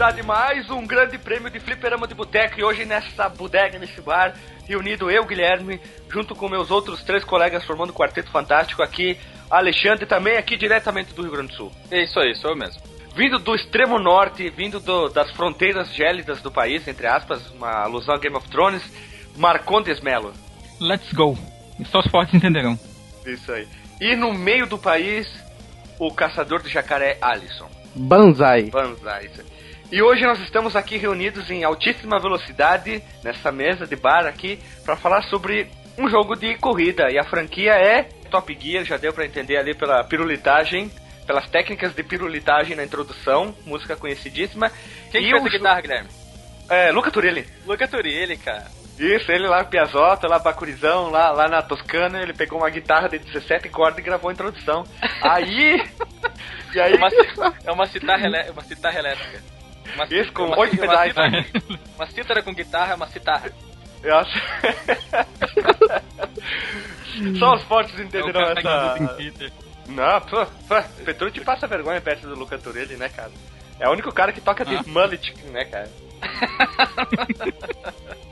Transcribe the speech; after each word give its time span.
Começa 0.00 0.18
em 0.18 0.22
altíssima 0.22 0.22
velocidade 0.22 0.22
mais 0.22 0.70
um 0.70 0.86
grande 0.86 1.18
prêmio 1.18 1.50
de 1.50 1.60
fliperama 1.60 2.06
de 2.06 2.14
boteco 2.14 2.58
e 2.58 2.64
hoje 2.64 2.86
nessa 2.86 3.28
bodega, 3.28 3.78
nesse 3.78 4.00
bar, 4.00 4.34
reunido 4.66 5.10
eu, 5.10 5.26
Guilherme, 5.26 5.78
junto 6.08 6.34
com 6.34 6.48
meus 6.48 6.70
outros 6.70 7.02
três 7.02 7.22
colegas 7.22 7.64
formando 7.64 7.90
o 7.90 7.92
um 7.92 7.96
Quarteto 7.96 8.30
Fantástico 8.30 8.82
aqui, 8.82 9.18
Alexandre 9.50 10.06
também 10.06 10.38
aqui 10.38 10.56
diretamente 10.56 11.12
do 11.12 11.22
Rio 11.22 11.32
Grande 11.32 11.48
do 11.48 11.54
Sul. 11.54 11.72
É 11.90 12.02
isso 12.04 12.18
aí, 12.18 12.34
sou 12.34 12.52
eu 12.52 12.56
mesmo. 12.56 12.80
Vindo 13.14 13.38
do 13.38 13.54
extremo 13.54 13.98
norte, 13.98 14.48
vindo 14.48 14.80
do, 14.80 15.08
das 15.08 15.30
fronteiras 15.32 15.92
gélidas 15.94 16.40
do 16.40 16.50
país, 16.50 16.88
entre 16.88 17.06
aspas, 17.06 17.50
uma 17.50 17.82
alusão 17.82 18.14
a 18.14 18.18
Game 18.18 18.36
of 18.36 18.48
Thrones, 18.48 18.82
Marcondes 19.36 20.00
Melo. 20.00 20.32
Let's 20.80 21.12
go. 21.12 21.36
Só 21.86 21.98
os 22.00 22.10
fortes 22.10 22.34
entenderão. 22.34 22.78
Isso 23.26 23.52
aí. 23.52 23.68
E 24.00 24.16
no 24.16 24.32
meio 24.32 24.66
do 24.66 24.78
país, 24.78 25.28
o 25.98 26.10
caçador 26.10 26.62
de 26.62 26.70
jacaré 26.70 27.18
Alisson. 27.20 27.68
Banzai. 27.94 28.70
Banzai. 28.70 29.28
E 29.92 30.00
hoje 30.00 30.24
nós 30.24 30.38
estamos 30.38 30.76
aqui 30.76 30.96
reunidos 30.96 31.50
em 31.50 31.64
altíssima 31.64 32.20
velocidade, 32.20 33.02
nessa 33.24 33.50
mesa 33.50 33.88
de 33.88 33.96
bar 33.96 34.24
aqui, 34.24 34.56
para 34.84 34.94
falar 34.94 35.22
sobre 35.22 35.68
um 35.98 36.08
jogo 36.08 36.36
de 36.36 36.56
corrida. 36.58 37.10
E 37.10 37.18
a 37.18 37.24
franquia 37.24 37.72
é 37.72 38.04
Top 38.30 38.56
Gear, 38.58 38.84
já 38.84 38.96
deu 38.96 39.12
para 39.12 39.26
entender 39.26 39.56
ali 39.56 39.74
pela 39.74 40.04
pirulitagem, 40.04 40.92
pelas 41.26 41.50
técnicas 41.50 41.92
de 41.92 42.04
pirulitagem 42.04 42.76
na 42.76 42.84
introdução, 42.84 43.52
música 43.66 43.96
conhecidíssima. 43.96 44.70
Quem 45.10 45.24
que 45.24 45.30
fez 45.30 45.44
a 45.44 45.48
guitarra, 45.48 45.80
Guilherme? 45.80 46.08
É, 46.68 46.92
Luca 46.92 47.10
Turilli. 47.10 47.44
Luca 47.66 47.88
Turilli, 47.88 48.36
cara. 48.36 48.66
Isso, 48.96 49.32
ele 49.32 49.48
lá, 49.48 49.64
Piazota, 49.64 50.28
lá, 50.28 50.38
Bacurizão, 50.38 51.10
lá, 51.10 51.32
lá 51.32 51.48
na 51.48 51.62
Toscana, 51.62 52.22
ele 52.22 52.32
pegou 52.32 52.60
uma 52.60 52.70
guitarra 52.70 53.08
de 53.08 53.18
17 53.18 53.68
cordas 53.70 53.98
e 53.98 54.02
gravou 54.02 54.30
a 54.30 54.32
introdução. 54.32 54.84
Aí... 55.20 55.82
e 56.72 56.80
aí... 56.80 56.92
É 56.92 56.96
uma, 56.96 57.08
é 57.64 57.72
uma 57.72 57.86
citarra, 57.86 58.28
uma 58.52 58.62
citarra 58.62 58.98
elétrica. 59.00 59.59
Uma, 59.94 60.06
Isso, 60.10 60.32
com 60.32 60.50
oito 60.58 60.76
pedais. 60.76 61.14
Uma, 61.16 61.44
uma 61.96 62.06
cítara 62.06 62.42
com 62.42 62.52
guitarra 62.54 62.92
é 62.92 62.96
uma 62.96 63.08
citarra. 63.08 63.52
Nossa. 64.02 64.30
Só 67.38 67.54
os 67.54 67.62
fortes 67.64 67.98
entenderão 67.98 68.42
é 68.42 68.54
essa... 68.56 68.96
Não, 69.88 70.20
pô, 70.20 70.46
pô, 70.46 70.82
Petrucci 71.04 71.40
passa 71.40 71.66
vergonha 71.66 72.00
perto 72.00 72.26
do 72.26 72.34
Luca 72.34 72.56
Turelli, 72.56 72.96
né, 72.96 73.08
cara? 73.08 73.32
É 73.78 73.88
o 73.88 73.92
único 73.92 74.12
cara 74.12 74.32
que 74.32 74.40
toca 74.40 74.64
de 74.64 74.76
ah. 74.76 74.82
mullet, 74.86 75.34
né, 75.46 75.64
cara? 75.64 75.90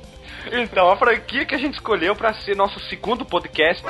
Então, 0.52 0.91
a 0.91 0.96
franquia 0.96 1.44
que 1.44 1.54
a 1.54 1.58
gente 1.58 1.74
escolheu 1.74 2.14
para 2.14 2.32
ser 2.34 2.56
nosso 2.56 2.78
segundo 2.80 3.24
podcast, 3.24 3.84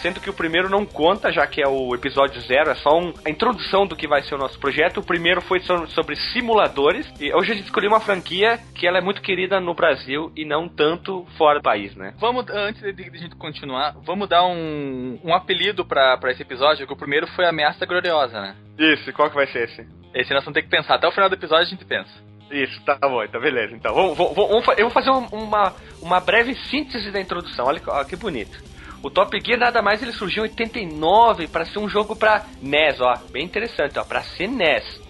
sendo 0.00 0.20
que 0.20 0.30
o 0.30 0.34
primeiro 0.34 0.68
não 0.68 0.84
conta, 0.84 1.32
já 1.32 1.46
que 1.46 1.62
é 1.62 1.68
o 1.68 1.94
episódio 1.94 2.40
zero, 2.42 2.70
é 2.70 2.74
só 2.74 2.98
um, 2.98 3.12
a 3.24 3.30
introdução 3.30 3.86
do 3.86 3.96
que 3.96 4.08
vai 4.08 4.22
ser 4.22 4.34
o 4.34 4.38
nosso 4.38 4.58
projeto. 4.58 4.98
O 4.98 5.06
primeiro 5.06 5.40
foi 5.40 5.60
sobre 5.60 6.16
simuladores, 6.32 7.06
e 7.20 7.32
hoje 7.32 7.52
a 7.52 7.54
gente 7.54 7.66
escolheu 7.66 7.90
uma 7.90 8.00
franquia 8.00 8.58
que 8.74 8.86
ela 8.86 8.98
é 8.98 9.00
muito 9.00 9.22
querida 9.22 9.60
no 9.60 9.74
Brasil 9.74 10.32
e 10.36 10.44
não 10.44 10.68
tanto 10.68 11.26
fora 11.36 11.58
do 11.58 11.62
país, 11.62 11.94
né? 11.94 12.14
Vamos, 12.18 12.46
antes 12.48 12.82
de, 12.82 12.92
de 12.92 13.02
a 13.02 13.20
gente 13.20 13.36
continuar, 13.36 13.94
vamos 14.04 14.28
dar 14.28 14.44
um, 14.46 15.18
um 15.22 15.34
apelido 15.34 15.84
para 15.84 16.18
esse 16.30 16.42
episódio, 16.42 16.86
que 16.86 16.92
o 16.92 16.96
primeiro 16.96 17.26
foi 17.28 17.46
Ameaça 17.46 17.86
Gloriosa, 17.86 18.40
né? 18.40 18.56
Isso, 18.78 19.12
qual 19.12 19.28
que 19.28 19.36
vai 19.36 19.46
ser 19.46 19.64
esse? 19.64 19.86
Esse 20.14 20.32
nós 20.34 20.44
vamos 20.44 20.54
ter 20.54 20.62
que 20.62 20.68
pensar. 20.68 20.94
Até 20.94 21.06
o 21.06 21.12
final 21.12 21.28
do 21.28 21.34
episódio 21.34 21.66
a 21.66 21.70
gente 21.70 21.84
pensa. 21.84 22.10
Isso, 22.50 22.80
tá 22.82 22.98
bom, 23.00 23.22
então 23.22 23.40
beleza. 23.40 23.74
Então, 23.74 23.94
vamos, 23.94 24.16
vamos, 24.16 24.34
vamos, 24.34 24.68
eu 24.76 24.88
vou 24.88 24.90
fazer 24.90 25.10
uma, 25.10 25.74
uma 26.02 26.20
breve 26.20 26.54
síntese 26.68 27.10
da 27.10 27.20
introdução. 27.20 27.66
Olha, 27.66 27.80
olha 27.86 28.04
que 28.04 28.16
bonito. 28.16 28.60
O 29.02 29.08
Top 29.08 29.38
Gear 29.40 29.58
nada 29.58 29.80
mais 29.80 30.02
ele 30.02 30.12
surgiu 30.12 30.44
em 30.44 30.48
89 30.48 31.46
para 31.46 31.64
ser 31.64 31.78
um 31.78 31.88
jogo 31.88 32.14
para 32.14 32.44
NES, 32.60 33.00
ó, 33.00 33.14
bem 33.30 33.44
interessante, 33.44 33.98
ó, 33.98 34.04
para 34.04 34.22
ser 34.22 34.48
NES. 34.48 35.00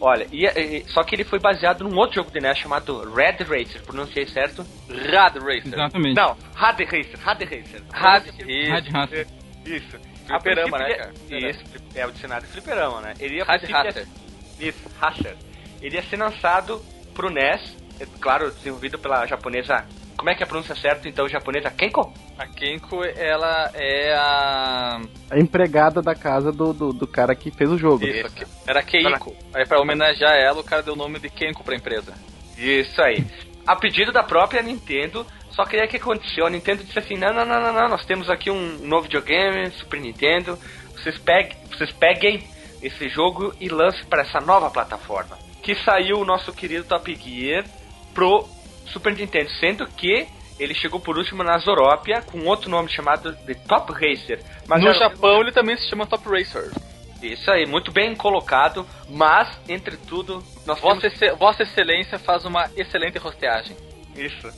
Olha, 0.00 0.26
e, 0.30 0.46
e, 0.46 0.84
só 0.88 1.02
que 1.02 1.14
ele 1.14 1.24
foi 1.24 1.38
baseado 1.38 1.82
num 1.82 1.96
outro 1.96 2.16
jogo 2.16 2.30
de 2.30 2.40
NES 2.40 2.58
chamado 2.58 3.12
Red 3.12 3.44
Racer, 3.44 3.82
pronunciei 3.82 4.26
certo? 4.26 4.64
Rad 4.88 5.36
Racer. 5.36 5.74
Exatamente. 5.74 6.16
Não, 6.16 6.36
Rad 6.54 6.80
Racer, 6.80 7.18
Rad 7.18 7.42
Racer. 7.42 7.82
Rad, 7.90 8.26
Rad 8.68 8.88
Racer. 8.88 9.26
Isso. 9.66 9.98
Fliperama, 10.26 10.78
né, 10.78 10.94
cara? 10.94 11.12
Isso, 11.28 11.64
é 11.94 12.06
o 12.06 12.12
dicionário 12.12 12.46
de 12.46 12.52
fliperama, 12.52 13.00
né? 13.00 13.14
Ele 13.18 13.36
ia 13.36 13.44
Rad 13.44 13.62
Racer. 13.64 14.06
Isso, 14.60 14.88
Racer 15.00 15.36
ele 15.80 15.96
ia 15.96 16.02
ser 16.02 16.16
lançado 16.16 16.80
pro 17.14 17.30
NES, 17.30 17.76
é, 18.00 18.06
claro, 18.20 18.50
desenvolvido 18.50 18.98
pela 18.98 19.26
japonesa. 19.26 19.84
Como 20.16 20.28
é 20.28 20.34
que 20.34 20.42
é 20.42 20.44
a 20.44 20.48
pronúncia 20.48 20.74
certa, 20.74 21.08
então, 21.08 21.28
japonesa? 21.28 21.70
Kenko? 21.70 22.12
A 22.38 22.46
Kenko, 22.46 23.02
ela 23.04 23.70
é 23.74 24.14
a. 24.14 25.00
A 25.30 25.38
empregada 25.38 26.02
da 26.02 26.14
casa 26.14 26.52
do, 26.52 26.72
do, 26.72 26.92
do 26.92 27.06
cara 27.06 27.34
que 27.34 27.50
fez 27.50 27.70
o 27.70 27.78
jogo. 27.78 28.04
Isso, 28.04 28.26
Isso. 28.26 28.46
era 28.66 28.82
Keiko. 28.82 29.34
Aí, 29.54 29.66
pra 29.66 29.80
homenagear 29.80 30.34
ela, 30.34 30.60
o 30.60 30.64
cara 30.64 30.82
deu 30.82 30.94
o 30.94 30.96
nome 30.96 31.18
de 31.18 31.30
Kenko 31.30 31.64
pra 31.64 31.74
empresa. 31.74 32.14
Isso 32.56 33.00
aí. 33.00 33.24
A 33.66 33.76
pedido 33.76 34.12
da 34.12 34.22
própria 34.22 34.62
Nintendo, 34.62 35.26
só 35.50 35.64
que 35.64 35.76
aí 35.76 35.86
o 35.86 35.88
que 35.88 35.96
aconteceu? 35.96 36.46
A 36.46 36.50
Nintendo 36.50 36.84
disse 36.84 36.98
assim: 36.98 37.16
não, 37.16 37.32
não, 37.32 37.46
não, 37.46 37.60
não, 37.60 37.72
não, 37.72 37.88
nós 37.88 38.04
temos 38.04 38.28
aqui 38.28 38.50
um 38.50 38.78
novo 38.86 39.04
videogame, 39.04 39.70
Super 39.70 40.00
Nintendo, 40.00 40.58
vocês 40.92 41.18
peguem, 41.18 41.56
vocês 41.70 41.92
peguem 41.92 42.42
esse 42.82 43.08
jogo 43.08 43.54
e 43.58 43.68
lancem 43.68 44.04
para 44.04 44.22
essa 44.22 44.40
nova 44.40 44.70
plataforma 44.70 45.49
que 45.74 45.84
saiu 45.84 46.18
o 46.18 46.24
nosso 46.24 46.52
querido 46.52 46.84
Top 46.84 47.14
Gear 47.14 47.64
pro 48.12 48.48
Super 48.86 49.14
Nintendo, 49.14 49.48
sendo 49.60 49.86
que 49.86 50.26
ele 50.58 50.74
chegou 50.74 50.98
por 50.98 51.16
último 51.16 51.44
na 51.44 51.58
Zorópia 51.58 52.22
com 52.22 52.44
outro 52.44 52.68
nome 52.68 52.88
chamado 52.90 53.32
de 53.32 53.54
Top 53.54 53.92
Racer. 53.92 54.42
Mas 54.66 54.82
no. 54.82 54.92
Japão 54.92 55.40
ele 55.40 55.52
também 55.52 55.76
se 55.76 55.88
chama 55.88 56.06
Top 56.06 56.28
Racer. 56.28 56.72
Isso 57.22 57.48
aí, 57.50 57.66
muito 57.66 57.92
bem 57.92 58.16
colocado, 58.16 58.84
mas, 59.08 59.48
entre 59.68 59.96
tudo, 59.96 60.42
nós 60.66 60.80
Vossa, 60.80 61.08
temos... 61.08 61.38
Vossa 61.38 61.62
Excelência 61.62 62.18
faz 62.18 62.44
uma 62.44 62.68
excelente 62.76 63.18
rosteagem. 63.18 63.76
Isso. 64.16 64.48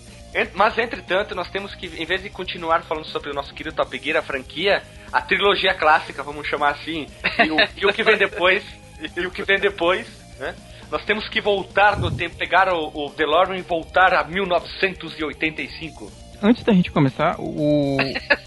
Mas, 0.54 0.78
entretanto, 0.78 1.34
nós 1.34 1.50
temos 1.50 1.74
que, 1.74 1.86
em 1.86 2.06
vez 2.06 2.22
de 2.22 2.30
continuar 2.30 2.82
falando 2.84 3.04
sobre 3.06 3.30
o 3.30 3.34
nosso 3.34 3.52
querido 3.52 3.76
Top 3.76 3.98
Gear, 3.98 4.16
a 4.16 4.22
franquia, 4.22 4.82
a 5.12 5.20
trilogia 5.20 5.74
clássica, 5.74 6.22
vamos 6.22 6.46
chamar 6.46 6.70
assim, 6.70 7.06
e 7.44 7.50
o, 7.50 7.56
e 7.76 7.86
o 7.86 7.92
que 7.92 8.02
vem 8.02 8.16
depois, 8.16 8.64
e 9.14 9.26
o 9.26 9.30
que 9.30 9.42
vem 9.42 9.58
depois, 9.58 10.06
né? 10.38 10.54
Nós 10.92 11.06
temos 11.06 11.26
que 11.26 11.40
voltar 11.40 11.98
no 11.98 12.10
tempo, 12.10 12.36
pegar 12.36 12.70
o, 12.70 12.88
o 12.94 13.08
DeLorean 13.16 13.56
e 13.56 13.62
voltar 13.62 14.12
a 14.12 14.24
1985. 14.24 16.12
Antes 16.42 16.62
da 16.64 16.74
gente 16.74 16.90
começar, 16.90 17.36
o... 17.38 17.96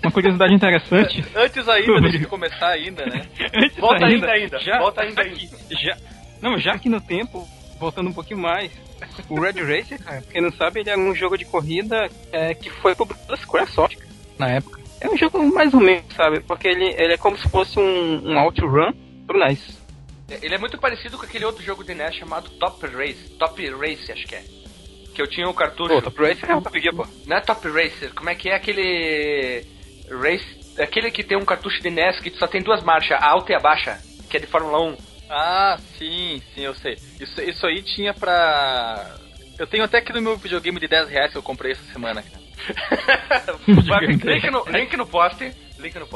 uma 0.04 0.12
curiosidade 0.12 0.54
interessante. 0.54 1.26
Antes 1.36 1.68
ainda 1.68 2.08
de 2.08 2.24
começar 2.28 2.68
ainda, 2.68 3.04
né? 3.08 3.24
Antes 3.52 3.80
Volta 3.80 4.06
ainda, 4.06 4.32
ainda. 4.32 4.60
Já, 4.60 4.78
Volta 4.78 5.02
ainda, 5.02 5.24
ainda. 5.24 5.58
Já, 5.72 5.98
não, 6.40 6.60
já 6.60 6.78
que 6.78 6.88
no 6.88 7.02
tempo, 7.02 7.48
voltando 7.80 8.12
um 8.12 8.14
pouquinho 8.14 8.42
mais, 8.42 8.72
o 9.28 9.40
Red 9.40 9.64
Racer, 9.64 9.98
cara, 10.04 10.22
quem 10.32 10.40
não 10.40 10.52
sabe, 10.52 10.82
ele 10.82 10.92
é 10.92 10.98
um 10.98 11.16
jogo 11.16 11.40
de 11.40 11.46
corrida 11.46 12.08
é, 12.32 12.54
que 12.54 12.70
foi 12.70 12.94
publicado 12.94 13.26
pela 13.26 13.40
Squaresoft 13.40 13.98
na 14.38 14.50
época. 14.50 14.80
É 15.02 15.10
um 15.10 15.18
jogo 15.18 15.44
mais 15.52 15.74
ou 15.74 15.80
menos, 15.80 16.06
sabe? 16.16 16.42
Porque 16.42 16.68
ele, 16.68 16.94
ele 16.96 17.14
é 17.14 17.18
como 17.18 17.36
se 17.40 17.50
fosse 17.50 17.80
um, 17.80 18.34
um 18.34 18.38
outrun 18.38 18.94
pro 19.26 19.40
NES. 19.40 19.84
Ele 20.30 20.56
é 20.56 20.58
muito 20.58 20.78
parecido 20.78 21.18
com 21.18 21.26
aquele 21.26 21.46
outro 21.46 21.64
jogo 21.64 21.84
de 21.84 21.94
NES 21.94 22.16
chamado 22.16 22.50
Top 22.52 22.86
Race. 22.88 23.30
Top 23.38 23.70
Race, 23.70 24.12
acho 24.12 24.26
que 24.26 24.36
é. 24.36 24.44
Que 25.14 25.22
eu 25.22 25.28
tinha 25.28 25.48
o 25.48 25.52
um 25.52 25.54
cartucho. 25.54 25.94
Pô, 25.94 26.02
Top 26.02 26.22
Racer 26.22 26.50
é 26.50 26.62
Top 26.62 26.82
Gear, 26.82 26.96
pô. 26.96 27.08
Não 27.26 27.38
é 27.38 27.42
Top 27.42 27.68
Racer, 27.68 28.14
como 28.14 28.30
é 28.30 28.36
que 28.36 28.50
é 28.50 28.56
aquele. 28.56 29.66
Race. 30.10 30.66
Aquele 30.80 31.10
que 31.10 31.24
tem 31.24 31.38
um 31.38 31.46
cartucho 31.46 31.82
de 31.82 31.90
NES 31.90 32.20
que 32.20 32.32
só 32.32 32.48
tem 32.48 32.62
duas 32.62 32.84
marchas, 32.84 33.18
a 33.22 33.30
alta 33.30 33.54
e 33.54 33.56
a 33.56 33.60
baixa, 33.60 33.98
que 34.30 34.38
é 34.38 34.40
de 34.40 34.48
Fórmula 34.48 34.82
1. 34.82 34.98
Ah, 35.30 35.78
sim, 35.98 36.42
sim, 36.54 36.62
eu 36.62 36.76
sei. 36.76 36.98
Isso, 37.20 37.42
isso 37.42 37.66
aí 37.66 37.82
tinha 37.82 38.14
pra. 38.14 39.16
Eu 39.58 39.66
tenho 39.66 39.84
até 39.84 40.00
aqui 40.00 40.12
no 40.12 40.22
meu 40.22 40.38
videogame 40.38 40.80
de 40.80 40.88
10 40.88 41.10
reais 41.10 41.32
que 41.32 41.38
eu 41.38 41.44
comprei 41.44 41.72
essa 41.72 41.84
semana, 41.94 42.22
cara. 42.22 42.46
link, 44.26 44.52
no, 44.52 44.66
link 44.68 44.98
no 44.98 45.06
post 45.06 45.65
link 45.86 45.98
no. 45.98 46.08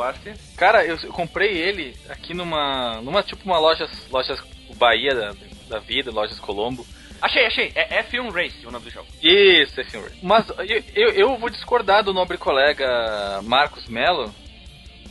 Cara, 0.58 0.86
eu, 0.86 0.98
eu, 0.98 1.14
comprei 1.14 1.58
ele 1.58 1.96
aqui 2.10 2.34
numa. 2.34 3.02
numa 3.02 3.24
tipo 3.24 3.46
uma 3.46 3.60
loja. 3.60 3.88
Lojas 4.10 4.40
Bahia 4.76 5.14
da, 5.14 5.36
da 5.68 5.80
vida, 5.80 6.12
lojas 6.12 6.40
Colombo. 6.40 6.86
Achei, 7.22 7.46
achei. 7.46 7.72
É 7.76 8.04
F1 8.04 8.32
Race 8.32 8.66
o 8.66 8.72
nome 8.72 8.86
do 8.86 8.92
jogo. 8.92 9.08
Isso, 9.22 9.76
F1 9.82 10.02
Race. 10.02 10.20
Mas 10.22 10.48
eu, 10.50 10.84
eu, 10.96 11.10
eu 11.12 11.38
vou 11.38 11.50
discordar 11.50 12.04
do 12.04 12.14
nobre 12.14 12.38
colega 12.38 13.42
Marcos 13.44 13.88
Mello, 13.88 14.34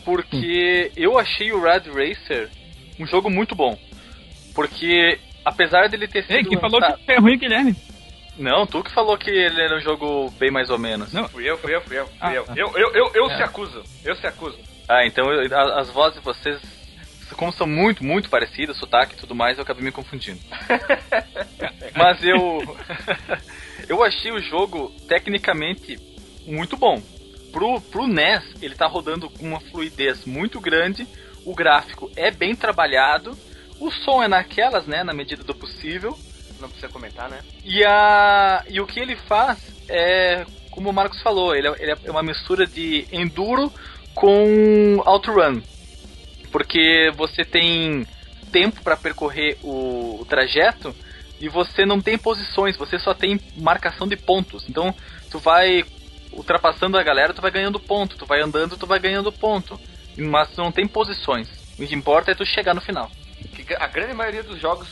porque 0.04 0.90
hum. 0.90 0.92
eu 0.96 1.18
achei 1.18 1.52
o 1.52 1.60
Red 1.60 1.90
Racer 1.90 2.50
um 2.98 3.06
jogo 3.06 3.30
muito 3.30 3.54
bom. 3.54 3.78
Porque, 4.54 5.18
apesar 5.44 5.88
dele 5.88 6.08
ter 6.08 6.22
sido. 6.22 6.36
Ei, 6.36 6.44
quem 6.44 6.58
falou 6.58 6.80
que 6.80 7.12
é 7.12 7.18
ruim, 7.18 7.38
Guilherme? 7.38 7.76
Não, 8.38 8.66
tu 8.66 8.82
que 8.84 8.92
falou 8.92 9.18
que 9.18 9.30
ele 9.30 9.60
era 9.60 9.76
um 9.76 9.80
jogo 9.80 10.30
bem 10.38 10.50
mais 10.50 10.70
ou 10.70 10.78
menos. 10.78 11.12
Não, 11.12 11.28
fui 11.28 11.48
eu, 11.48 11.58
fui 11.58 11.74
eu, 11.74 11.80
fui 11.82 11.98
eu. 11.98 12.06
Fui 12.06 12.16
ah, 12.20 12.34
eu. 12.34 12.44
Tá. 12.44 12.52
eu. 12.56 12.72
Eu, 12.76 12.94
eu, 12.94 13.10
eu, 13.14 13.30
é. 13.30 13.36
se 13.36 13.42
acuso. 13.42 13.82
Eu 14.04 14.14
se 14.14 14.26
acuso. 14.26 14.58
Ah, 14.88 15.04
então 15.04 15.30
eu, 15.32 15.58
as 15.76 15.90
vozes 15.90 16.18
de 16.18 16.24
vocês, 16.24 16.60
como 17.36 17.52
são 17.52 17.66
muito, 17.66 18.04
muito 18.04 18.30
parecidas, 18.30 18.76
sotaque 18.78 19.14
e 19.14 19.18
tudo 19.18 19.34
mais, 19.34 19.58
eu 19.58 19.62
acabei 19.62 19.82
me 19.82 19.90
confundindo. 19.90 20.40
Mas 21.96 22.22
eu. 22.22 22.76
eu 23.88 24.02
achei 24.04 24.30
o 24.30 24.40
jogo 24.40 24.92
tecnicamente 25.08 25.98
muito 26.46 26.76
bom. 26.76 27.02
Pro, 27.52 27.80
pro 27.80 28.06
NES, 28.06 28.62
ele 28.62 28.74
tá 28.74 28.86
rodando 28.86 29.28
com 29.28 29.46
uma 29.46 29.60
fluidez 29.60 30.24
muito 30.24 30.60
grande. 30.60 31.06
O 31.44 31.54
gráfico 31.54 32.10
é 32.14 32.30
bem 32.30 32.54
trabalhado 32.54 33.36
O 33.80 33.90
som 33.90 34.22
é 34.22 34.28
naquelas, 34.28 34.86
né? 34.86 35.02
Na 35.02 35.14
medida 35.14 35.42
do 35.42 35.54
possível. 35.54 36.16
Não 36.60 36.68
precisa 36.68 36.92
comentar, 36.92 37.28
né? 37.28 37.40
E, 37.64 37.84
a, 37.84 38.64
e 38.68 38.80
o 38.80 38.86
que 38.86 38.98
ele 39.00 39.14
faz 39.14 39.58
é, 39.88 40.44
como 40.70 40.90
o 40.90 40.92
Marcos 40.92 41.20
falou, 41.22 41.54
ele 41.54 41.68
é, 41.68 41.74
ele 41.80 41.90
é 41.90 42.10
uma 42.10 42.22
mistura 42.22 42.66
de 42.66 43.06
enduro 43.10 43.72
com 44.14 45.02
outrun. 45.04 45.60
Porque 46.50 47.12
você 47.16 47.44
tem 47.44 48.06
tempo 48.52 48.82
para 48.82 48.96
percorrer 48.96 49.58
o, 49.62 50.20
o 50.20 50.24
trajeto 50.24 50.94
e 51.40 51.48
você 51.48 51.84
não 51.84 52.00
tem 52.00 52.16
posições, 52.18 52.76
você 52.76 52.98
só 52.98 53.14
tem 53.14 53.40
marcação 53.56 54.06
de 54.06 54.16
pontos. 54.16 54.68
Então, 54.68 54.94
tu 55.30 55.38
vai 55.38 55.84
ultrapassando 56.32 56.96
a 56.96 57.02
galera, 57.02 57.34
tu 57.34 57.42
vai 57.42 57.50
ganhando 57.50 57.80
ponto, 57.80 58.16
tu 58.16 58.26
vai 58.26 58.40
andando, 58.40 58.76
tu 58.76 58.86
vai 58.86 58.98
ganhando 58.98 59.32
ponto. 59.32 59.78
Mas 60.16 60.50
tu 60.50 60.62
não 60.62 60.72
tem 60.72 60.86
posições. 60.86 61.48
O 61.78 61.86
que 61.86 61.94
importa 61.94 62.30
é 62.30 62.34
tu 62.34 62.44
chegar 62.44 62.74
no 62.74 62.80
final. 62.80 63.10
A 63.78 63.86
grande 63.86 64.14
maioria 64.14 64.42
dos 64.42 64.60
jogos, 64.60 64.88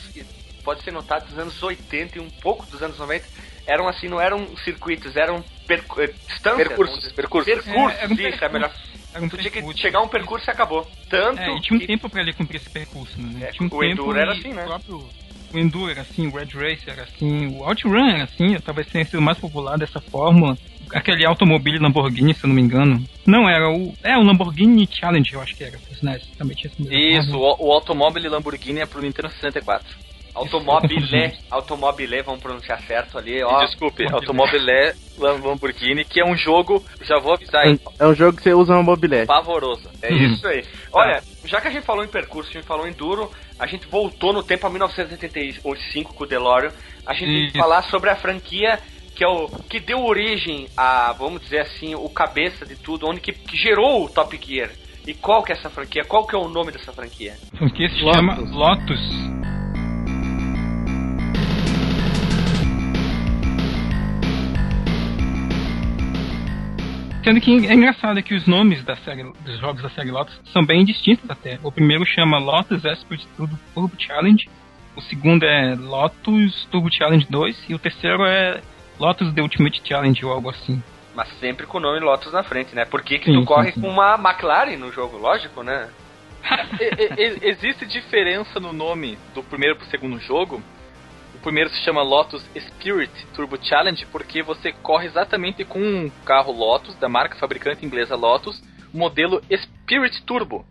pode 0.67 0.83
ser 0.83 0.91
notado 0.91 1.29
dos 1.29 1.39
anos 1.39 1.63
80 1.63 2.17
e 2.17 2.21
um 2.21 2.29
pouco 2.29 2.65
dos 2.65 2.83
anos 2.83 2.99
90, 2.99 3.25
eram 3.65 3.87
assim, 3.87 4.09
não 4.09 4.19
eram 4.19 4.45
circuitos, 4.65 5.15
eram 5.15 5.41
percu 5.65 6.01
eh, 6.01 6.07
distâncias. 6.27 6.67
Percursos, 6.67 7.11
percursos. 7.13 7.53
Percursos, 7.53 7.97
é, 7.97 8.03
é 8.03 8.07
um 8.09 8.13
isso, 8.13 8.43
é 8.43 8.49
melhor. 8.49 8.73
Um 9.17 9.29
tu 9.29 9.37
tinha 9.37 9.49
que 9.49 9.77
chegar 9.77 9.99
a 9.99 10.01
um 10.01 10.09
percurso 10.09 10.49
e 10.49 10.51
acabou. 10.51 10.85
Tanto. 11.09 11.39
É, 11.39 11.55
e 11.55 11.61
tinha 11.61 11.77
um 11.77 11.79
que... 11.79 11.87
tempo 11.87 12.09
pra 12.09 12.21
ele 12.21 12.33
cumprir 12.33 12.57
esse 12.57 12.69
percurso, 12.69 13.17
né? 13.17 13.47
É, 13.47 13.51
tinha 13.53 13.65
um 13.65 13.73
o 13.73 13.81
Enduro 13.81 14.19
era 14.19 14.33
assim, 14.33 14.51
né? 14.51 14.65
Próprio, 14.65 15.09
o 15.53 15.57
Enduro 15.57 15.89
era 15.89 16.01
assim, 16.01 16.27
o 16.27 16.35
Red 16.35 16.47
Racer 16.47 16.89
era 16.89 17.03
assim, 17.03 17.47
o 17.47 17.65
OutRun 17.65 18.09
era 18.09 18.25
assim, 18.25 18.59
talvez 18.59 18.87
tenha 18.87 19.05
sido 19.05 19.21
mais 19.21 19.37
popular 19.37 19.77
dessa 19.77 20.01
fórmula. 20.01 20.57
Aquele 20.93 21.25
automóvel 21.25 21.81
Lamborghini, 21.81 22.33
se 22.33 22.43
eu 22.43 22.49
não 22.49 22.55
me 22.55 22.61
engano. 22.61 23.03
Não, 23.25 23.49
era 23.49 23.69
o. 23.69 23.93
É, 24.03 24.17
o 24.17 24.21
Lamborghini 24.21 24.87
Challenge, 24.91 25.33
eu 25.33 25.41
acho 25.41 25.55
que 25.55 25.63
era. 25.63 25.79
Também 26.37 26.55
tinha 26.55 27.19
Isso, 27.19 27.37
o, 27.37 27.67
o 27.67 27.71
automóvel 27.71 28.29
Lamborghini 28.29 28.81
é 28.81 28.85
pro 28.85 29.01
Nintendo 29.01 29.29
64. 29.29 30.06
Automobile, 30.37 31.33
automobile, 31.49 32.21
vamos 32.21 32.41
pronunciar 32.41 32.79
certo 32.83 33.17
ali, 33.17 33.43
ó. 33.43 33.65
Desculpe, 33.65 34.05
Automobile 34.11 34.93
Lamborghini, 35.17 36.05
que 36.05 36.19
é 36.19 36.25
um 36.25 36.37
jogo, 36.37 36.83
já 37.01 37.17
vou 37.17 37.33
avisar 37.33 37.63
aí. 37.63 37.79
É 37.99 38.05
um 38.05 38.13
jogo 38.13 38.37
que 38.37 38.43
você 38.43 38.53
usa 38.53 38.73
uma 38.73 38.83
mobilete. 38.83 39.25
Pavoroso. 39.25 39.89
É 40.01 40.13
isso 40.13 40.47
aí. 40.47 40.63
Olha, 40.93 41.23
já 41.45 41.59
que 41.59 41.67
a 41.67 41.71
gente 41.71 41.85
falou 41.85 42.03
em 42.03 42.07
percurso, 42.07 42.51
a 42.51 42.53
gente 42.53 42.65
falou 42.65 42.87
em 42.87 42.93
duro, 42.93 43.31
a 43.59 43.65
gente 43.65 43.87
voltou 43.87 44.31
no 44.31 44.43
tempo 44.43 44.67
a 44.67 44.69
1985 44.69 46.13
com 46.13 46.23
o 46.23 46.27
DeLorean. 46.27 46.71
A 47.05 47.13
gente 47.13 47.25
tem 47.25 47.51
que 47.51 47.57
falar 47.57 47.81
sobre 47.83 48.09
a 48.09 48.15
franquia 48.15 48.79
que 49.15 49.23
é 49.23 49.27
o 49.27 49.47
que 49.67 49.79
deu 49.79 50.05
origem 50.05 50.67
a, 50.77 51.11
vamos 51.13 51.41
dizer 51.41 51.61
assim, 51.61 51.95
o 51.95 52.07
cabeça 52.07 52.63
de 52.67 52.75
tudo, 52.75 53.07
onde 53.07 53.19
que, 53.19 53.33
que 53.33 53.57
gerou 53.57 54.05
o 54.05 54.09
Top 54.09 54.39
Gear. 54.39 54.69
E 55.07 55.13
qual 55.15 55.41
que 55.41 55.51
é 55.51 55.55
essa 55.55 55.71
franquia? 55.71 56.05
Qual 56.05 56.27
que 56.27 56.35
é 56.35 56.37
o 56.37 56.47
nome 56.47 56.71
dessa 56.71 56.93
franquia? 56.93 57.35
A 57.53 57.57
franquia 57.57 57.89
se 57.89 58.01
Lotus. 58.01 58.15
chama 58.15 58.35
Lotus. 58.35 59.46
Sendo 67.27 67.41
que 67.41 67.67
é 67.67 67.73
engraçado 67.73 68.23
que 68.23 68.33
os 68.33 68.47
nomes 68.47 68.81
da 68.85 68.95
série, 68.95 69.21
dos 69.23 69.59
jogos 69.59 69.81
da 69.81 69.89
série 69.89 70.09
Lotus 70.09 70.39
são 70.53 70.65
bem 70.65 70.85
distintos 70.85 71.29
até. 71.29 71.59
O 71.61 71.69
primeiro 71.69 72.05
chama 72.05 72.39
Lotus 72.39 72.85
Expert 72.85 73.21
Turbo 73.35 73.91
Challenge, 73.99 74.49
o 74.95 75.01
segundo 75.01 75.43
é 75.43 75.75
Lotus 75.75 76.65
Turbo 76.71 76.89
Challenge 76.89 77.27
2 77.29 77.65
e 77.67 77.75
o 77.75 77.79
terceiro 77.79 78.23
é 78.25 78.61
Lotus 78.97 79.33
The 79.33 79.41
Ultimate 79.41 79.81
Challenge 79.83 80.25
ou 80.25 80.31
algo 80.31 80.49
assim. 80.49 80.81
Mas 81.13 81.27
sempre 81.37 81.65
com 81.65 81.79
o 81.79 81.81
nome 81.81 81.99
Lotus 81.99 82.31
na 82.31 82.43
frente, 82.43 82.73
né? 82.73 82.85
Por 82.85 83.01
que, 83.01 83.19
que 83.19 83.25
sim, 83.25 83.33
tu 83.33 83.39
sim, 83.41 83.45
corre 83.45 83.73
sim. 83.73 83.81
com 83.81 83.89
uma 83.89 84.13
McLaren 84.15 84.77
no 84.77 84.89
jogo? 84.93 85.17
Lógico, 85.17 85.63
né? 85.63 85.89
Existe 87.41 87.85
diferença 87.85 88.57
no 88.57 88.71
nome 88.71 89.17
do 89.35 89.43
primeiro 89.43 89.75
pro 89.75 89.85
segundo 89.87 90.17
jogo? 90.17 90.63
O 91.47 91.49
primeiro 91.49 91.69
se 91.69 91.81
chama 91.81 92.01
Lotus 92.01 92.43
Spirit 92.57 93.09
Turbo 93.33 93.57
Challenge 93.61 94.05
porque 94.07 94.43
você 94.43 94.73
corre 94.73 95.05
exatamente 95.05 95.63
com 95.63 95.79
um 95.79 96.11
carro 96.25 96.51
Lotus, 96.51 96.93
da 96.95 97.07
marca 97.07 97.37
fabricante 97.37 97.85
inglesa 97.85 98.17
Lotus, 98.17 98.61
modelo 98.93 99.41
Spirit 99.49 100.21
Turbo. 100.23 100.65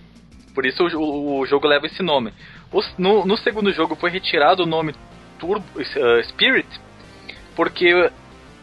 Por 0.55 0.67
isso 0.67 0.85
o, 0.85 1.41
o 1.41 1.47
jogo 1.47 1.67
leva 1.67 1.87
esse 1.87 2.03
nome. 2.03 2.31
O, 2.71 2.83
no, 2.99 3.25
no, 3.25 3.39
segundo 3.39 3.73
jogo 3.73 3.97
foi 3.97 4.11
retirado 4.11 4.65
o 4.65 4.67
nome 4.67 4.95
Turbo 5.39 5.65
uh, 5.77 6.23
Spirit 6.25 6.69
porque 7.55 8.11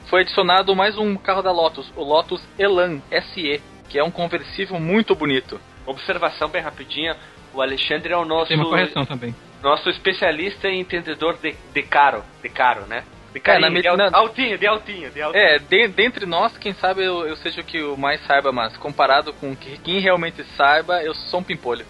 foi 0.06 0.22
adicionado 0.22 0.76
mais 0.76 0.96
um 0.96 1.16
carro 1.16 1.42
da 1.42 1.52
Lotus, 1.52 1.92
o 1.96 2.04
Lotus 2.04 2.48
Elan 2.60 3.02
SE, 3.10 3.60
que 3.90 3.98
é 3.98 4.04
um 4.04 4.12
conversível 4.12 4.80
muito 4.80 5.16
bonito. 5.16 5.60
Observação 5.84 6.48
bem 6.48 6.62
rapidinha, 6.62 7.18
o 7.56 7.60
Alexandre 7.60 8.14
é 8.14 8.18
o 8.18 8.24
nosso. 8.24 8.50
Tem 8.50 8.58
uma 8.58 8.70
correção 8.70 9.04
também. 9.04 9.34
Nosso 9.64 9.90
especialista 9.90 10.68
em 10.68 10.82
entendedor 10.82 11.38
de, 11.38 11.56
de 11.74 11.84
caro. 11.84 12.22
De 12.42 12.50
caro, 12.50 12.86
né? 12.86 13.06
De 13.34 13.40
carinho, 13.40 13.78
é, 13.78 13.82
de, 13.82 13.96
na... 13.96 14.10
altinho, 14.12 14.58
de 14.58 14.68
altinho, 14.68 15.10
de 15.10 15.22
altinho. 15.22 15.42
É, 15.42 15.58
de, 15.58 15.88
dentre 15.88 16.26
nós, 16.26 16.56
quem 16.58 16.74
sabe 16.74 17.04
eu, 17.04 17.26
eu 17.26 17.38
seja 17.38 17.62
o 17.62 17.64
que 17.64 17.82
o 17.82 17.98
mais 17.98 18.22
saiba, 18.28 18.52
mas 18.52 18.76
comparado 18.76 19.34
com 19.34 19.56
quem 19.56 20.00
realmente 20.00 20.44
saiba, 20.58 21.02
eu 21.02 21.16
sou 21.16 21.40
um 21.40 21.44
pimpolho. 21.44 21.86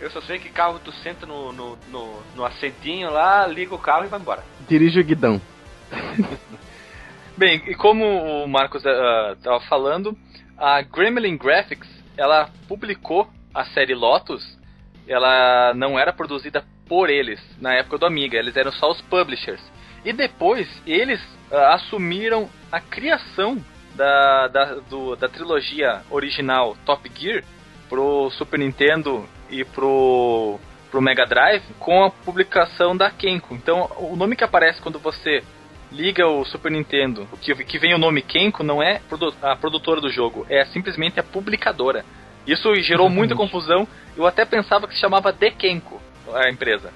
Eu 0.00 0.10
só 0.10 0.22
sei 0.22 0.38
que 0.38 0.48
carro 0.48 0.80
tu 0.82 0.90
senta 0.90 1.26
no, 1.26 1.52
no, 1.52 1.78
no, 1.88 2.22
no 2.34 2.44
assentinho 2.44 3.10
lá, 3.10 3.46
liga 3.46 3.74
o 3.74 3.78
carro 3.78 4.06
e 4.06 4.08
vai 4.08 4.18
embora. 4.18 4.42
Dirige 4.66 4.98
o 4.98 5.04
guidão. 5.04 5.40
Bem, 7.36 7.62
e 7.66 7.74
como 7.74 8.04
o 8.04 8.48
Marcos 8.48 8.82
estava 8.84 9.58
uh, 9.58 9.68
falando, 9.68 10.16
a 10.56 10.80
Gremlin 10.80 11.36
Graphics, 11.36 11.88
ela 12.16 12.48
publicou 12.66 13.28
a 13.54 13.66
série 13.66 13.94
Lotus 13.94 14.60
ela 15.06 15.74
não 15.74 15.98
era 15.98 16.12
produzida 16.12 16.64
por 16.88 17.10
eles 17.10 17.40
na 17.60 17.74
época 17.74 17.98
do 17.98 18.06
Amiga, 18.06 18.38
eles 18.38 18.56
eram 18.56 18.72
só 18.72 18.90
os 18.90 19.00
publishers. 19.02 19.60
E 20.04 20.12
depois 20.12 20.68
eles 20.86 21.20
uh, 21.50 21.56
assumiram 21.72 22.48
a 22.70 22.80
criação 22.80 23.62
da, 23.94 24.48
da, 24.48 24.64
do, 24.88 25.16
da 25.16 25.28
trilogia 25.28 26.02
original 26.10 26.76
Top 26.84 27.10
Gear 27.14 27.44
pro 27.88 28.30
Super 28.30 28.58
Nintendo 28.58 29.28
e 29.50 29.64
pro, 29.64 30.58
pro 30.90 31.02
Mega 31.02 31.26
Drive 31.26 31.62
com 31.78 32.04
a 32.04 32.10
publicação 32.10 32.96
da 32.96 33.10
Kenko. 33.10 33.54
Então 33.54 33.90
o 33.98 34.16
nome 34.16 34.34
que 34.34 34.44
aparece 34.44 34.80
quando 34.80 34.98
você 34.98 35.42
liga 35.92 36.26
o 36.26 36.44
Super 36.44 36.72
Nintendo, 36.72 37.28
que, 37.40 37.54
que 37.54 37.78
vem 37.78 37.94
o 37.94 37.98
nome 37.98 38.22
Kenko, 38.22 38.62
não 38.62 38.82
é 38.82 39.00
a 39.42 39.54
produtora 39.54 40.00
do 40.00 40.10
jogo, 40.10 40.46
é 40.48 40.64
simplesmente 40.64 41.20
a 41.20 41.22
publicadora. 41.22 42.04
Isso 42.46 42.74
gerou 42.76 43.06
Exatamente. 43.06 43.14
muita 43.14 43.36
confusão. 43.36 43.86
Eu 44.16 44.26
até 44.26 44.44
pensava 44.44 44.88
que 44.88 44.94
se 44.94 45.00
chamava 45.00 45.32
Dekenko, 45.32 46.01
a 46.34 46.50
empresa. 46.50 46.92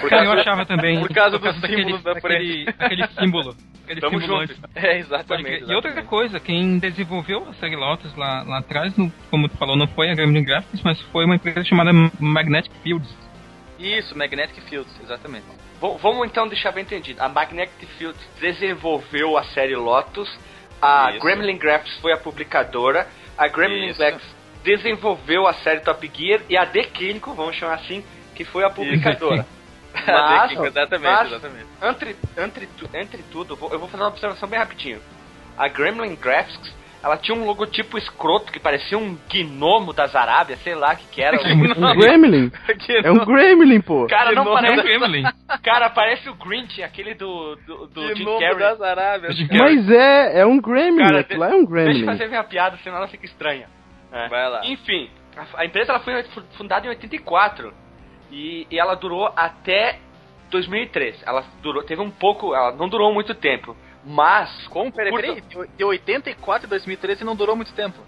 Por 0.00 0.08
causa, 0.08 0.24
eu 0.24 0.32
achava 0.32 0.66
também. 0.66 1.00
Por 1.00 1.12
causa 1.12 1.38
do 1.38 1.52
símbolo 1.66 1.98
da 1.98 2.20
frente. 2.20 2.68
Aquele, 2.78 3.06
símbolo. 3.08 3.56
Aquele 3.84 4.00
Tamo 4.00 4.20
símbolo 4.20 4.46
junto. 4.46 4.54
É, 4.74 4.98
exatamente, 4.98 5.50
exatamente, 5.50 5.72
E 5.72 5.74
outra 5.74 6.02
coisa, 6.02 6.40
quem 6.40 6.78
desenvolveu 6.78 7.46
a 7.48 7.54
série 7.54 7.76
Lotus 7.76 8.14
lá, 8.16 8.42
lá 8.42 8.58
atrás, 8.58 8.96
no, 8.96 9.12
como 9.30 9.48
tu 9.48 9.56
falou, 9.56 9.76
não 9.76 9.86
foi 9.88 10.10
a 10.10 10.14
Gremlin 10.14 10.44
Graphics, 10.44 10.80
mas 10.82 11.00
foi 11.12 11.24
uma 11.24 11.36
empresa 11.36 11.64
chamada 11.64 11.90
Magnetic 12.18 12.72
Fields. 12.82 13.14
Isso, 13.78 14.16
Magnetic 14.16 14.62
Fields, 14.68 14.92
exatamente. 15.02 15.46
V 15.80 15.98
vamos 16.00 16.26
então 16.26 16.46
deixar 16.46 16.72
bem 16.72 16.84
entendido. 16.84 17.20
A 17.22 17.28
Magnetic 17.28 17.88
Fields 17.98 18.20
desenvolveu 18.40 19.36
a 19.36 19.44
série 19.44 19.76
Lotus, 19.76 20.30
a 20.80 21.10
Isso. 21.10 21.20
Gremlin 21.20 21.58
Graphics 21.58 21.98
foi 22.00 22.12
a 22.12 22.16
publicadora, 22.16 23.06
a 23.36 23.48
Gremlin 23.48 23.92
Graphics 23.92 24.34
desenvolveu 24.62 25.46
a 25.46 25.52
série 25.52 25.80
Top 25.80 26.10
Gear 26.14 26.40
e 26.48 26.56
a 26.56 26.64
The 26.64 26.84
Clinical, 26.84 27.34
vamos 27.34 27.56
chamar 27.56 27.74
assim, 27.74 28.02
que 28.34 28.44
foi 28.44 28.64
a 28.64 28.70
publicadora. 28.70 29.46
Mas, 30.06 30.50
exatamente, 30.50 31.02
mas, 31.02 31.28
exatamente. 31.28 31.66
Entre, 31.80 32.16
entre, 32.36 32.68
entre 32.94 33.22
tudo, 33.30 33.56
eu 33.70 33.78
vou 33.78 33.88
fazer 33.88 34.02
uma 34.02 34.08
observação 34.08 34.48
bem 34.48 34.58
rapidinho. 34.58 35.00
A 35.56 35.68
Gremlin 35.68 36.16
Graphics, 36.16 36.74
ela 37.00 37.16
tinha 37.16 37.36
um 37.36 37.44
logotipo 37.44 37.96
escroto 37.96 38.50
que 38.50 38.58
parecia 38.58 38.98
um 38.98 39.16
gnomo 39.28 39.92
das 39.92 40.16
Arábias, 40.16 40.58
sei 40.64 40.74
lá 40.74 40.94
o 40.94 40.96
que, 40.96 41.06
que 41.06 41.22
era. 41.22 41.36
um 41.46 41.98
gremlin? 41.98 42.50
é 43.04 43.10
um 43.12 43.24
gremlin, 43.24 43.80
pô. 43.80 44.06
Cara, 44.08 44.32
não 44.32 44.44
parece... 44.44 44.82
gremlin. 44.82 45.22
Cara, 45.62 45.90
parece 45.90 46.28
o 46.28 46.34
Grinch, 46.34 46.82
aquele 46.82 47.14
do, 47.14 47.56
do, 47.64 47.86
do 47.86 48.16
Jim 48.16 48.24
Carrey. 48.24 48.58
das 48.58 48.80
Arábias. 48.80 49.36
Mas 49.48 49.90
é, 49.90 50.40
é 50.40 50.46
um 50.46 50.60
gremlin, 50.60 51.06
Cara, 51.06 51.26
lá 51.36 51.50
é 51.50 51.54
um 51.54 51.64
gremlin. 51.64 51.92
Deixa 51.92 52.04
eu 52.04 52.06
fazer 52.06 52.28
minha 52.28 52.44
piada, 52.44 52.76
senão 52.82 52.96
ela 52.96 53.08
fica 53.08 53.26
estranha. 53.26 53.68
É. 54.10 54.28
Vai 54.28 54.48
lá. 54.48 54.60
Enfim, 54.64 55.08
a, 55.36 55.60
a, 55.60 55.64
empresa 55.66 55.92
ela 55.92 56.00
foi 56.00 56.24
fundada 56.56 56.86
em 56.86 56.90
84 56.90 57.83
e, 58.34 58.66
e 58.68 58.78
ela 58.78 58.96
durou 58.96 59.32
até 59.36 60.00
2003. 60.50 61.22
Ela 61.24 61.44
durou, 61.62 61.82
teve 61.84 62.02
um 62.02 62.10
pouco, 62.10 62.54
ela 62.54 62.72
não 62.72 62.88
durou 62.88 63.14
muito 63.14 63.34
tempo. 63.34 63.76
Mas. 64.04 64.66
Como? 64.68 64.92
Peraí, 64.92 65.12
peraí. 65.12 65.68
De 65.76 65.84
84 65.84 66.66
a 66.66 66.70
2013 66.70 67.24
não 67.24 67.36
durou 67.36 67.54
muito 67.54 67.72
tempo. 67.72 67.98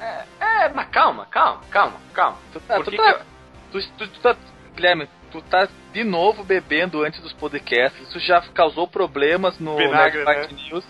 É, 0.00 0.24
é, 0.40 0.68
mas 0.68 0.88
calma, 0.88 1.26
calma, 1.26 1.60
calma, 1.70 1.96
calma. 2.12 2.38
Tu, 2.52 2.60
tá, 2.60 2.80
tu, 2.80 2.92
tá, 2.92 3.20
tu, 3.70 3.80
tu, 3.98 4.08
tu 4.08 4.20
tá. 4.20 4.36
Guilherme, 4.74 5.08
tu 5.30 5.42
tá 5.42 5.68
de 5.92 6.04
novo 6.04 6.44
bebendo 6.44 7.04
antes 7.04 7.20
dos 7.20 7.32
podcasts. 7.32 8.00
Isso 8.08 8.18
já 8.20 8.40
causou 8.54 8.86
problemas 8.88 9.58
no 9.58 9.76
Vinagre, 9.76 10.24
né? 10.24 10.48
News. 10.70 10.84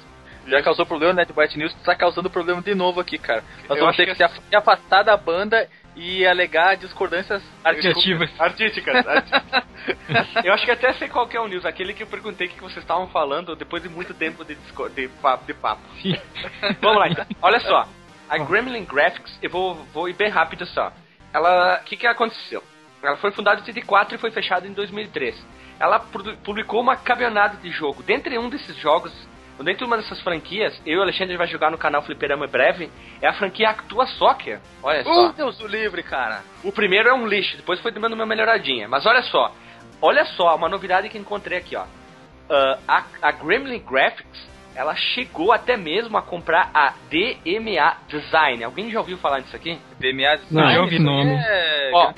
Já 0.47 0.63
causou 0.63 0.85
problema 0.85 1.15
no 1.15 1.19
NetByte 1.19 1.59
News, 1.59 1.73
tu 1.73 1.83
tá 1.85 1.95
causando 1.97 2.29
problema 2.29 2.61
de 2.61 2.75
novo 2.75 3.01
aqui, 3.01 3.17
cara. 3.17 3.43
Nós 3.67 3.79
Eu 3.79 3.85
vamos 3.85 3.97
ter 3.97 4.05
que, 4.05 4.15
que 4.15 4.29
se 4.29 4.57
afastar 4.57 5.03
da 5.03 5.17
banda 5.17 5.69
e 5.97 6.27
alegar 6.27 6.77
discordâncias 6.77 7.43
Artísticas. 7.63 8.31
Artísticas. 8.41 9.07
artísticas. 9.07 9.65
eu 10.45 10.53
acho 10.53 10.65
que 10.65 10.71
até 10.71 10.93
sei 10.95 11.09
qual 11.09 11.27
que 11.29 11.37
é 11.37 11.41
o 11.41 11.47
news, 11.47 11.65
aquele 11.65 11.95
que 11.95 12.03
eu 12.03 12.07
perguntei 12.07 12.47
o 12.49 12.51
que 12.51 12.61
vocês 12.61 12.79
estavam 12.79 13.07
falando 13.09 13.55
depois 13.55 13.83
de 13.83 13.89
muito 13.89 14.13
tempo 14.15 14.45
de, 14.45 14.55
disco- 14.57 14.89
de, 14.89 15.09
papo, 15.09 15.45
de 15.47 15.55
papo. 15.55 15.83
Vamos 16.81 16.99
lá, 16.99 17.09
então. 17.09 17.27
Olha 17.41 17.61
só. 17.61 17.87
A 18.29 18.39
Gremlin 18.39 18.85
Graphics, 18.85 19.39
eu 19.43 19.51
vou, 19.51 19.75
vou 19.93 20.09
ir 20.09 20.15
bem 20.15 20.31
rápido 20.31 20.65
só. 20.67 20.93
Ela, 21.33 21.79
o 21.81 21.85
que 21.85 21.97
que 21.97 22.07
aconteceu? 22.07 22.63
Ela 23.03 23.17
foi 23.19 23.31
fundada 23.33 23.59
em 23.61 23.65
84 23.65 24.15
e 24.15 24.19
foi 24.19 24.31
fechada 24.31 24.67
em 24.67 24.73
2003. 24.73 25.37
Ela 25.79 26.01
publicou 26.43 26.81
uma 26.81 26.97
caminhonada 26.97 27.57
de 27.59 27.71
jogo. 27.71 28.03
Dentre 28.03 28.39
um 28.39 28.49
desses 28.49 28.75
jogos, 28.77 29.13
dentro 29.63 29.79
de 29.79 29.85
uma 29.85 29.97
dessas 29.97 30.21
franquias, 30.21 30.81
eu 30.85 30.95
e 30.95 30.99
o 30.99 31.03
Alexandre 31.03 31.37
vai 31.37 31.47
jogar 31.47 31.71
no 31.71 31.79
canal 31.79 32.03
Fliperama 32.03 32.47
em 32.47 32.49
breve, 32.49 32.91
é 33.23 33.29
a 33.29 33.35
franquia 33.35 33.71
Actua 33.71 34.07
Soccer. 34.07 34.61
Olha 34.83 35.05
só. 35.05 35.29
Oh, 35.29 35.33
Deus 35.33 35.59
do 35.59 35.67
livre, 35.67 36.03
cara. 36.03 36.43
O 36.65 36.73
primeiro 36.73 37.09
é 37.09 37.15
um 37.15 37.27
lixo, 37.27 37.57
depois 37.57 37.81
foi 37.81 37.93
dando 37.93 38.15
uma 38.15 38.27
melhoradinha. 38.27 38.89
Mas 38.89 39.07
olha 39.07 39.23
só, 39.23 39.53
olha 40.03 40.25
só, 40.25 40.57
uma 40.57 40.69
novidade 40.69 41.09
que 41.09 41.19
encontrei 41.19 41.59
aqui, 41.59 41.77
ó. 41.77 41.85
Ah, 42.51 42.79
a, 42.89 43.05
a 43.29 43.33
Gremlin 43.33 43.79
Graphics, 43.79 44.55
ela 44.75 44.95
chegou 44.97 45.53
até 45.53 45.77
mesmo 45.77 46.19
a 46.19 46.23
comprar 46.23 46.71
a 46.75 46.95
DMA 47.09 47.97
Design. 48.09 48.65
Alguém 48.65 48.91
já 48.91 48.99
ouviu 48.99 49.17
falar 49.19 49.41
disso 49.41 49.55
aqui? 49.55 49.79
DMA 50.01 50.37
Não, 50.51 50.63
Design, 50.63 50.75
eu 50.75 50.83
ouvi 50.83 50.99
nome. 50.99 51.33
É... 51.33 51.91
Ó. 51.95 52.13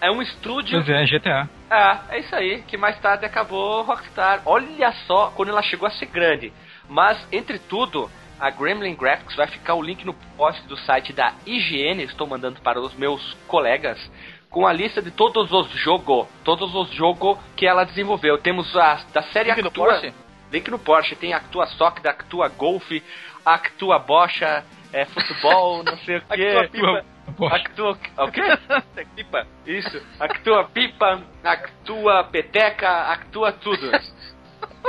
É 0.00 0.10
um 0.10 0.22
estúdio. 0.22 0.82
Pois 0.84 0.88
é, 0.88 1.04
GTA. 1.04 1.48
Ah, 1.68 2.02
é 2.10 2.20
isso 2.20 2.34
aí, 2.34 2.62
que 2.62 2.76
mais 2.76 2.98
tarde 3.00 3.26
acabou 3.26 3.82
Rockstar. 3.82 4.42
Olha 4.46 4.92
só 5.06 5.32
quando 5.34 5.50
ela 5.50 5.62
chegou 5.62 5.88
a 5.88 5.90
ser 5.90 6.06
grande. 6.06 6.52
Mas, 6.88 7.18
entre 7.30 7.58
tudo, 7.58 8.10
a 8.40 8.50
Gremlin 8.50 8.94
Graphics 8.94 9.34
vai 9.36 9.46
ficar 9.46 9.74
o 9.74 9.82
link 9.82 10.04
no 10.04 10.14
post 10.36 10.66
do 10.66 10.76
site 10.76 11.12
da 11.12 11.34
IGN, 11.46 12.02
estou 12.04 12.26
mandando 12.26 12.60
para 12.60 12.80
os 12.80 12.94
meus 12.94 13.34
colegas, 13.46 13.98
com 14.50 14.66
a 14.66 14.72
lista 14.72 15.02
de 15.02 15.10
todos 15.10 15.52
os 15.52 15.68
jogos, 15.72 16.26
todos 16.44 16.74
os 16.74 16.90
jogos 16.94 17.38
que 17.56 17.66
ela 17.66 17.84
desenvolveu. 17.84 18.38
Temos 18.38 18.74
a 18.76 19.00
da 19.12 19.22
série 19.24 19.50
Link 19.50 19.62
no 19.62 19.68
Actua, 19.68 19.86
Porsche? 19.86 20.14
link 20.52 20.70
no 20.70 20.78
Porsche, 20.78 21.16
tem 21.16 21.34
Actua 21.34 21.66
Soccer, 21.66 22.10
Actua 22.10 22.48
Golf, 22.48 22.90
Actua 23.44 23.98
Bocha, 23.98 24.64
é, 24.92 25.04
futebol, 25.04 25.82
não 25.82 25.96
sei 25.98 26.16
o 26.16 26.22
que. 26.32 26.56
Actua 26.56 26.68
Pipa. 26.68 27.54
Actua, 27.54 27.98
o 28.18 28.32
quê? 28.32 28.42
Pipa. 29.14 29.46
Isso, 29.66 30.02
actua 30.18 30.64
pipa, 30.64 31.22
actua 31.44 32.24
peteca, 32.24 33.12
actua 33.12 33.52
tudo. 33.52 33.90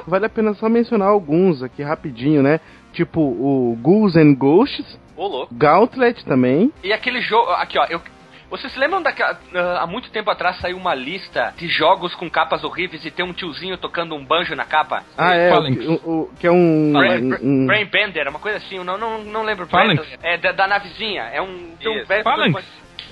Vale 0.08 0.26
a 0.26 0.30
pena 0.30 0.54
só 0.54 0.68
mencionar 0.70 1.10
alguns 1.10 1.62
aqui 1.64 1.84
rapidinho, 1.84 2.42
né? 2.42 2.60
Tipo 2.94 3.22
o 3.22 3.78
Ghouls 3.82 4.16
and 4.16 4.34
Ghosts, 4.36 5.00
Ô, 5.16 5.28
louco. 5.28 5.54
Gauntlet 5.54 6.24
também. 6.26 6.72
E 6.84 6.92
aquele 6.94 7.22
jogo, 7.22 7.52
aqui 7.52 7.78
ó, 7.78 7.86
eu, 7.90 8.02
vocês 8.50 8.74
se 8.74 8.80
lembram 8.80 9.02
daquela, 9.02 9.38
ah, 9.54 9.84
há 9.84 9.88
muito 9.88 10.10
tempo 10.10 10.32
atrás 10.32 10.58
saiu 10.60 10.76
uma 10.78 10.96
lista 10.96 11.54
de 11.58 11.68
jogos 11.68 12.16
com 12.16 12.28
capas 12.30 12.64
horríveis 12.64 13.06
e 13.06 13.12
tem 13.12 13.24
um 13.24 13.32
tiozinho 13.34 13.78
tocando 13.78 14.16
um 14.16 14.26
banjo 14.26 14.56
na 14.56 14.66
capa? 14.66 15.04
Ah, 15.18 15.36
é, 15.36 15.54
o, 15.54 15.94
o- 15.94 16.32
que 16.40 16.48
é 16.48 16.52
um... 16.52 16.94
Brain, 16.94 17.34
um- 17.34 17.38
um- 17.64 17.68
Brain 17.68 17.86
Bender, 17.86 18.28
uma 18.28 18.40
coisa 18.40 18.58
assim, 18.58 18.78
eu 18.78 18.84
não, 18.84 18.98
não, 18.98 19.24
não 19.24 19.44
lembro. 19.44 19.68
Phalanx. 19.68 20.02
É 20.24 20.38
da, 20.38 20.52
da 20.52 20.68
navezinha, 20.68 21.24
é 21.32 21.40
um, 21.42 21.76
tem 21.80 21.92
um 21.92 21.98
Isso. 22.00 22.08
velho- 22.08 22.24
Phalanx. 22.24 22.66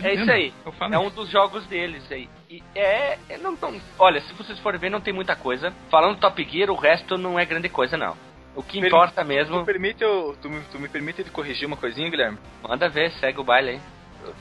É 0.03 0.13
isso 0.13 0.31
aí. 0.31 0.53
Falo 0.77 0.93
É 0.93 0.99
um 0.99 1.09
dos 1.09 1.29
jogos 1.29 1.65
deles 1.67 2.03
aí. 2.11 2.27
E 2.49 2.63
é, 2.73 3.17
é 3.29 3.37
não 3.37 3.55
tão, 3.57 3.79
olha, 3.99 4.21
se 4.21 4.33
vocês 4.33 4.57
forem 4.59 4.79
ver, 4.79 4.89
não 4.89 5.01
tem 5.01 5.13
muita 5.13 5.35
coisa. 5.35 5.73
Falando 5.89 6.15
do 6.15 6.21
Top 6.21 6.41
Gear, 6.49 6.69
o 6.71 6.75
resto 6.75 7.17
não 7.17 7.37
é 7.37 7.45
grande 7.45 7.67
coisa 7.67 7.97
não. 7.97 8.15
O 8.55 8.63
que 8.63 8.79
Per- 8.79 8.87
importa 8.87 9.21
Tu, 9.23 9.27
mesmo, 9.27 9.65
permite 9.65 10.01
eu, 10.03 10.35
tu, 10.41 10.49
me, 10.49 10.61
tu 10.71 10.79
me 10.79 10.87
permite 10.87 11.23
corrigir 11.25 11.67
uma 11.67 11.77
coisinha, 11.77 12.09
Guilherme? 12.09 12.37
manda 12.63 12.87
ver, 12.89 13.11
segue 13.19 13.39
o 13.39 13.43
baile 13.43 13.71
aí. 13.71 13.81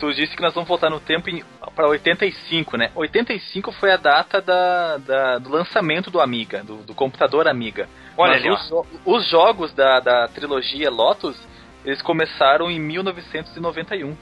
Tu 0.01 0.15
disse 0.15 0.35
que 0.35 0.43
nós 0.43 0.55
vamos 0.55 0.69
voltar 0.69 0.89
no 0.89 0.99
tempo 0.99 1.29
em, 1.31 1.45
pra 1.75 1.87
85, 1.89 2.77
né? 2.77 2.91
85 2.95 3.71
foi 3.73 3.93
a 3.93 3.97
data 3.97 4.41
da, 4.41 4.97
da- 4.99 5.39
do 5.39 5.51
lançamento 5.51 6.11
do 6.11 6.21
Amiga, 6.21 6.63
do, 6.65 6.77
do 6.79 6.95
computador 6.95 7.47
Amiga. 7.47 7.89
Olha 8.17 8.33
Mas 8.33 8.43
ali, 8.43 8.51
os, 8.51 8.73
os 9.05 9.29
jogos 9.31 9.73
da, 9.75 10.01
da 10.01 10.29
trilogia 10.29 10.91
Lotus, 10.91 11.37
eles 11.85 12.01
começaram 12.03 12.71
em 12.71 12.81
1991. 12.81 14.17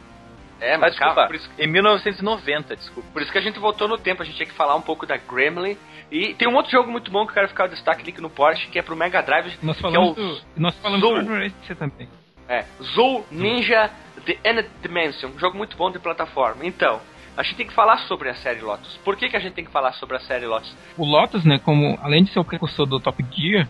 É, 0.61 0.77
mas 0.77 0.93
desculpa, 0.93 1.15
calma, 1.15 1.27
por 1.29 1.37
isso, 1.37 1.51
em 1.59 1.67
1990, 1.67 2.77
desculpa. 2.77 3.09
por 3.13 3.23
isso 3.23 3.31
que 3.33 3.39
a 3.39 3.41
gente 3.41 3.59
voltou 3.59 3.89
no 3.89 3.99
tempo, 3.99 4.23
a 4.23 4.25
gente 4.25 4.37
tinha 4.37 4.47
que 4.47 4.55
falar 4.55 4.75
um 4.77 4.81
pouco 4.83 5.05
da 5.07 5.17
Gremlin. 5.17 5.77
E 6.11 6.35
tem 6.35 6.49
um 6.49 6.55
outro 6.55 6.71
jogo 6.71 6.91
muito 6.91 7.11
bom 7.11 7.25
que 7.25 7.31
eu 7.33 7.35
quero 7.35 7.49
ficar 7.49 7.65
o 7.65 7.69
destaque 7.69 8.05
link 8.05 8.21
no 8.21 8.31
Porsche, 8.31 8.69
que 8.69 8.79
é 8.79 8.83
pro 8.83 8.95
Mega 8.97 9.21
Drive, 9.23 9.53
Nós 9.63 9.77
que 9.77 9.81
é 9.87 9.91
falamos, 9.91 10.11
o 10.13 10.15
do, 10.15 10.41
nós 10.57 10.75
falamos 10.79 11.01
Zoom. 11.09 11.25
do 11.25 11.33
Racer 11.35 11.77
também. 11.77 12.09
é, 12.49 12.65
Zoo 12.95 13.25
Ninja 13.31 13.91
The 14.25 14.39
End 14.45 14.69
Dimension, 14.83 15.31
um 15.31 15.39
jogo 15.39 15.57
muito 15.59 15.77
bom 15.77 15.91
de 15.91 15.99
plataforma. 15.99 16.65
Então, 16.65 17.01
a 17.37 17.43
gente 17.43 17.57
tem 17.57 17.67
que 17.67 17.75
falar 17.75 17.99
sobre 18.07 18.29
a 18.29 18.35
série 18.35 18.61
Lotus. 18.61 18.97
Por 19.05 19.17
que, 19.17 19.29
que 19.29 19.37
a 19.37 19.41
gente 19.41 19.55
tem 19.55 19.65
que 19.65 19.71
falar 19.73 19.93
sobre 19.95 20.17
a 20.17 20.21
série 20.21 20.47
Lotus? 20.47 20.73
O 20.97 21.05
Lotus, 21.05 21.45
né, 21.45 21.59
como 21.59 21.99
além 22.01 22.23
de 22.25 22.31
ser 22.33 22.39
o 22.39 22.45
precursor 22.45 22.87
do 22.87 23.01
Top 23.01 23.23
Gear, 23.33 23.67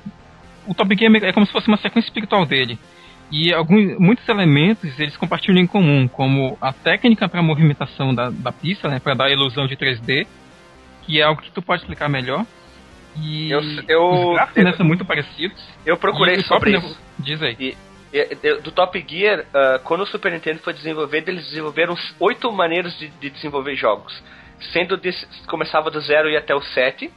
o 0.67 0.75
Top 0.75 0.95
Gear 0.95 1.13
é 1.23 1.29
é 1.29 1.33
como 1.33 1.47
se 1.47 1.53
fosse 1.53 1.67
uma 1.69 1.77
sequência 1.79 2.09
espiritual 2.09 2.45
dele. 2.45 2.79
E 3.31 3.53
alguns, 3.53 3.99
muitos 3.99 4.29
elementos 4.29 4.99
eles 4.99 5.17
compartilham 5.17 5.59
em 5.59 5.67
comum, 5.67 6.07
como 6.07 6.57
a 6.61 6.73
técnica 6.73 7.29
para 7.29 7.43
movimentação 7.43 8.15
da, 8.15 8.31
da 8.31 8.53
pista, 8.53 8.89
né, 8.89 9.01
para 9.01 9.15
dar 9.15 9.25
a 9.27 9.31
ilusão 9.31 9.67
de 9.67 9.77
3D, 9.77 10.27
que 11.03 11.21
é 11.21 11.25
algo 11.25 11.41
que 11.43 11.51
tu 11.51 11.61
pode 11.63 11.83
explicar 11.83 12.09
melhor. 12.09 12.45
E 13.17 13.51
Eu- 13.51 13.61
eu- 13.89 14.11
os 14.31 14.35
gráficos 14.35 14.65
né, 14.65 14.73
são 14.75 14.87
muito 14.87 15.05
parecidos. 15.05 15.63
Eu 15.87 15.97
procurei 15.97 16.41
sobre 16.43 16.77
isso. 16.77 16.99
Diz 17.19 17.41
aí. 17.43 17.57
E- 17.59 17.77
e- 18.13 18.55
do 18.61 18.71
Top 18.71 19.05
Gear, 19.09 19.45
ah, 19.55 19.81
quando 19.83 20.03
o 20.03 20.07
Super 20.07 20.33
Nintendo 20.33 20.59
foi 20.61 20.73
desenvolvido, 20.73 21.29
eles 21.29 21.45
desenvolveram 21.47 21.97
oito 22.21 22.51
maneiras 22.53 22.97
de, 22.99 23.09
de 23.09 23.31
desenvolver 23.31 23.75
jogos. 23.77 24.23
Sendo 24.73 24.99
que 24.99 25.11
começava 25.47 25.91
do 25.91 26.01
zero 26.01 26.29
e 26.31 26.37
até 26.37 26.55
o 26.55 26.61
7. 26.61 27.11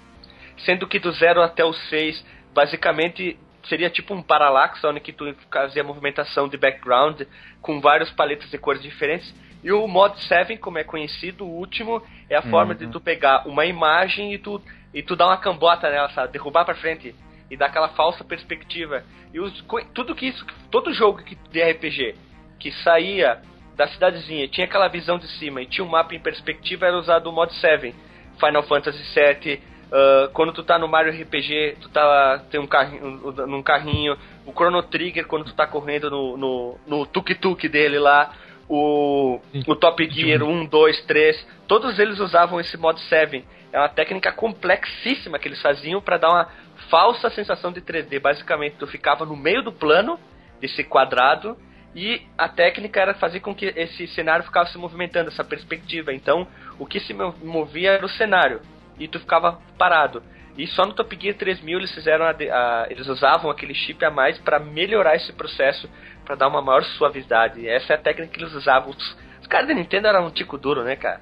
Sendo 0.66 0.88
que 0.88 1.00
do 1.00 1.12
zero 1.12 1.42
até 1.42 1.64
o 1.64 1.72
6, 1.74 2.24
basicamente 2.54 3.38
seria 3.68 3.90
tipo 3.90 4.14
um 4.14 4.22
parallax, 4.22 4.84
onde 4.84 5.00
que 5.00 5.14
tu 5.14 5.34
fazia 5.52 5.84
movimentação 5.84 6.48
de 6.48 6.58
background 6.58 7.22
com 7.62 7.80
vários 7.80 8.10
paletas 8.12 8.50
de 8.50 8.58
cores 8.58 8.82
diferentes. 8.82 9.34
E 9.64 9.72
o 9.72 9.88
Mod 9.88 10.20
7, 10.26 10.58
como 10.58 10.78
é 10.78 10.84
conhecido, 10.84 11.46
o 11.46 11.50
último, 11.50 12.02
é 12.30 12.36
a 12.36 12.42
forma 12.44 12.76
de 12.76 12.88
tu 12.88 13.00
pegar 13.00 13.48
uma 13.48 13.66
imagem 13.66 14.34
e 14.34 14.38
tu, 14.38 14.62
e 14.94 15.02
tu 15.02 15.16
dar 15.16 15.28
uma 15.28 15.38
cambota 15.38 15.90
nela, 15.90 16.10
sabe? 16.10 16.34
Derrubar 16.34 16.66
pra 16.66 16.76
frente 16.76 17.14
e 17.50 17.58
dar 17.58 17.68
aquela 17.68 17.90
falsa 17.90 18.24
perspectiva. 18.24 19.04
E 19.34 19.40
os, 19.40 19.66
tudo 19.94 20.16
que 20.16 20.28
isso, 20.28 20.46
todo 20.70 20.94
jogo 20.94 21.22
de 21.24 21.64
RPG 21.64 22.16
que 22.60 22.72
saía 22.84 23.42
da 23.76 23.88
cidadezinha, 23.88 24.48
tinha 24.48 24.66
aquela 24.66 24.88
visão 24.88 25.18
de 25.18 25.28
cima 25.38 25.62
e 25.62 25.66
tinha 25.66 25.86
um 25.86 25.90
mapa 25.90 26.16
em 26.16 26.20
perspectiva, 26.20 26.88
era 26.88 26.98
usado 26.98 27.30
o 27.30 27.34
Mod 27.34 27.54
7. 27.56 27.94
Final 28.40 28.64
Fantasy 28.64 29.04
VII, 29.14 29.62
ah, 29.92 30.30
quando 30.34 30.54
tu 30.54 30.64
tá 30.64 30.78
no 30.78 30.88
Mario 30.88 31.14
RPG, 31.14 31.78
tu 31.82 31.90
tá 31.90 32.42
tem 32.50 32.60
um 32.60 32.68
carrinho, 32.68 33.34
num 33.48 33.64
carrinho, 33.64 34.18
o 34.46 34.52
Chrono 34.52 34.84
Trigger 34.84 35.26
quando 35.28 35.46
tu 35.46 35.54
tá 35.54 35.66
correndo 35.66 36.10
no 36.10 36.38
no, 36.38 36.78
no 36.86 37.06
tuk-tuk 37.06 37.68
dele 37.70 38.00
lá, 38.00 38.34
o, 38.70 39.40
Sim. 39.52 39.64
o 39.68 39.76
Top 39.76 40.06
Gear 40.10 40.44
1, 40.44 40.66
2, 40.66 41.06
3, 41.06 41.48
todos 41.68 41.98
eles 42.00 42.20
usavam 42.20 42.60
esse 42.60 42.78
Mod 42.78 43.00
7. 43.02 43.44
É 43.72 43.80
uma 43.80 43.90
técnica 43.90 44.32
complexíssima 44.32 45.38
que 45.38 45.48
eles 45.48 45.62
faziam 45.62 46.02
para 46.02 46.18
dar 46.18 46.30
uma 46.30 46.50
falsa 46.90 47.30
sensação 47.30 47.72
de 47.72 47.82
3D. 47.82 48.20
Basicamente, 48.20 48.78
tu 48.78 48.88
ficava 48.88 49.26
no 49.26 49.36
meio 49.36 49.62
do 49.62 49.72
plano 49.72 50.20
desse 50.60 50.84
quadrado 50.84 51.58
e 51.96 52.22
a 52.38 52.48
técnica 52.48 53.02
era 53.02 53.14
fazer 53.14 53.40
com 53.42 53.54
que 53.54 53.74
esse 53.76 54.08
cenário 54.08 54.46
ficasse 54.46 54.72
se 54.72 54.78
movimentando, 54.78 55.30
essa 55.30 55.44
perspectiva. 55.44 56.14
Então, 56.14 56.48
o 56.80 56.86
que 56.86 57.00
se 57.00 57.14
mo- 57.14 57.36
movia 57.44 57.92
era 57.92 58.06
o 58.06 58.10
cenário 58.10 58.62
e 59.00 59.08
tu 59.08 59.20
ficava 59.20 59.60
parado. 59.78 60.22
E 60.58 60.66
só 60.68 60.86
no 60.86 60.94
Top 60.94 61.16
Gear 61.22 61.36
3000 61.36 61.78
eles 61.78 61.94
fizeram 61.94 62.26
a 62.26 62.30
a- 62.32 62.88
eles 62.90 63.08
usavam 63.08 63.52
aquele 63.52 63.76
chip 63.76 64.04
a 64.04 64.10
mais 64.10 64.38
para 64.40 64.60
melhorar 64.60 65.16
esse 65.16 65.32
processo, 65.34 65.88
para 66.26 66.36
dar 66.36 66.48
uma 66.48 66.62
maior 66.62 66.84
suavidade. 66.84 67.68
Essa 67.68 67.94
é 67.94 67.96
a 67.96 68.00
técnica 68.00 68.34
que 68.34 68.40
eles 68.44 68.54
usavam. 68.54 68.90
Os, 68.90 69.18
os 69.42 69.48
caras 69.48 69.68
da 69.68 69.74
Nintendo 69.76 70.08
eram 70.08 70.26
um 70.28 70.32
tico 70.32 70.58
duro, 70.58 70.84
né, 70.84 70.96
cara? 70.96 71.22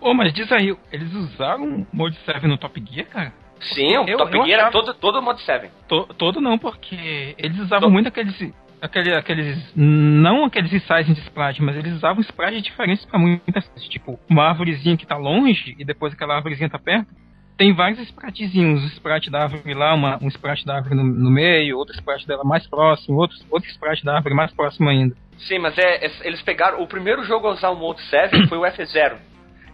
Ô, 0.00 0.14
mas 0.14 0.32
diz 0.32 0.50
aí, 0.52 0.76
eles 0.92 1.12
usaram 1.14 1.64
o 1.64 1.86
Mode 1.92 2.16
7 2.24 2.46
no 2.46 2.56
Top 2.58 2.80
Gear, 2.88 3.06
cara? 3.08 3.32
Sim, 3.60 3.96
o 3.96 4.06
Eu- 4.08 4.18
Top 4.18 4.36
eu 4.36 4.44
Gear 4.44 4.60
era 4.60 4.68
achava- 4.68 4.84
todo, 4.84 4.94
todo 4.98 5.22
Mod 5.22 5.40
7. 5.42 5.70
To- 5.88 6.06
todo 6.18 6.40
não, 6.40 6.56
porque 6.58 7.34
eles 7.38 7.58
usavam 7.58 7.88
To- 7.88 7.92
muito 7.92 8.06
aqueles, 8.08 8.38
aquele, 8.80 9.14
aqueles. 9.14 9.72
Não 9.76 10.44
aqueles 10.44 10.72
ensaios 10.72 11.06
de 11.06 11.20
sprite, 11.20 11.62
mas 11.62 11.76
eles 11.76 11.92
usavam 11.94 12.20
sprites 12.20 12.62
diferentes 12.62 13.04
pra 13.04 13.18
muitas 13.18 13.66
coisas. 13.68 13.88
Tipo, 13.88 14.18
uma 14.28 14.44
árvorezinha 14.48 14.96
que 14.96 15.06
tá 15.06 15.16
longe 15.16 15.74
e 15.78 15.84
depois 15.84 16.12
aquela 16.12 16.36
árvorezinha 16.36 16.68
tá 16.70 16.78
perto. 16.78 17.06
Tem 17.56 17.72
vários 17.74 17.98
spritezinhos. 18.00 18.82
Um 18.82 18.86
sprite 18.88 19.30
da 19.30 19.42
árvore 19.44 19.72
lá, 19.74 19.94
uma, 19.94 20.18
um 20.22 20.28
sprite 20.28 20.66
da 20.66 20.76
árvore 20.76 20.94
no, 20.94 21.02
no 21.04 21.30
meio, 21.30 21.78
outro 21.78 21.94
sprite 21.94 22.26
dela 22.26 22.44
mais 22.44 22.66
próximo, 22.66 23.16
outro, 23.18 23.36
outro 23.50 23.68
sprite 23.70 24.04
da 24.04 24.16
árvore 24.16 24.34
mais 24.34 24.52
próximo 24.52 24.88
ainda. 24.90 25.16
Sim, 25.38 25.58
mas 25.58 25.76
é, 25.78 26.04
é- 26.06 26.26
eles 26.26 26.42
pegaram. 26.42 26.82
O 26.82 26.86
primeiro 26.86 27.24
jogo 27.24 27.46
a 27.48 27.52
usar 27.52 27.70
o 27.70 27.76
Mode 27.76 28.02
7 28.02 28.46
foi 28.48 28.58
o 28.58 28.62
F0. 28.66 29.16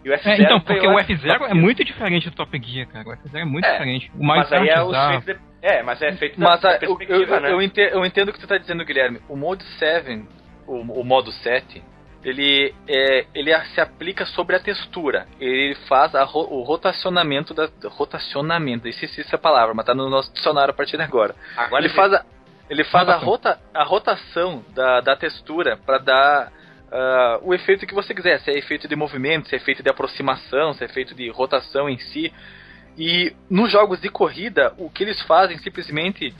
E 0.04 0.10
o 0.10 0.12
F0 0.12 0.26
É, 0.26 0.42
então, 0.42 0.60
porque 0.60 0.86
o 0.86 0.94
o 0.94 0.98
F- 0.98 1.12
F0 1.14 1.48
é 1.50 1.54
muito 1.54 1.84
diferente 1.84 2.28
do 2.30 2.34
Top 2.36 2.60
Gear, 2.60 2.86
cara. 2.88 3.08
O 3.08 3.12
F0 3.12 3.36
é 3.40 3.44
muito 3.44 3.64
É, 3.64 3.72
diferente. 3.72 4.10
O 4.16 4.24
Mario 4.24 4.42
Mas 4.48 4.52
aí 4.52 4.68
é 4.68 4.80
o 4.82 4.90
de- 5.20 5.38
É, 5.62 5.80
mas 5.82 6.02
é 6.02 6.12
feito 6.12 6.40
Mas 6.40 6.60
da 6.60 6.70
ah, 6.70 6.78
eu, 6.82 6.96
perspectiva, 6.96 7.36
eu, 7.36 7.40
né? 7.40 7.52
eu, 7.52 7.62
ente- 7.62 7.80
eu 7.80 8.04
entendo 8.04 8.30
o 8.30 8.32
que 8.32 8.40
tu 8.40 8.48
tá 8.48 8.58
dizendo, 8.58 8.84
Guilherme. 8.84 9.20
O 9.28 9.36
Mode 9.36 9.64
7, 9.78 10.24
o, 10.66 11.00
o 11.00 11.04
modo 11.04 11.30
7, 11.30 11.82
ele, 12.24 12.74
é, 12.88 13.26
ele 13.34 13.52
se 13.74 13.80
aplica 13.80 14.24
sobre 14.26 14.56
a 14.56 14.60
textura. 14.60 15.26
Ele 15.40 15.74
faz 15.88 16.14
a, 16.14 16.24
o 16.24 16.62
rotacionamento 16.62 17.54
da. 17.54 17.68
Rotacionamento, 17.84 18.88
esqueci 18.88 19.20
essa 19.20 19.38
palavra, 19.38 19.74
mas 19.74 19.86
tá 19.86 19.94
no 19.94 20.08
nosso 20.08 20.32
dicionário 20.32 20.72
a 20.72 20.76
partir 20.76 20.96
de 20.96 21.02
agora. 21.02 21.34
agora 21.56 21.84
ele, 21.84 21.92
faz 21.94 22.12
a, 22.12 22.24
ele 22.68 22.84
faz 22.84 23.08
a, 23.08 23.16
rota, 23.16 23.60
a 23.74 23.84
rotação 23.84 24.64
da, 24.74 25.00
da 25.00 25.16
textura 25.16 25.76
para 25.76 25.98
dar 25.98 26.52
uh, 26.92 27.48
o 27.48 27.54
efeito 27.54 27.86
que 27.86 27.94
você 27.94 28.14
quiser. 28.14 28.38
Se 28.40 28.50
é 28.50 28.58
efeito 28.58 28.86
de 28.86 28.94
movimento, 28.94 29.48
se 29.48 29.54
é 29.54 29.58
efeito 29.58 29.82
de 29.82 29.90
aproximação, 29.90 30.72
se 30.74 30.84
é 30.84 30.86
efeito 30.86 31.14
de 31.14 31.28
rotação 31.30 31.88
em 31.88 31.98
si. 31.98 32.32
E 32.96 33.34
nos 33.48 33.72
jogos 33.72 34.00
de 34.00 34.08
corrida, 34.08 34.74
o 34.76 34.90
que 34.90 35.02
eles 35.02 35.20
fazem 35.22 35.58
simplesmente 35.58 36.34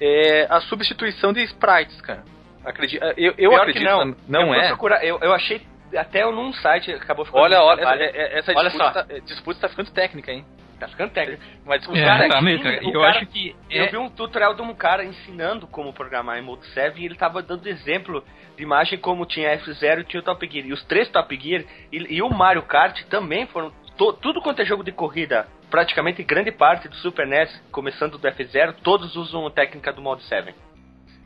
é 0.00 0.46
a 0.48 0.60
substituição 0.62 1.32
de 1.32 1.42
sprites, 1.42 2.00
cara. 2.00 2.24
Acredito, 2.64 3.02
eu, 3.16 3.34
eu 3.36 3.54
acredito 3.56 3.82
que 3.82 3.88
não, 3.88 4.16
não 4.28 4.54
eu 4.54 4.60
é. 4.60 4.68
Procurar, 4.68 5.04
eu, 5.04 5.18
eu 5.20 5.32
achei 5.32 5.60
até 5.96 6.24
num 6.24 6.52
site 6.52 6.92
acabou 6.92 7.24
ficando. 7.24 7.42
Olha, 7.42 7.62
olha, 7.62 7.82
essa, 7.82 7.94
é, 7.94 8.38
essa 8.38 8.52
olha 8.52 8.68
disputa, 8.68 9.04
tá, 9.04 9.18
disputa 9.24 9.60
tá 9.60 9.68
ficando 9.68 9.90
técnica, 9.90 10.32
hein? 10.32 10.44
Tá 10.78 10.86
ficando 10.86 11.10
técnico. 11.10 11.42
Mas 11.64 11.86
o 11.86 11.96
é, 11.96 12.04
cara, 12.04 12.28
tá 12.28 12.40
mesmo, 12.40 12.62
cara. 12.62 12.84
Eu 12.84 13.00
cara, 13.00 13.10
acho 13.10 13.26
que. 13.26 13.56
Eu 13.70 13.84
é... 13.84 13.88
vi 13.88 13.96
um 13.96 14.08
tutorial 14.08 14.54
de 14.54 14.62
um 14.62 14.74
cara 14.74 15.04
ensinando 15.04 15.66
como 15.66 15.92
programar 15.92 16.38
em 16.38 16.42
Mode 16.42 16.66
7 16.68 17.00
e 17.00 17.04
ele 17.04 17.16
tava 17.16 17.42
dando 17.42 17.66
exemplo 17.66 18.24
de 18.56 18.62
imagem 18.62 18.98
como 18.98 19.26
tinha 19.26 19.56
F0 19.58 20.00
e 20.00 20.04
tinha 20.04 20.20
o 20.20 20.24
Top 20.24 20.48
Gear. 20.48 20.66
E 20.66 20.72
os 20.72 20.84
três 20.84 21.08
Top 21.08 21.36
Gear 21.36 21.64
e, 21.90 22.16
e 22.16 22.22
o 22.22 22.28
Mario 22.28 22.62
Kart 22.62 23.02
também 23.04 23.46
foram. 23.46 23.72
To, 23.96 24.12
tudo 24.12 24.40
quanto 24.40 24.62
é 24.62 24.64
jogo 24.64 24.84
de 24.84 24.92
corrida, 24.92 25.48
praticamente 25.70 26.22
grande 26.22 26.52
parte 26.52 26.88
do 26.88 26.96
Super 26.96 27.26
NES, 27.26 27.62
começando 27.70 28.18
do 28.18 28.28
F0, 28.28 28.74
todos 28.82 29.16
usam 29.16 29.46
a 29.46 29.50
técnica 29.50 29.92
do 29.92 30.02
Mode 30.02 30.22
7. 30.24 30.54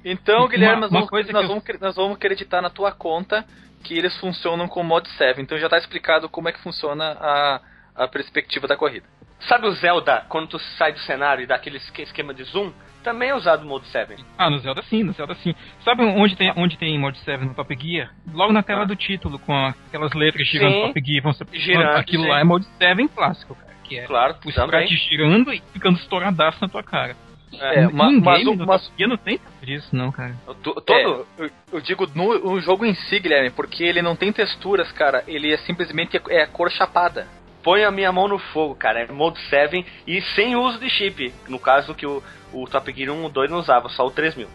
Então, 0.04 0.48
Guilherme, 0.48 0.80
nós, 0.82 0.90
vamos, 0.90 1.10
nós, 1.10 1.46
vamos, 1.46 1.64
nós 1.80 1.96
vamos 1.96 2.16
acreditar 2.16 2.60
na 2.60 2.70
tua 2.70 2.90
conta 2.90 3.44
que 3.82 3.96
eles 3.96 4.16
funcionam 4.18 4.68
com 4.68 4.80
o 4.80 4.84
Mod 4.84 5.08
7. 5.10 5.40
Então 5.40 5.58
já 5.58 5.66
está 5.66 5.78
explicado 5.78 6.28
como 6.28 6.48
é 6.48 6.52
que 6.52 6.62
funciona 6.62 7.16
a, 7.20 7.60
a 7.96 8.08
perspectiva 8.08 8.66
da 8.66 8.76
corrida. 8.76 9.06
Sabe 9.40 9.66
o 9.66 9.72
Zelda, 9.72 10.24
quando 10.28 10.48
tu 10.48 10.58
sai 10.78 10.92
do 10.92 11.00
cenário 11.00 11.42
e 11.42 11.46
dá 11.46 11.56
aquele 11.56 11.78
esquema 11.98 12.32
de 12.32 12.44
zoom? 12.44 12.72
Também 13.02 13.30
é 13.30 13.34
usado 13.34 13.64
o 13.64 13.66
Mode 13.66 13.86
7. 13.88 14.14
Ah, 14.38 14.48
no 14.48 14.58
Zelda 14.60 14.80
sim, 14.84 15.02
no 15.02 15.12
Zelda 15.12 15.34
sim. 15.34 15.52
Sabe 15.84 16.04
onde 16.04 16.36
tem, 16.36 16.52
onde 16.56 16.78
tem 16.78 16.96
Mode 16.96 17.18
7 17.18 17.44
no 17.44 17.54
Top 17.54 17.76
Gear? 17.76 18.14
Logo 18.32 18.52
na 18.52 18.62
tela 18.62 18.82
ah. 18.82 18.84
do 18.84 18.94
título, 18.94 19.40
com 19.40 19.52
aquelas 19.88 20.12
letras 20.12 20.46
girando 20.46 20.72
sim, 20.72 20.86
Top 20.86 21.02
Gear. 21.04 21.22
Vão 21.24 21.32
ser, 21.32 21.46
girando, 21.52 21.96
aquilo 21.96 22.22
sim. 22.22 22.28
lá 22.28 22.38
é 22.38 22.44
Mode 22.44 22.64
7 22.78 23.08
clássico, 23.08 23.56
cara. 23.56 23.71
Que 23.92 24.00
é 24.00 24.06
claro, 24.06 24.36
o 24.44 24.50
sprite 24.50 24.96
girando 25.08 25.52
e 25.52 25.62
ficando 25.72 25.98
estouradaço 25.98 26.58
na 26.60 26.68
tua 26.68 26.82
cara. 26.82 27.16
É, 27.60 27.86
mas, 27.88 28.22
mas, 28.22 28.46
o, 28.46 28.56
mas 28.56 28.92
não 28.98 29.16
tem 29.16 29.38
disso, 29.62 29.94
não, 29.94 30.10
cara. 30.10 30.34
Todo, 30.62 30.82
é, 30.88 31.04
eu, 31.04 31.26
eu, 31.72 31.80
digo 31.80 32.06
no, 32.14 32.38
no, 32.38 32.60
jogo 32.60 32.86
em 32.86 32.94
si, 32.94 33.20
Guilherme, 33.20 33.50
porque 33.50 33.84
ele 33.84 34.00
não 34.00 34.16
tem 34.16 34.32
texturas, 34.32 34.90
cara. 34.92 35.22
Ele 35.26 35.52
é 35.52 35.58
simplesmente 35.58 36.20
é 36.30 36.42
a 36.42 36.46
cor 36.46 36.70
chapada. 36.70 37.28
Põe 37.62 37.84
a 37.84 37.90
minha 37.90 38.10
mão 38.10 38.26
no 38.26 38.38
fogo, 38.38 38.74
cara. 38.74 39.00
É 39.00 39.12
Mode 39.12 39.38
7 39.48 39.84
e 40.06 40.20
sem 40.34 40.56
uso 40.56 40.78
de 40.78 40.88
chip. 40.90 41.32
No 41.46 41.58
caso 41.58 41.94
que 41.94 42.06
o, 42.06 42.22
o 42.52 42.66
Top 42.66 42.90
Gear 42.92 43.12
1 43.12 43.30
2 43.30 43.50
não 43.50 43.58
usava, 43.58 43.88
só 43.90 44.06
o 44.06 44.10
3000. 44.10 44.48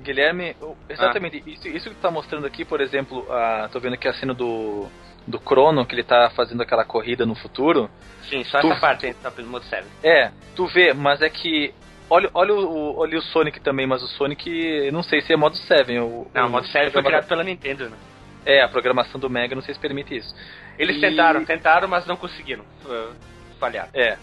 Guilherme, 0.00 0.54
exatamente. 0.88 1.42
Ah. 1.44 1.50
Isso, 1.50 1.68
isso 1.68 1.90
que 1.90 1.96
tá 1.96 2.10
mostrando 2.10 2.46
aqui, 2.46 2.64
por 2.64 2.80
exemplo, 2.80 3.26
a, 3.30 3.68
tô 3.72 3.80
vendo 3.80 3.94
aqui 3.94 4.06
a 4.06 4.14
cena 4.14 4.32
do, 4.32 4.88
do 5.26 5.40
Crono, 5.40 5.84
que 5.84 5.94
ele 5.94 6.04
tá 6.04 6.30
fazendo 6.30 6.62
aquela 6.62 6.84
corrida 6.84 7.26
no 7.26 7.34
futuro. 7.34 7.90
Sim, 8.28 8.44
só 8.44 8.60
tu, 8.60 8.70
essa 8.70 8.80
parte 8.80 9.06
aí 9.06 9.14
tá 9.14 9.30
pelo 9.30 9.48
Mode 9.48 9.66
7. 9.66 9.86
É, 10.02 10.30
tu 10.54 10.66
vê, 10.66 10.92
mas 10.94 11.20
é 11.22 11.28
que 11.28 11.74
Olha, 12.08 12.30
olha, 12.32 12.54
o, 12.54 12.98
olha 12.98 13.18
o 13.18 13.22
Sonic 13.22 13.60
também, 13.60 13.84
mas 13.84 14.00
o 14.02 14.06
Sonic, 14.06 14.90
não 14.92 15.02
sei 15.02 15.20
se 15.20 15.32
é 15.32 15.36
modo 15.36 15.56
7. 15.56 15.98
O, 15.98 16.30
não, 16.32 16.46
o 16.46 16.50
modo 16.50 16.66
7 16.68 16.92
foi 16.92 17.02
criado 17.02 17.26
pela 17.26 17.42
Nintendo, 17.42 17.90
né? 17.90 17.96
É, 18.44 18.62
a 18.62 18.68
programação 18.68 19.18
do 19.20 19.28
Mega 19.28 19.56
não 19.56 19.62
sei 19.62 19.74
se 19.74 19.80
permite 19.80 20.16
isso. 20.16 20.32
Eles 20.78 20.96
e... 20.96 21.00
tentaram, 21.00 21.44
tentaram, 21.44 21.88
mas 21.88 22.06
não 22.06 22.16
conseguiram. 22.16 22.64
Uh, 22.84 23.12
falhar. 23.58 23.88
É. 23.92 24.16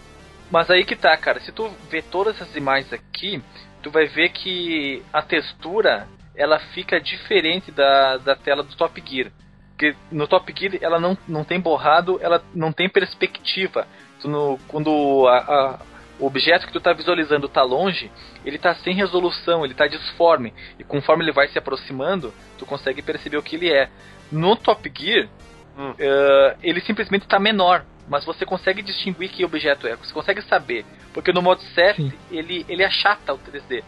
Mas 0.50 0.70
aí 0.70 0.82
que 0.84 0.96
tá, 0.96 1.14
cara. 1.18 1.40
Se 1.40 1.52
tu 1.52 1.68
vê 1.90 2.00
todas 2.00 2.40
essas 2.40 2.56
imagens 2.56 2.90
aqui, 2.90 3.42
tu 3.82 3.90
vai 3.90 4.06
ver 4.06 4.30
que 4.30 5.02
a 5.12 5.20
textura 5.20 6.08
ela 6.34 6.58
fica 6.58 6.98
diferente 6.98 7.70
da, 7.70 8.16
da 8.16 8.34
tela 8.34 8.62
do 8.62 8.74
Top 8.76 9.02
Gear. 9.04 9.30
Porque 9.76 9.96
no 10.10 10.28
Top 10.28 10.52
Gear 10.56 10.78
ela 10.80 11.00
não, 11.00 11.18
não 11.26 11.42
tem 11.42 11.58
borrado, 11.58 12.18
ela 12.22 12.42
não 12.54 12.72
tem 12.72 12.88
perspectiva. 12.88 13.86
Tu 14.20 14.28
no, 14.28 14.58
quando 14.68 15.26
a, 15.28 15.38
a 15.38 15.78
o 16.18 16.26
objeto 16.26 16.66
que 16.66 16.72
tu 16.72 16.78
está 16.78 16.92
visualizando 16.92 17.46
está 17.46 17.62
longe, 17.62 18.10
ele 18.44 18.56
está 18.56 18.74
sem 18.76 18.94
resolução, 18.94 19.64
ele 19.64 19.72
está 19.72 19.86
disforme. 19.86 20.54
E 20.78 20.84
conforme 20.84 21.24
ele 21.24 21.32
vai 21.32 21.48
se 21.48 21.58
aproximando, 21.58 22.32
tu 22.56 22.64
consegue 22.64 23.02
perceber 23.02 23.36
o 23.36 23.42
que 23.42 23.56
ele 23.56 23.72
é. 23.72 23.90
No 24.30 24.54
Top 24.54 24.90
Gear, 24.94 25.28
hum. 25.76 25.90
uh, 25.90 26.56
ele 26.62 26.80
simplesmente 26.80 27.22
está 27.22 27.38
menor, 27.40 27.84
mas 28.08 28.24
você 28.24 28.46
consegue 28.46 28.82
distinguir 28.82 29.28
que 29.28 29.44
objeto 29.44 29.88
é, 29.88 29.96
você 29.96 30.12
consegue 30.12 30.42
saber. 30.42 30.84
Porque 31.12 31.32
no 31.32 31.42
modo 31.42 31.60
7, 31.74 32.12
ele, 32.30 32.64
ele 32.68 32.84
achata 32.84 33.34
o 33.34 33.38
3D. 33.38 33.82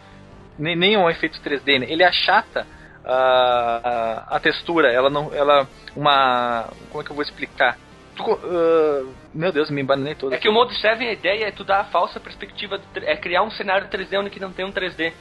Nem, 0.58 0.74
nem 0.74 0.94
é 0.94 0.98
um 0.98 1.10
efeito 1.10 1.40
3D, 1.40 1.80
né? 1.80 1.86
ele 1.88 2.02
achata 2.02 2.66
a, 3.06 4.26
a, 4.30 4.36
a 4.36 4.40
textura, 4.40 4.92
ela 4.92 5.08
não. 5.08 5.32
Ela. 5.32 5.68
Uma. 5.94 6.68
Como 6.90 7.02
é 7.02 7.04
que 7.04 7.10
eu 7.10 7.16
vou 7.16 7.22
explicar? 7.22 7.78
Uh, 8.18 9.14
meu 9.34 9.52
Deus, 9.52 9.70
me 9.70 9.82
embananei 9.82 10.14
todo. 10.14 10.34
É 10.34 10.38
que 10.38 10.48
o 10.48 10.52
Mode 10.52 10.74
7, 10.80 11.02
a 11.02 11.12
ideia 11.12 11.48
é 11.48 11.50
tu 11.50 11.64
dar 11.64 11.80
a 11.80 11.84
falsa 11.84 12.18
perspectiva, 12.18 12.80
é 12.94 13.16
criar 13.16 13.42
um 13.42 13.50
cenário 13.50 13.88
3D 13.88 14.18
onde 14.18 14.30
que 14.30 14.40
não 14.40 14.52
tem 14.52 14.64
um 14.64 14.72
3D. 14.72 15.12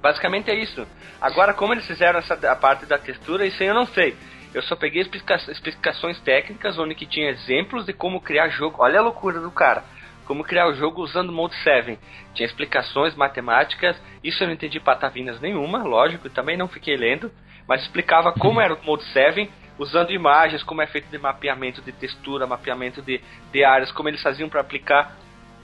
Basicamente 0.00 0.50
é 0.50 0.54
isso. 0.54 0.86
Agora, 1.20 1.52
como 1.52 1.74
eles 1.74 1.86
fizeram 1.86 2.20
essa 2.20 2.34
a 2.34 2.56
parte 2.56 2.86
da 2.86 2.98
textura, 2.98 3.44
isso 3.44 3.62
aí 3.62 3.68
eu 3.68 3.74
não 3.74 3.86
sei. 3.86 4.16
Eu 4.54 4.62
só 4.62 4.76
peguei 4.76 5.02
explica 5.02 5.34
explicações 5.50 6.18
técnicas 6.20 6.78
onde 6.78 6.94
que 6.94 7.04
tinha 7.04 7.30
exemplos 7.30 7.84
de 7.84 7.92
como 7.92 8.20
criar 8.20 8.48
jogo. 8.48 8.76
Olha 8.78 9.00
a 9.00 9.02
loucura 9.02 9.40
do 9.40 9.50
cara. 9.50 9.84
Como 10.26 10.44
criar 10.44 10.66
o 10.66 10.74
jogo 10.74 11.02
usando 11.02 11.30
o 11.30 11.32
Mode 11.32 11.54
7. 11.62 11.98
Tinha 12.34 12.46
explicações 12.46 13.14
matemáticas. 13.14 13.96
Isso 14.22 14.42
eu 14.42 14.48
não 14.48 14.54
entendi 14.54 14.80
patavinas 14.80 15.40
nenhuma, 15.40 15.84
lógico, 15.84 16.28
também 16.28 16.56
não 16.56 16.68
fiquei 16.68 16.96
lendo. 16.96 17.30
Mas 17.66 17.82
explicava 17.82 18.32
como 18.32 18.60
era 18.60 18.74
o 18.74 18.84
Mode 18.84 19.04
7 19.12 19.48
usando 19.78 20.10
imagens, 20.10 20.62
como 20.62 20.82
é 20.82 20.86
feito 20.86 21.08
de 21.10 21.18
mapeamento 21.18 21.82
de 21.82 21.92
textura, 21.92 22.46
mapeamento 22.46 23.02
de, 23.02 23.20
de 23.52 23.64
áreas, 23.64 23.92
como 23.92 24.08
eles 24.08 24.22
faziam 24.22 24.48
para 24.48 24.60
aplicar. 24.60 25.16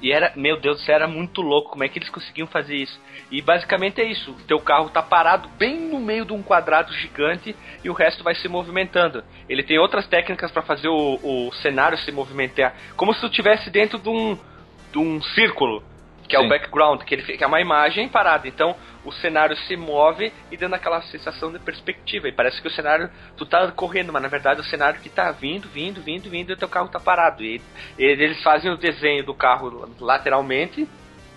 E 0.03 0.11
era, 0.11 0.33
meu 0.35 0.59
Deus 0.59 0.79
do 0.79 0.83
céu, 0.83 0.97
era 0.97 1.07
muito 1.07 1.41
louco 1.41 1.71
como 1.71 1.85
é 1.85 1.89
que 1.89 1.97
eles 1.97 2.11
conseguiam 2.11 2.49
fazer 2.49 2.75
isso. 2.75 3.01
E 3.31 3.41
basicamente 3.41 4.01
é 4.01 4.05
isso: 4.05 4.33
o 4.33 4.47
teu 4.47 4.59
carro 4.59 4.91
tá 4.91 5.01
parado 5.01 5.49
bem 5.51 5.79
no 5.79 6.01
meio 6.01 6.25
de 6.25 6.33
um 6.33 6.43
quadrado 6.43 6.93
gigante 6.93 7.55
e 7.85 7.89
o 7.89 7.93
resto 7.93 8.25
vai 8.25 8.35
se 8.35 8.49
movimentando. 8.49 9.23
Ele 9.49 9.63
tem 9.63 9.79
outras 9.79 10.07
técnicas 10.09 10.51
para 10.51 10.63
fazer 10.63 10.89
o, 10.89 11.21
o 11.23 11.53
cenário 11.63 11.97
se 11.99 12.11
movimentar, 12.11 12.75
como 12.97 13.15
se 13.15 13.21
tu 13.21 13.27
estivesse 13.27 13.71
dentro 13.71 13.97
de 13.97 14.09
um, 14.09 14.37
um 14.99 15.21
círculo 15.23 15.83
que 16.29 16.37
Sim. 16.37 16.43
é 16.43 16.47
o 16.47 16.49
background, 16.49 17.03
que, 17.03 17.15
ele, 17.15 17.23
que 17.23 17.45
é 17.45 17.47
uma 17.47 17.61
imagem 17.61 18.09
parada. 18.09 18.49
Então 18.49 18.75
o 19.05 19.13
cenário 19.13 19.57
se 19.57 19.77
move 19.77 20.33
e 20.51 20.57
dando 20.57 20.75
aquela 20.75 21.03
sensação 21.03 21.53
de 21.53 21.59
perspectiva. 21.59 22.29
E 22.29 22.33
parece 22.33 22.61
que 22.61 22.69
o 22.69 22.71
cenário, 22.71 23.11
tu 23.37 23.45
tá 23.45 23.71
correndo, 23.73 24.13
mas 24.13 24.23
na 24.23 24.29
verdade 24.29 24.61
o 24.61 24.65
cenário 24.65 25.01
que 25.01 25.09
tá 25.09 25.31
vindo, 25.31 25.69
vindo, 25.69 26.01
vindo, 26.01 26.31
vindo 26.31 26.51
e 26.51 26.53
o 26.55 26.57
teu 26.57 26.69
carro 26.69 26.89
tá 26.89 27.01
parado. 27.01 27.43
E, 27.43 27.61
e 27.99 28.05
eles 28.05 28.43
fazem 28.43 28.71
o 28.71 28.77
desenho 28.77 29.25
do 29.25 29.35
carro 29.35 29.89
lateralmente 30.01 30.89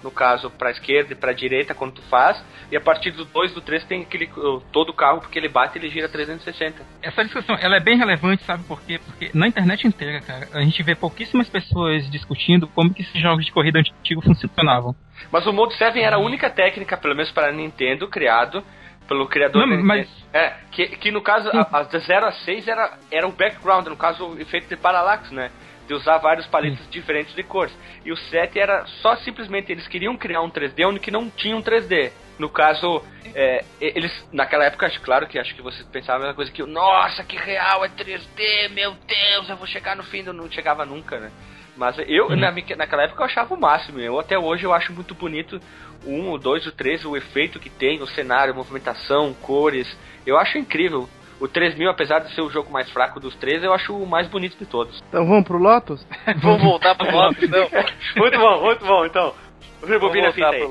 no 0.05 0.11
caso 0.11 0.51
para 0.51 0.69
esquerda 0.69 1.13
e 1.13 1.15
para 1.15 1.33
direita 1.33 1.73
quando 1.73 1.93
tu 1.93 2.01
faz, 2.03 2.41
e 2.71 2.77
a 2.77 2.81
partir 2.81 3.09
do 3.09 3.25
2 3.25 3.53
do 3.53 3.61
3 3.61 3.83
tem 3.85 4.03
aquele 4.03 4.29
todo 4.71 4.89
o 4.89 4.93
carro 4.93 5.19
porque 5.19 5.37
ele 5.39 5.49
bate 5.49 5.77
ele 5.79 5.89
gira 5.89 6.07
360. 6.07 6.83
Essa 7.01 7.23
discussão, 7.23 7.57
ela 7.59 7.75
é 7.75 7.79
bem 7.79 7.97
relevante, 7.97 8.43
sabe 8.43 8.63
por 8.65 8.79
quê? 8.83 8.99
Porque 9.03 9.31
na 9.33 9.47
internet 9.47 9.87
inteira, 9.87 10.21
cara, 10.21 10.47
a 10.53 10.61
gente 10.61 10.81
vê 10.83 10.93
pouquíssimas 10.93 11.49
pessoas 11.49 12.09
discutindo 12.11 12.67
como 12.67 12.93
que 12.93 13.01
esses 13.01 13.19
jogos 13.19 13.43
de 13.43 13.51
corrida 13.51 13.79
antigos 13.79 14.23
funcionavam. 14.23 14.95
Mas 15.31 15.47
o 15.47 15.51
Mode 15.51 15.75
7 15.75 15.99
era 15.99 16.17
a 16.17 16.19
única 16.19 16.49
técnica, 16.49 16.95
pelo 16.95 17.15
menos 17.15 17.31
para 17.31 17.51
Nintendo, 17.51 18.07
criado 18.07 18.63
pelo 19.07 19.27
criador 19.27 19.65
Não, 19.65 19.83
mas... 19.83 20.07
É, 20.33 20.53
que, 20.71 20.87
que 20.97 21.11
no 21.11 21.21
caso, 21.21 21.49
a, 21.49 21.79
a 21.79 21.83
de 21.83 21.99
0 21.99 22.25
a 22.25 22.31
6 22.31 22.67
era, 22.67 22.97
era 23.11 23.27
o 23.27 23.31
background, 23.31 23.87
no 23.87 23.97
caso, 23.97 24.25
o 24.25 24.39
efeito 24.39 24.67
de 24.67 24.75
parallax, 24.75 25.31
né? 25.31 25.51
De 25.87 25.93
usar 25.93 26.17
vários 26.17 26.45
paletes 26.47 26.79
Sim. 26.79 26.89
diferentes 26.89 27.35
de 27.35 27.43
cores. 27.43 27.73
E 28.03 28.11
o 28.11 28.17
7 28.17 28.59
era 28.59 28.85
só 29.01 29.15
simplesmente 29.17 29.71
eles 29.71 29.87
queriam 29.87 30.17
criar 30.17 30.41
um 30.41 30.49
3D 30.49 30.87
onde 30.87 30.99
que 30.99 31.11
não 31.11 31.29
tinha 31.29 31.55
um 31.55 31.61
3D. 31.61 32.11
No 32.37 32.49
caso, 32.49 33.01
é, 33.33 33.63
eles 33.79 34.11
naquela 34.31 34.65
época, 34.65 34.85
acho 34.85 34.99
claro 35.01 35.25
que 35.27 35.39
acho 35.39 35.55
que 35.55 35.61
você 35.61 35.83
pensava 35.85 36.17
a 36.17 36.19
mesma 36.19 36.35
coisa 36.35 36.51
que 36.51 36.63
nossa, 36.63 37.23
que 37.23 37.37
real 37.37 37.85
é 37.85 37.89
3D, 37.89 38.69
meu 38.71 38.91
Deus, 39.07 39.49
eu 39.49 39.55
vou 39.55 39.67
chegar 39.67 39.95
no 39.95 40.03
fim, 40.03 40.23
eu 40.25 40.33
não 40.33 40.51
chegava 40.51 40.85
nunca, 40.85 41.17
né? 41.19 41.31
Mas 41.77 41.97
eu, 42.07 42.27
uhum. 42.27 42.35
na, 42.35 42.51
naquela 42.51 43.03
época, 43.03 43.21
eu 43.21 43.25
achava 43.25 43.53
o 43.53 43.59
máximo. 43.59 43.99
Eu 43.99 44.19
até 44.19 44.37
hoje 44.37 44.63
eu 44.63 44.73
acho 44.73 44.93
muito 44.93 45.13
bonito 45.13 45.59
o 46.05 46.11
1, 46.11 46.31
o 46.31 46.37
2, 46.37 46.67
o 46.67 46.71
3, 46.71 47.05
o 47.05 47.17
efeito 47.17 47.59
que 47.59 47.69
tem, 47.69 48.01
o 48.01 48.07
cenário, 48.07 48.55
movimentação, 48.55 49.33
cores. 49.33 49.97
Eu 50.25 50.37
acho 50.37 50.57
incrível. 50.57 51.09
O 51.39 51.47
3000, 51.47 51.89
apesar 51.89 52.19
de 52.19 52.33
ser 52.33 52.41
o 52.41 52.49
jogo 52.49 52.71
mais 52.71 52.89
fraco 52.91 53.19
dos 53.19 53.35
três, 53.35 53.63
eu 53.63 53.73
acho 53.73 53.93
o 53.93 54.07
mais 54.07 54.27
bonito 54.27 54.57
de 54.57 54.65
todos. 54.65 55.01
Então 55.09 55.25
vamos 55.27 55.45
pro 55.45 55.57
Lotus? 55.57 56.05
vamos 56.41 56.63
voltar 56.63 56.95
pro 56.95 57.09
Lotus, 57.11 57.43
então. 57.43 57.67
muito 58.15 58.37
bom, 58.39 58.61
muito 58.61 58.85
bom, 58.85 59.05
então. 59.05 59.33
Rebobina 59.85 60.29
a 60.29 60.31
fita 60.31 60.49
aí. 60.49 60.69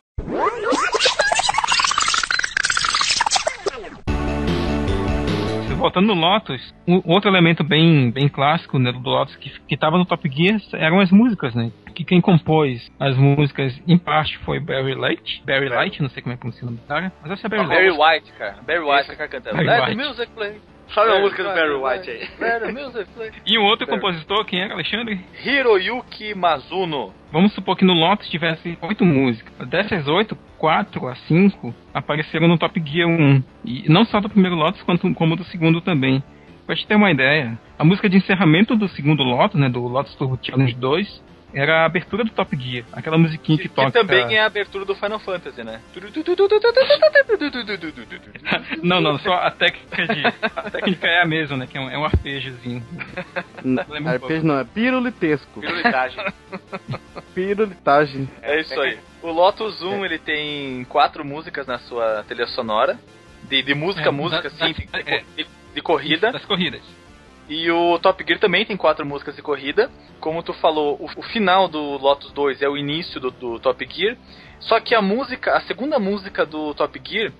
Voltando 5.84 6.06
no 6.06 6.14
Lotus, 6.14 6.74
um 6.88 7.02
outro 7.04 7.28
elemento 7.28 7.62
bem, 7.62 8.10
bem 8.10 8.26
clássico 8.26 8.78
né, 8.78 8.90
do 8.90 9.00
Lotus 9.00 9.36
que, 9.36 9.50
que 9.68 9.76
tava 9.76 9.98
no 9.98 10.06
Top 10.06 10.26
Gear 10.30 10.58
eram 10.72 10.98
as 10.98 11.10
músicas, 11.10 11.54
né? 11.54 11.70
Que 11.94 12.02
quem 12.02 12.22
compôs 12.22 12.90
as 12.98 13.14
músicas, 13.18 13.78
em 13.86 13.98
parte, 13.98 14.38
foi 14.38 14.58
Barry 14.58 14.94
Light. 14.94 15.42
Barry 15.44 15.68
Light, 15.68 16.00
não 16.00 16.08
sei 16.08 16.22
como 16.22 16.32
é 16.32 16.36
que 16.36 16.40
pronuncia 16.40 16.62
o 16.62 16.66
nome 16.66 16.78
do 16.78 16.86
cara, 16.86 17.12
mas 17.20 17.32
essa 17.32 17.46
é 17.46 17.50
Barry 17.50 17.68
Barry 17.68 17.90
Light. 17.90 18.24
White, 18.24 18.32
cara. 18.38 18.56
Barry 18.66 18.80
White 18.80 19.10
que 19.10 19.28
cantando. 19.28 19.56
Barry 19.56 19.68
Let 19.68 19.88
White. 19.90 20.08
music 20.08 20.32
play. 20.34 20.60
Sabe 20.94 21.10
a 21.10 21.20
música 21.20 21.42
do 21.42 21.48
Barry 21.48 21.74
White 21.74 22.10
aí? 22.10 22.72
Music 22.72 23.10
play. 23.14 23.30
E 23.44 23.58
um 23.58 23.64
outro 23.64 23.84
Barry. 23.86 24.00
compositor, 24.00 24.44
quem 24.44 24.60
era, 24.60 24.74
Alexandre? 24.74 25.18
Hiroyuki 25.44 26.34
Mazuno. 26.34 27.12
Vamos 27.32 27.52
supor 27.52 27.76
que 27.76 27.84
no 27.84 27.92
Lotus 27.92 28.28
tivesse 28.28 28.78
oito 28.80 29.04
músicas. 29.04 29.52
Dessas 29.68 30.06
oito, 30.06 30.36
quatro 30.56 31.08
a 31.08 31.16
cinco 31.16 31.74
apareceram 31.92 32.46
no 32.46 32.56
Top 32.56 32.80
Gear 32.84 33.08
1. 33.08 33.42
E 33.64 33.88
não 33.88 34.04
só 34.04 34.20
do 34.20 34.28
primeiro 34.28 34.54
Lotus, 34.54 34.82
quanto, 34.82 35.12
como 35.14 35.34
do 35.34 35.44
segundo 35.44 35.80
também. 35.80 36.22
Pra 36.64 36.76
te 36.76 36.86
ter 36.86 36.94
uma 36.94 37.10
ideia, 37.10 37.58
a 37.78 37.84
música 37.84 38.08
de 38.08 38.16
encerramento 38.16 38.76
do 38.76 38.88
segundo 38.88 39.22
Lotus, 39.22 39.60
né, 39.60 39.68
do 39.68 39.80
Lotus 39.86 40.14
Turbo 40.14 40.38
Challenge 40.40 40.74
2, 40.74 41.23
era 41.54 41.82
a 41.82 41.86
abertura 41.86 42.24
do 42.24 42.30
Top 42.30 42.54
Gear. 42.56 42.84
Aquela 42.92 43.16
musiquinha 43.16 43.56
que, 43.56 43.68
Que, 43.68 43.74
toca... 43.74 43.90
também 43.92 44.36
é 44.36 44.40
a 44.40 44.46
abertura 44.46 44.84
do 44.84 44.94
Final 44.94 45.18
Fantasy, 45.20 45.62
né? 45.62 45.80
Não, 48.82 49.00
não, 49.00 49.18
só 49.18 49.32
a 49.34 49.50
técnica 49.50 50.06
de... 50.14 50.22
A 50.54 50.70
técnica 50.70 51.06
é 51.06 51.22
a 51.22 51.26
mesma, 51.26 51.56
né, 51.56 51.66
que 51.66 51.76
é 51.78 51.80
um, 51.80 51.90
é 51.90 51.98
um 51.98 52.04
arpejozinho. 52.04 52.82
N- 53.64 53.80
Lembra 53.88 54.12
um 54.12 54.14
Arpejo 54.14 54.46
não, 54.46 54.58
é 54.58 54.64
pirulitesco. 54.64 55.60
Pirulitagem. 55.60 56.24
Pirulitagem. 57.34 58.28
É 58.42 58.60
isso 58.60 58.78
aí. 58.80 58.98
O 59.22 59.30
Lotus 59.30 59.82
1, 59.82 60.04
ele 60.04 60.18
tem 60.18 60.84
quatro 60.84 61.24
músicas 61.24 61.66
na 61.66 61.78
sua 61.80 62.24
trilha 62.26 62.46
sonora. 62.46 62.98
De, 63.44 63.62
de 63.62 63.74
música 63.74 64.08
a 64.08 64.12
É, 64.12 64.12
música, 64.12 64.42
da- 64.42 64.48
assim, 64.48 64.74
da- 64.90 65.00
de, 65.02 65.10
é. 65.10 65.22
de- 65.36 65.46
de 65.74 65.82
corrida. 65.82 66.32
Das 66.32 66.44
corridas. 66.44 66.80
E 67.48 67.70
o 67.70 67.98
Top 67.98 68.24
Gear 68.26 68.40
também 68.40 68.64
tem 68.64 68.76
quatro 68.76 69.04
músicas 69.04 69.36
de 69.36 69.42
corrida. 69.42 69.90
Como 70.20 70.42
tu 70.42 70.52
falou, 70.54 70.96
o, 71.00 71.04
o 71.20 71.22
final 71.22 71.68
do 71.68 71.78
Lotus 71.98 72.32
2 72.32 72.62
é 72.62 72.68
o 72.68 72.76
início 72.76 73.20
do, 73.20 73.30
do 73.30 73.58
Top 73.60 73.86
Gear. 73.90 74.16
Só 74.60 74.80
que 74.80 74.94
a 74.94 75.02
música, 75.02 75.52
a 75.54 75.60
segunda 75.62 75.98
música 75.98 76.46
do 76.46 76.72
Top 76.74 76.98
Gear, 77.06 77.32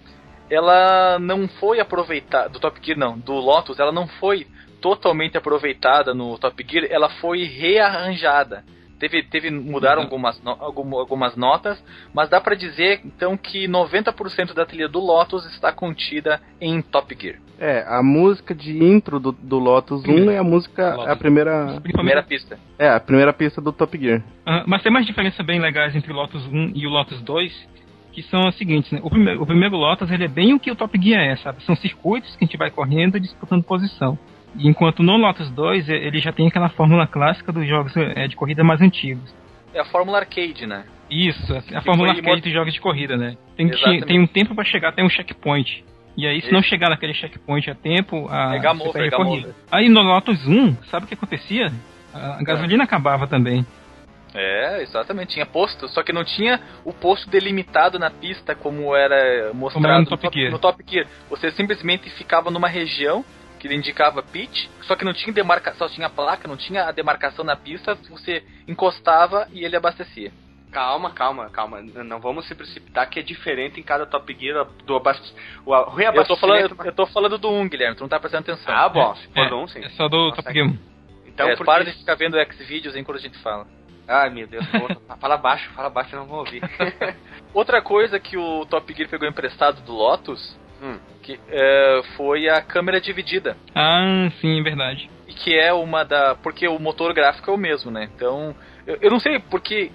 ela 0.50 1.18
não 1.18 1.48
foi 1.48 1.80
aproveitada. 1.80 2.48
Do 2.50 2.60
Top 2.60 2.78
Gear 2.84 2.98
não, 2.98 3.18
do 3.18 3.32
Lotus, 3.32 3.78
ela 3.78 3.92
não 3.92 4.06
foi 4.06 4.46
totalmente 4.82 5.38
aproveitada 5.38 6.12
no 6.12 6.36
Top 6.38 6.62
Gear, 6.68 6.86
ela 6.90 7.08
foi 7.08 7.44
rearranjada. 7.44 8.62
Teve, 8.98 9.22
teve, 9.24 9.50
mudaram 9.50 10.00
Uhum. 10.02 10.06
algumas, 10.06 10.42
no- 10.42 10.56
algum- 10.60 10.96
algumas 10.98 11.34
notas, 11.36 11.82
mas 12.12 12.28
dá 12.28 12.40
pra 12.40 12.54
dizer 12.54 13.00
então 13.04 13.36
que 13.36 13.66
90% 13.66 14.52
da 14.54 14.66
trilha 14.66 14.88
do 14.88 15.00
Lotus 15.00 15.44
está 15.46 15.72
contida 15.72 16.40
em 16.60 16.80
Top 16.82 17.16
Gear. 17.18 17.38
É, 17.58 17.84
a 17.86 18.02
música 18.02 18.54
de 18.54 18.76
intro 18.82 19.20
do, 19.20 19.30
do 19.32 19.58
Lotus 19.58 20.04
1 20.04 20.30
é 20.30 20.38
a 20.38 20.42
música, 20.42 20.96
é 21.06 21.10
a 21.12 21.16
primeira, 21.16 21.80
Primeira 21.80 22.22
pista. 22.22 22.58
é 22.78 22.88
a 22.88 22.98
primeira 22.98 23.32
pista 23.32 23.60
do 23.60 23.72
Top 23.72 23.96
Gear. 23.96 24.22
Ah, 24.44 24.64
mas 24.66 24.82
tem 24.82 24.92
mais 24.92 25.06
diferenças 25.06 25.44
bem 25.46 25.60
legais 25.60 25.94
entre 25.94 26.12
o 26.12 26.16
Lotus 26.16 26.44
1 26.46 26.72
e 26.74 26.86
o 26.86 26.90
Lotus 26.90 27.20
2, 27.22 27.68
que 28.12 28.22
são 28.22 28.46
as 28.48 28.56
seguintes, 28.56 28.90
né? 28.90 29.00
O 29.02 29.10
primeiro, 29.10 29.42
o 29.42 29.46
primeiro 29.46 29.76
Lotus, 29.76 30.10
ele 30.10 30.24
é 30.24 30.28
bem 30.28 30.52
o 30.52 30.58
que 30.60 30.70
o 30.70 30.76
Top 30.76 31.00
Gear 31.00 31.22
é, 31.22 31.36
sabe? 31.36 31.62
São 31.64 31.76
circuitos 31.76 32.34
que 32.36 32.44
a 32.44 32.46
gente 32.46 32.56
vai 32.56 32.70
correndo 32.70 33.16
e 33.16 33.20
disputando 33.20 33.62
posição. 33.62 34.18
E 34.56 34.68
enquanto 34.68 35.02
no 35.02 35.16
Lotus 35.16 35.50
2, 35.50 35.88
eh, 35.88 35.94
ele 35.94 36.20
já 36.20 36.32
tem 36.32 36.46
aquela 36.46 36.68
fórmula 36.68 37.06
clássica 37.06 37.52
dos 37.52 37.66
jogos 37.68 37.96
eh, 37.96 38.28
de 38.28 38.36
corrida 38.36 38.62
mais 38.64 38.80
antigos. 38.80 39.34
É 39.72 39.80
a 39.80 39.84
fórmula 39.84 40.18
arcade, 40.18 40.66
né? 40.66 40.84
Isso, 41.10 41.52
a 41.74 41.82
fórmula 41.82 42.08
foi 42.10 42.18
arcade 42.18 42.42
dos 42.42 42.52
jogos 42.52 42.72
de 42.72 42.80
corrida, 42.80 43.16
né? 43.16 43.36
Tem, 43.56 43.68
que, 43.68 44.06
tem 44.06 44.20
um 44.20 44.26
tempo 44.26 44.54
para 44.54 44.64
chegar 44.64 44.88
até 44.90 45.04
um 45.04 45.08
checkpoint. 45.08 45.84
E 46.16 46.27
aí, 46.27 46.40
se 46.40 46.53
não 46.53 46.62
chegar 46.62 46.90
naquele 46.90 47.12
checkpoint 47.12 47.70
a 47.70 47.74
tempo, 47.74 48.29
a, 48.31 48.55
É 48.55 48.59
game 48.61 48.79
você 48.79 48.88
over, 48.88 48.92
perde 48.92 49.14
a 49.14 49.18
game 49.18 49.31
corrida. 49.31 49.57
Aí 49.70 49.88
no 49.88 50.00
Lotus 50.03 50.46
1, 50.46 50.77
sabe 50.85 51.07
o 51.07 51.09
que 51.09 51.14
acontecia? 51.14 51.72
A 52.12 52.42
gasolina 52.42 52.85
acabava 52.85 53.27
também. 53.27 53.66
É, 54.35 54.83
exatamente. 54.83 55.35
Tinha 55.35 55.46
posto, 55.46 55.88
só 55.88 56.03
que 56.03 56.12
não 56.12 56.24
tinha 56.24 56.61
o 56.85 56.92
posto 56.92 57.29
delimitado 57.31 57.98
na 57.98 58.11
pista 58.11 58.55
como 58.55 58.94
era 58.94 59.53
mostrado 59.53 59.74
Como 59.74 59.87
era 59.87 59.98
no 59.98 60.05
no, 60.05 60.11
Top 60.11 60.22
top, 60.22 60.38
Gear. 60.38 60.53
no 60.53 60.59
Top 60.59 60.85
Gear. 60.87 61.07
Você 61.31 61.50
simplesmente 61.53 62.11
ficava 62.11 62.50
numa 62.50 62.68
região 62.68 63.24
que 63.59 63.72
indicava 63.72 64.22
pitch, 64.22 64.66
só 64.83 64.94
que 64.94 65.05
não 65.05 65.14
tinha 65.14 65.33
demarcação, 65.33 65.88
só 65.88 65.94
tinha 65.94 66.11
placa, 66.11 66.46
não 66.46 66.57
tinha 66.57 66.85
a 66.85 66.92
demarcação 66.92 67.44
na 67.44 67.57
pista, 67.57 67.96
você 68.11 68.42
encostava 68.68 69.48
e 69.53 69.64
ele 69.64 69.77
abastecia. 69.77 70.31
Calma, 70.74 71.10
calma, 71.12 71.48
calma. 71.50 71.80
Não 71.80 72.18
vamos 72.18 72.48
se 72.48 72.54
precipitar 72.54 73.08
que 73.08 73.20
é 73.20 73.22
diferente 73.22 73.78
em 73.78 73.82
cada 73.84 74.04
Top 74.06 74.37
Gear 74.38 74.66
do 74.84 74.96
abast... 74.96 75.22
o 75.64 75.72
a- 75.72 75.78
Eu 75.78 75.84
tô, 75.84 75.92
reabastecimento. 75.92 76.40
falando, 76.74 76.84
eu 76.87 76.92
tô 76.92 77.06
falando 77.06 77.38
do 77.38 77.48
1, 77.48 77.68
Guilherme, 77.68 77.96
tu 77.96 78.00
não 78.00 78.08
tá 78.08 78.18
prestando 78.18 78.42
atenção. 78.50 78.74
Ah, 78.74 78.88
bom, 78.88 79.14
se 79.14 79.28
for 79.28 79.46
É, 79.46 79.48
do 79.48 79.56
um, 79.56 79.68
sim. 79.68 79.84
é 79.84 79.88
só 79.90 80.08
do 80.08 80.16
Nossa, 80.30 80.42
Top 80.42 80.52
Gear 80.52 80.66
1. 80.66 80.78
Então, 81.28 81.48
é, 81.48 81.56
por 81.56 81.64
para 81.64 81.84
de 81.84 81.92
ficar 81.92 82.16
vendo 82.16 82.37
X-Videos 82.38 82.96
enquanto 82.96 83.18
a 83.18 83.20
gente 83.20 83.38
fala. 83.38 83.66
Ai, 84.08 84.30
meu 84.30 84.48
Deus. 84.48 84.64
fala 85.20 85.37
baixo, 85.37 85.70
fala 85.76 85.88
baixo, 85.88 86.14
eu 86.16 86.20
não 86.20 86.26
vou 86.26 86.40
ouvir. 86.40 86.60
Outra 87.54 87.80
coisa 87.80 88.18
que 88.18 88.37
o 88.37 88.66
Top 88.66 88.92
Gear 88.92 89.08
pegou 89.08 89.28
emprestado 89.28 89.80
do 89.82 89.92
Lotus 89.92 90.58
Hum. 90.82 90.98
que, 91.22 91.38
é, 91.48 92.02
foi 92.16 92.48
a 92.48 92.60
câmera 92.60 93.00
dividida. 93.00 93.56
Ah, 93.74 94.28
sim, 94.40 94.58
é 94.58 94.62
verdade. 94.62 95.08
E 95.28 95.32
que 95.32 95.56
é 95.56 95.72
uma 95.72 96.04
da. 96.04 96.34
Porque 96.34 96.66
o 96.68 96.78
motor 96.80 97.14
gráfico 97.14 97.48
é 97.50 97.54
o 97.54 97.56
mesmo, 97.56 97.92
né? 97.92 98.10
Então. 98.14 98.54
Eu, 98.87 98.98
eu 99.00 99.10
não 99.10 99.18
sei 99.20 99.38
porque 99.38 99.90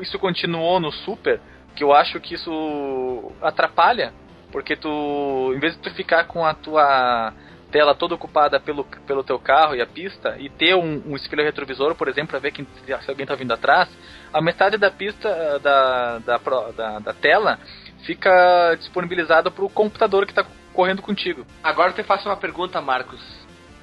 isso 0.00 0.18
continuou 0.18 0.78
no 0.80 0.90
Super, 0.92 1.40
que 1.76 1.82
eu 1.84 1.92
acho 1.92 2.20
que 2.20 2.34
isso 2.34 3.32
atrapalha. 3.42 4.12
Porque 4.52 4.76
tu. 4.76 5.52
Em 5.54 5.58
vez 5.58 5.74
de 5.74 5.80
tu 5.80 5.90
ficar 5.94 6.24
com 6.24 6.44
a 6.44 6.54
tua 6.54 7.32
tela 7.72 7.92
toda 7.92 8.14
ocupada 8.14 8.60
pelo, 8.60 8.84
pelo 8.84 9.24
teu 9.24 9.36
carro 9.36 9.74
e 9.74 9.82
a 9.82 9.86
pista 9.86 10.36
e 10.38 10.48
ter 10.48 10.76
um, 10.76 11.02
um 11.06 11.16
espelho 11.16 11.42
retrovisor, 11.42 11.96
por 11.96 12.06
exemplo, 12.06 12.28
para 12.30 12.38
ver 12.38 12.52
quem, 12.52 12.64
se 12.86 13.10
alguém 13.10 13.26
tá 13.26 13.34
vindo 13.34 13.52
atrás, 13.52 13.88
a 14.32 14.40
metade 14.40 14.76
da 14.76 14.92
pista 14.92 15.58
da, 15.58 16.18
da, 16.20 16.38
da, 16.76 16.98
da 17.00 17.12
tela 17.14 17.58
fica 18.06 18.76
disponibilizada 18.78 19.50
para 19.50 19.64
o 19.64 19.68
computador 19.68 20.24
que 20.24 20.30
está 20.30 20.46
correndo 20.72 21.02
contigo. 21.02 21.44
Agora 21.64 21.90
eu 21.90 21.94
te 21.94 22.04
faço 22.04 22.28
uma 22.28 22.36
pergunta, 22.36 22.80
Marcos 22.80 23.20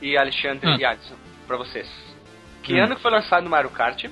e 0.02 0.18
Alexandre 0.18 0.70
Hum. 0.70 0.78
e 0.80 0.86
Alisson, 0.86 1.16
pra 1.46 1.58
vocês. 1.58 1.90
Que 2.64 2.76
Hum. 2.80 2.84
ano 2.86 2.96
que 2.96 3.02
foi 3.02 3.12
lançado 3.12 3.46
o 3.46 3.50
Mario 3.50 3.72
Kart? 3.72 4.06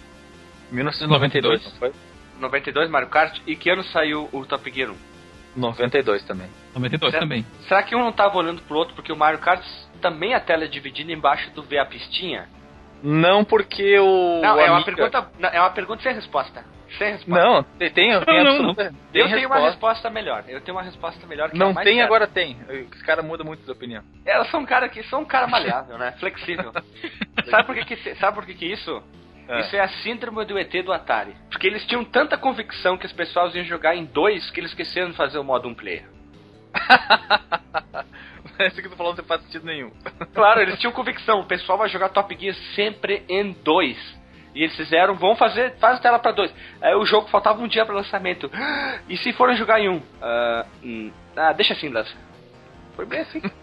1992, 0.72 1.64
não 1.66 1.72
foi? 1.80 1.92
92 2.40 2.90
Mario 2.90 3.10
Kart. 3.10 3.38
E 3.46 3.56
que 3.56 3.70
ano 3.70 3.84
saiu 3.86 4.30
o 4.32 4.46
Top 4.46 4.72
Gear 4.72 4.92
1? 4.92 4.96
92 5.56 6.24
também. 6.24 6.48
92 6.74 7.12
Certo. 7.12 7.24
também. 7.24 7.46
Será 7.68 7.84
que 7.84 7.96
um 7.96 8.00
não 8.00 8.12
tava 8.12 8.38
olhando 8.38 8.62
pro 8.62 8.78
outro 8.78 8.94
porque 8.96 9.12
o 9.12 9.16
Mario 9.18 9.40
Kart 9.40 9.64
também 10.02 10.34
a 10.34 10.40
tela 10.40 10.64
é 10.64 10.68
dividida 10.68 11.12
embaixo 11.12 11.50
do 11.52 11.64
ver 11.64 11.80
a 11.80 11.86
pistinha? 11.86 12.48
Não 13.02 13.44
porque 13.44 13.98
o. 14.00 14.40
Não, 14.42 14.56
o 14.56 14.60
é 14.60 14.66
uma 14.66 14.76
Amiga- 14.78 14.86
pergunta, 14.86 15.32
não, 15.40 15.50
é 15.50 15.60
uma 15.60 15.70
pergunta 15.72 16.04
sem 16.04 16.14
resposta. 16.14 16.64
Sem 16.98 17.12
resposta. 17.14 17.44
Não, 17.46 17.64
tem, 17.64 17.90
tem, 17.92 18.20
tem 18.26 18.38
Não, 18.38 18.44
não, 18.44 18.52
absoluta- 18.52 18.94
tem 19.12 19.22
eu 19.22 19.28
tenho 19.28 19.48
uma 19.48 19.56
resposta. 19.56 19.70
resposta 19.70 20.10
melhor. 20.10 20.44
Eu 20.48 20.62
tenho 20.62 20.76
uma 20.78 20.84
resposta 20.84 21.28
melhor 21.28 21.50
que 21.50 21.58
Não 21.58 21.70
a 21.70 21.74
mais 21.74 21.86
tem, 21.86 21.96
certa. 21.98 22.06
agora 22.08 22.28
tem. 22.28 22.58
Os 22.94 23.02
caras 23.04 23.24
mudam 23.26 23.46
muito 23.46 23.64
de 23.64 23.72
opinião. 23.72 24.04
Elas 24.26 24.50
são 24.52 24.60
um 24.62 24.66
cara 24.66 24.90
que 24.90 25.02
são 25.04 25.22
um 25.22 25.26
cara 25.26 25.48
maleável, 25.48 25.98
né? 25.98 26.14
Flexível. 26.20 26.72
sabe 27.50 27.64
por 27.66 27.76
que, 27.76 27.86
que 27.96 28.16
sabe 28.16 28.36
por 28.36 28.46
que, 28.46 28.54
que 28.54 28.66
isso? 28.66 29.02
É. 29.50 29.62
Isso 29.62 29.76
é 29.76 29.80
a 29.80 29.88
síndrome 30.04 30.46
do 30.46 30.60
ET 30.60 30.72
do 30.86 30.94
Atari. 30.94 31.36
Porque 31.50 31.66
eles 31.66 31.84
tinham 31.88 32.06
tanta 32.06 32.38
convicção 32.38 32.98
que 32.98 33.08
as 33.08 33.12
pessoas 33.12 33.56
iam 33.56 33.66
jogar 33.66 33.96
em 33.96 34.06
dois 34.06 34.52
que 34.52 34.60
eles 34.60 34.70
esqueceram 34.70 35.10
de 35.10 35.18
fazer 35.18 35.40
o 35.40 35.44
modo 35.44 35.68
um 35.68 35.74
player. 35.74 36.06
Esse 38.60 38.82
que 38.82 38.90
tu 38.90 38.96
falou 38.96 39.16
não 39.16 39.24
faz 39.24 39.42
sentido 39.44 39.66
nenhum. 39.66 39.92
Claro, 40.36 40.62
eles 40.62 40.78
tinham 40.78 40.94
convicção. 40.94 41.40
O 41.40 41.46
pessoal 41.46 41.80
vai 41.80 41.90
jogar 41.90 42.10
Top 42.10 42.38
Gear 42.40 42.56
sempre 42.76 43.24
em 43.28 43.52
dois. 43.64 43.98
E 44.54 44.64
eles 44.64 44.76
fizeram, 44.76 45.16
vão 45.16 45.36
fazer, 45.36 45.76
faz 45.80 46.00
tela 46.00 46.20
pra 46.20 46.32
dois. 46.32 46.54
Aí 46.82 46.94
o 46.94 47.06
jogo 47.06 47.28
faltava 47.30 47.62
um 47.62 47.68
dia 47.68 47.86
para 47.86 47.96
lançamento. 47.96 48.52
E 49.10 49.18
se 49.18 49.34
forem 49.34 49.56
jogar 49.56 49.80
em 49.80 49.90
um? 49.90 50.02
Ah, 50.22 50.66
hum, 50.84 51.12
ah, 51.36 51.52
deixa 51.52 51.74
assim, 51.74 51.90
lança. 51.90 52.16
Foi 52.96 53.08
bem 53.08 53.22
assim. 53.22 53.42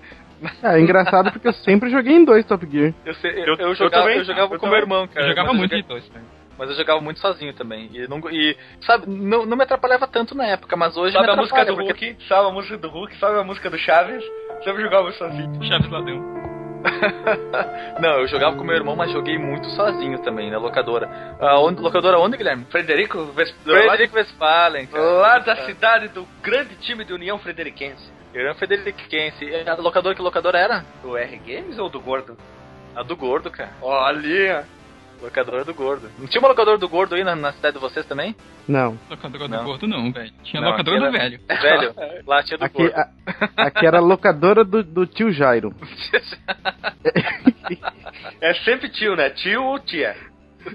É, 0.62 0.78
engraçado 0.80 1.32
porque 1.32 1.48
eu 1.48 1.52
sempre 1.52 1.90
joguei 1.90 2.14
em 2.14 2.24
dois 2.24 2.44
Top 2.46 2.66
Gear. 2.70 2.92
Eu, 3.04 3.14
sei- 3.14 3.32
eu, 3.32 3.44
Eu- 3.46 3.56
eu 3.56 3.74
jogava, 3.74 4.02
também. 4.04 4.18
eu 4.18 4.24
jogava 4.24 4.54
Eu 4.54 4.58
com 4.58 4.66
também. 4.66 4.70
meu 4.70 4.80
irmão, 4.80 5.08
cara. 5.08 5.26
Eu 5.26 5.30
jogava 5.30 5.52
muito 5.54 5.74
eu 5.74 5.80
de 5.82 5.88
dois. 5.88 6.08
né? 6.10 6.20
Mas 6.58 6.70
eu 6.70 6.76
jogava 6.76 7.00
muito 7.02 7.20
sozinho 7.20 7.52
também. 7.54 7.90
E, 7.92 8.08
não, 8.08 8.18
e 8.30 8.56
sabe, 8.80 9.04
não, 9.08 9.44
não 9.44 9.56
me 9.56 9.62
atrapalhava 9.64 10.06
tanto 10.06 10.34
na 10.34 10.46
época, 10.46 10.74
mas 10.76 10.96
hoje 10.96 11.12
Sabe 11.12 11.26
me 11.26 11.32
a 11.32 11.36
música 11.36 11.64
do 11.66 11.74
porque- 11.76 12.06
Hulk? 12.10 12.24
Sabe 12.28 12.48
a 12.48 12.50
música 12.50 12.76
do 12.78 12.88
Hulk? 12.88 13.16
Sabe 13.18 13.38
a 13.38 13.44
música 13.44 13.68
do 13.70 13.78
Chaves? 13.78 14.24
Sempre 14.64 14.82
jogava 14.82 15.12
sozinho. 15.12 15.62
Chaves 15.64 15.90
Ladrão. 15.90 16.46
Não, 18.00 18.20
eu 18.20 18.28
jogava 18.28 18.56
com 18.56 18.64
meu 18.64 18.76
irmão, 18.76 18.94
mas 18.96 19.10
joguei 19.10 19.36
muito 19.38 19.66
sozinho 19.70 20.18
também, 20.22 20.50
na 20.50 20.58
locadora. 20.58 21.08
Ah, 21.40 21.58
onde, 21.60 21.80
locadora 21.80 22.18
onde, 22.18 22.36
Guilherme? 22.36 22.64
Frederico 22.70 23.24
Ves... 23.32 23.50
Frederico 23.64 24.16
Westphalen. 24.16 24.88
Lá 24.92 25.38
da 25.38 25.56
cidade 25.66 26.08
do 26.08 26.26
grande 26.42 26.74
time 26.76 27.04
de 27.04 27.12
União 27.12 27.38
Frederiquense. 27.38 28.15
Eu 28.36 28.42
era 28.42 28.52
um 28.52 28.54
Frederiquense. 28.54 29.46
A 29.66 29.74
locadora, 29.76 30.14
que 30.14 30.20
locadora 30.20 30.58
era? 30.58 30.84
Do 31.02 31.16
R 31.16 31.38
Games 31.38 31.78
ou 31.78 31.88
do 31.88 31.98
Gordo? 31.98 32.36
A 32.94 33.02
do 33.02 33.16
Gordo, 33.16 33.50
cara. 33.50 33.70
Olha! 33.80 34.66
Locadora 35.22 35.64
do 35.64 35.72
gordo. 35.72 36.10
Não 36.18 36.26
tinha 36.26 36.38
uma 36.42 36.48
locadora 36.50 36.76
do 36.76 36.86
gordo 36.86 37.14
aí 37.14 37.24
na, 37.24 37.34
na 37.34 37.50
cidade 37.50 37.76
de 37.76 37.80
vocês 37.80 38.04
também? 38.04 38.36
Não. 38.68 38.98
Locadora 39.08 39.48
Não. 39.48 39.58
do 39.60 39.64
gordo 39.64 39.88
não, 39.88 40.12
velho. 40.12 40.30
Tinha 40.44 40.60
Não, 40.60 40.68
locadora 40.72 41.00
do 41.06 41.10
velho. 41.12 41.40
Velho, 41.48 41.94
lá 42.26 42.42
tinha 42.42 42.58
do 42.58 42.64
Aqui, 42.66 42.76
gordo. 42.82 42.94
a- 42.98 43.08
aqui 43.56 43.86
era 43.86 43.96
a 43.96 44.00
locadora 44.02 44.62
do, 44.62 44.82
do 44.84 45.06
tio 45.06 45.32
Jairo. 45.32 45.74
É 48.42 48.52
sempre 48.62 48.90
tio, 48.90 49.16
né? 49.16 49.30
Tio 49.30 49.64
ou 49.64 49.78
tia? 49.78 50.14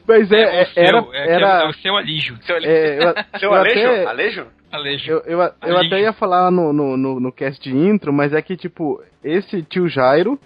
Mas 0.08 0.32
é, 0.32 0.36
o 0.36 0.50
é- 0.50 0.66
seu, 0.66 0.84
era. 0.84 0.98
é, 0.98 1.02
que 1.12 1.18
é 1.18 1.32
era 1.34 1.70
o 1.70 1.74
seu 1.74 1.96
alígio. 1.98 2.38
é, 2.64 2.98
eu, 3.04 3.14
Seu 3.40 3.50
eu 3.52 3.56
Alejo? 3.56 3.80
até- 3.90 4.06
Alejo? 4.06 4.46
Alejo. 4.72 5.12
Eu, 5.12 5.20
eu, 5.26 5.40
eu 5.40 5.52
Alívio. 5.78 5.88
até 5.88 6.02
ia 6.02 6.14
falar 6.14 6.50
no, 6.50 6.72
no, 6.72 6.96
no, 6.96 7.20
no 7.20 7.32
cast 7.32 7.62
de 7.62 7.76
intro, 7.76 8.14
mas 8.14 8.34
é 8.34 8.42
que, 8.42 8.56
tipo, 8.56 9.04
esse 9.24 9.62
tio 9.64 9.88
Jairo, 9.90 10.40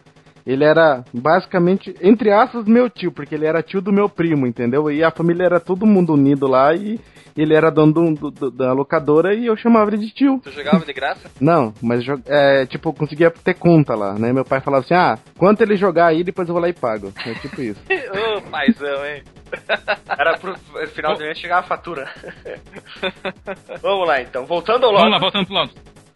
ele 0.45 0.63
era 0.63 1.03
basicamente, 1.13 1.95
entre 2.01 2.31
aspas, 2.31 2.65
meu 2.65 2.89
tio, 2.89 3.11
porque 3.11 3.33
ele 3.35 3.45
era 3.45 3.63
tio 3.63 3.81
do 3.81 3.91
meu 3.91 4.07
primo, 4.07 4.45
entendeu? 4.45 4.89
E 4.91 5.03
a 5.03 5.11
família 5.11 5.43
era 5.45 5.59
todo 5.59 5.85
mundo 5.85 6.13
unido 6.13 6.47
lá 6.47 6.73
e 6.73 6.99
ele 7.35 7.53
era 7.53 7.69
dono 7.69 7.91
do- 7.93 8.11
do- 8.11 8.31
do- 8.31 8.51
da 8.51 8.71
locadora 8.71 9.33
e 9.33 9.45
eu 9.47 9.57
chamava 9.57 9.89
ele 9.89 9.97
de 10.05 10.13
tio. 10.13 10.39
Tu 10.43 10.51
jogava 10.51 10.85
de 10.85 10.93
graça? 10.93 11.29
Não, 11.41 11.73
mas 11.81 12.03
é, 12.27 12.65
tipo, 12.65 12.89
eu 12.89 12.93
conseguia 12.93 13.29
ter 13.31 13.55
conta 13.55 13.93
lá, 13.95 14.13
né? 14.13 14.31
Meu 14.31 14.45
pai 14.45 14.61
falava 14.61 14.83
assim, 14.85 14.93
ah, 14.93 15.17
quanto 15.37 15.61
ele 15.61 15.75
jogar 15.75 16.07
aí, 16.07 16.23
depois 16.23 16.47
eu 16.47 16.53
vou 16.53 16.61
lá 16.61 16.69
e 16.69 16.73
pago. 16.73 17.11
É 17.25 17.33
tipo 17.35 17.61
isso. 17.61 17.81
Ô, 18.37 18.41
paizão, 18.49 19.05
hein? 19.05 19.23
Era 20.17 20.37
pro 20.37 20.55
final 20.93 21.13
do 21.15 21.19
mês 21.21 21.37
chegar 21.37 21.59
a 21.59 21.63
fatura. 21.63 22.09
Vamos 23.81 24.07
lá 24.07 24.21
então, 24.21 24.45
voltando 24.45 24.85
ao 24.85 24.93
Vamos 24.93 25.11
lá, 25.11 25.19
voltando 25.19 25.45
pro 25.45 25.55
Lotus. 25.55 25.75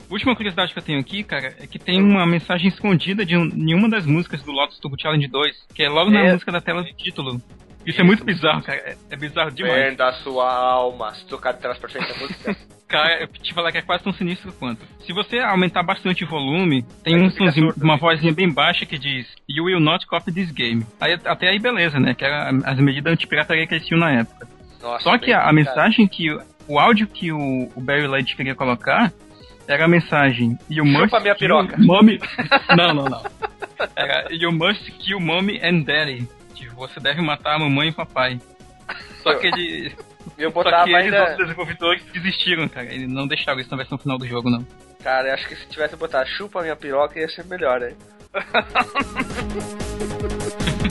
Última 0.10 0.36
curiosidade 0.36 0.74
que 0.74 0.80
eu 0.80 0.84
tenho 0.84 1.00
aqui, 1.00 1.24
cara, 1.24 1.54
é 1.60 1.68
que 1.68 1.78
tem 1.78 2.02
uma 2.02 2.26
mensagem 2.26 2.68
escondida 2.68 3.26
de 3.26 3.38
um, 3.38 3.46
em 3.48 3.74
uma 3.76 3.88
das 3.90 4.06
músicas 4.06 4.42
do 4.42 4.52
Lotus 4.52 4.80
Turbo 4.80 4.98
Challenge 5.00 5.28
2, 5.28 5.56
que 5.76 5.84
é 5.84 5.90
logo 5.90 6.10
na 6.10 6.22
É. 6.22 6.34
música 6.34 6.52
da 6.52 6.60
tela 6.62 6.84
de 6.84 6.94
título. 6.94 7.40
Isso, 7.86 8.02
é 8.02 8.04
muito 8.04 8.24
bizarro, 8.26 8.62
cara. 8.62 8.78
É, 8.80 8.98
é 9.12 9.16
bizarro 9.16 9.52
demais. 9.52 9.90
Venda 9.92 10.08
a 10.10 10.14
sua 10.14 10.52
alma, 10.52 11.14
se 11.14 11.26
tocar 11.28 11.54
de 11.54 11.60
trás 11.62 11.78
pra 11.78 11.90
frente 11.90 12.08
da 12.12 12.20
música. 12.20 12.56
Cara, 12.90 13.22
eu 13.22 13.28
te 13.28 13.54
falar 13.54 13.72
que 13.72 13.78
é 13.78 13.84
quase 13.84 14.04
tão 14.04 14.12
sinistro 14.12 14.52
quanto. 14.54 14.82
Se 15.06 15.14
você 15.14 15.38
aumentar 15.38 15.84
bastante 15.84 16.24
o 16.24 16.28
volume, 16.28 16.84
tem 17.04 17.16
um 17.22 17.30
sonzinho, 17.30 17.68
surdo. 17.72 17.84
uma 17.86 17.98
vozinha 17.98 18.34
bem 18.34 18.52
baixa 18.52 18.84
que 18.84 18.98
diz 18.98 19.28
You 19.48 19.66
will 19.66 19.80
not 19.80 20.08
copy 20.08 20.32
this 20.34 20.52
game. 20.52 20.84
Aí, 21.00 21.14
até 21.24 21.50
aí 21.50 21.60
beleza, 21.60 22.00
né? 22.00 22.16
Que 22.16 22.26
era 22.26 22.50
as 22.66 22.80
medidas 22.80 23.14
anti-pirataria 23.14 23.68
que 23.68 23.76
eles 23.76 23.86
tinham 23.86 24.00
na 24.00 24.12
época. 24.12 24.48
Nossa, 24.82 25.04
Só 25.04 25.18
que 25.20 25.32
a, 25.32 25.48
a 25.48 25.54
mensagem 25.54 26.08
que. 26.08 26.36
O 26.68 26.80
áudio 26.80 27.06
que 27.08 27.32
o, 27.32 27.72
o 27.76 27.80
Barry 27.82 28.08
Light 28.08 28.36
queria 28.36 28.56
colocar 28.56 29.12
era 29.70 29.86
a 29.86 29.88
mensagem 29.88 30.58
You 30.70 30.86
Chupa 30.86 31.00
must 31.02 31.20
minha 31.22 31.36
piroca." 31.36 31.78
mommy. 31.78 32.20
não, 32.76 32.94
não, 32.94 33.06
não. 33.06 33.24
Era 33.96 34.28
You 34.34 34.52
must 34.52 34.92
kill 34.94 35.20
mommy 35.20 35.60
and 35.64 35.84
daddy. 35.84 36.28
Tipo, 36.56 36.76
você 36.76 37.00
deve 37.00 37.22
matar 37.22 37.56
a 37.56 37.60
mamãe 37.60 37.88
e 37.88 37.92
o 37.92 37.94
papai. 37.94 38.40
Só 39.24 39.34
que 39.36 39.48
ele. 39.48 39.94
Eu 40.38 40.52
Só 40.52 40.64
botava 40.64 40.84
que 40.86 40.94
eles, 40.94 41.06
ainda. 41.14 41.32
os 41.32 41.38
desenvolvedores, 41.38 42.04
desistiram, 42.12 42.68
cara. 42.68 42.92
Eles 42.94 43.08
não 43.08 43.28
deixaram 43.28 43.60
isso 43.60 43.72
na 43.72 43.78
versão 43.78 43.98
final 43.98 44.18
do 44.18 44.28
jogo, 44.28 44.50
não. 44.50 44.66
Cara, 45.04 45.30
eu 45.30 45.34
acho 45.34 45.48
que 45.48 45.56
se 45.56 45.68
tivesse 45.68 45.96
botar 45.96 46.26
chupa 46.26 46.62
minha 46.62 46.76
piroca 46.76 47.20
ia 47.20 47.30
ser 47.30 47.46
melhor, 47.46 47.80
né? 47.80 47.94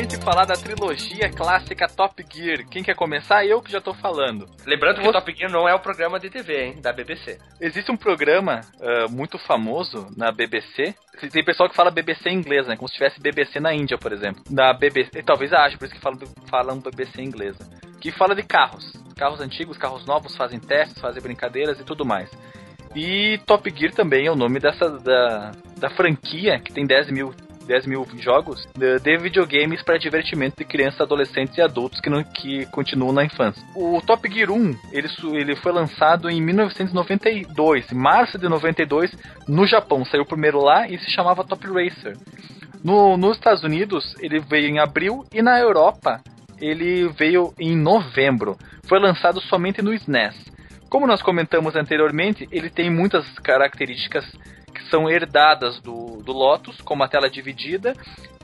finalmente 0.00 0.16
falar 0.24 0.46
da 0.46 0.54
trilogia 0.54 1.28
clássica 1.28 1.86
Top 1.86 2.24
Gear. 2.32 2.66
Quem 2.68 2.82
quer 2.82 2.94
começar? 2.94 3.44
Eu 3.44 3.60
que 3.60 3.70
já 3.70 3.80
tô 3.80 3.92
falando. 3.92 4.48
Lembrando 4.64 5.00
que 5.00 5.06
o 5.06 5.12
Top 5.12 5.34
Gear 5.36 5.50
não 5.50 5.68
é 5.68 5.74
o 5.74 5.78
programa 5.78 6.18
de 6.18 6.30
TV, 6.30 6.64
hein? 6.64 6.80
Da 6.80 6.90
BBC. 6.90 7.38
Existe 7.60 7.92
um 7.92 7.96
programa 7.96 8.62
ah, 8.80 9.06
muito 9.10 9.38
famoso 9.38 10.08
na 10.16 10.32
BBC. 10.32 10.94
Tem 11.30 11.44
pessoal 11.44 11.68
que 11.68 11.76
fala 11.76 11.90
BBC 11.90 12.30
em 12.30 12.36
inglês, 12.38 12.66
né? 12.66 12.76
Como 12.76 12.88
se 12.88 12.94
tivesse 12.94 13.20
BBC 13.20 13.60
na 13.60 13.74
Índia, 13.74 13.98
por 13.98 14.12
exemplo. 14.12 14.42
Na 14.48 14.72
BBC, 14.72 15.22
talvez 15.22 15.52
ache, 15.52 15.76
por 15.76 15.84
isso 15.84 15.94
que 15.94 16.00
falam, 16.00 16.18
falam 16.46 16.80
BBC 16.80 17.20
em 17.20 17.26
inglês. 17.26 17.56
Que 18.00 18.10
fala 18.10 18.34
de 18.34 18.42
carros. 18.42 18.92
Carros 19.16 19.40
antigos, 19.40 19.76
carros 19.76 20.06
novos, 20.06 20.34
fazem 20.34 20.58
testes, 20.58 20.98
fazem 20.98 21.22
brincadeiras 21.22 21.78
e 21.78 21.84
tudo 21.84 22.06
mais. 22.06 22.30
E 22.96 23.38
Top 23.44 23.68
Gear 23.76 23.92
também 23.92 24.26
é 24.26 24.30
o 24.30 24.36
nome 24.36 24.58
dessa 24.60 24.88
da, 24.98 25.52
da 25.76 25.90
franquia 25.90 26.58
que 26.58 26.72
tem 26.72 26.86
10 26.86 27.10
mil, 27.10 27.34
10 27.70 27.86
mil 27.86 28.04
jogos 28.18 28.68
de, 28.76 28.98
de 28.98 29.16
videogames 29.16 29.80
para 29.80 29.96
divertimento 29.96 30.56
de 30.58 30.64
crianças, 30.64 31.02
adolescentes 31.02 31.56
e 31.56 31.62
adultos 31.62 32.00
que, 32.00 32.10
não, 32.10 32.24
que 32.24 32.66
continuam 32.66 33.12
na 33.12 33.24
infância. 33.24 33.62
O 33.76 34.02
Top 34.04 34.28
Gear 34.28 34.50
1 34.50 34.76
ele, 34.90 35.08
ele 35.34 35.54
foi 35.54 35.70
lançado 35.70 36.28
em 36.28 36.42
1992, 36.42 37.92
em 37.92 37.94
março 37.94 38.36
de 38.36 38.48
92, 38.48 39.16
no 39.46 39.68
Japão. 39.68 40.04
Saiu 40.04 40.26
primeiro 40.26 40.60
lá 40.60 40.88
e 40.88 40.98
se 40.98 41.12
chamava 41.12 41.44
Top 41.44 41.64
Racer. 41.68 42.16
No, 42.82 43.16
nos 43.16 43.36
Estados 43.36 43.62
Unidos 43.62 44.16
ele 44.18 44.40
veio 44.40 44.66
em 44.66 44.80
abril 44.80 45.24
e 45.32 45.40
na 45.40 45.56
Europa 45.60 46.20
ele 46.60 47.08
veio 47.10 47.54
em 47.56 47.76
novembro. 47.76 48.58
Foi 48.88 48.98
lançado 48.98 49.40
somente 49.42 49.80
no 49.80 49.94
SNES. 49.94 50.34
Como 50.88 51.06
nós 51.06 51.22
comentamos 51.22 51.76
anteriormente, 51.76 52.48
ele 52.50 52.68
tem 52.68 52.90
muitas 52.90 53.24
características 53.38 54.24
são 54.90 55.08
herdadas 55.08 55.80
do, 55.80 56.22
do 56.22 56.32
Lotus, 56.32 56.80
como 56.82 57.02
a 57.02 57.08
tela 57.08 57.30
dividida, 57.30 57.94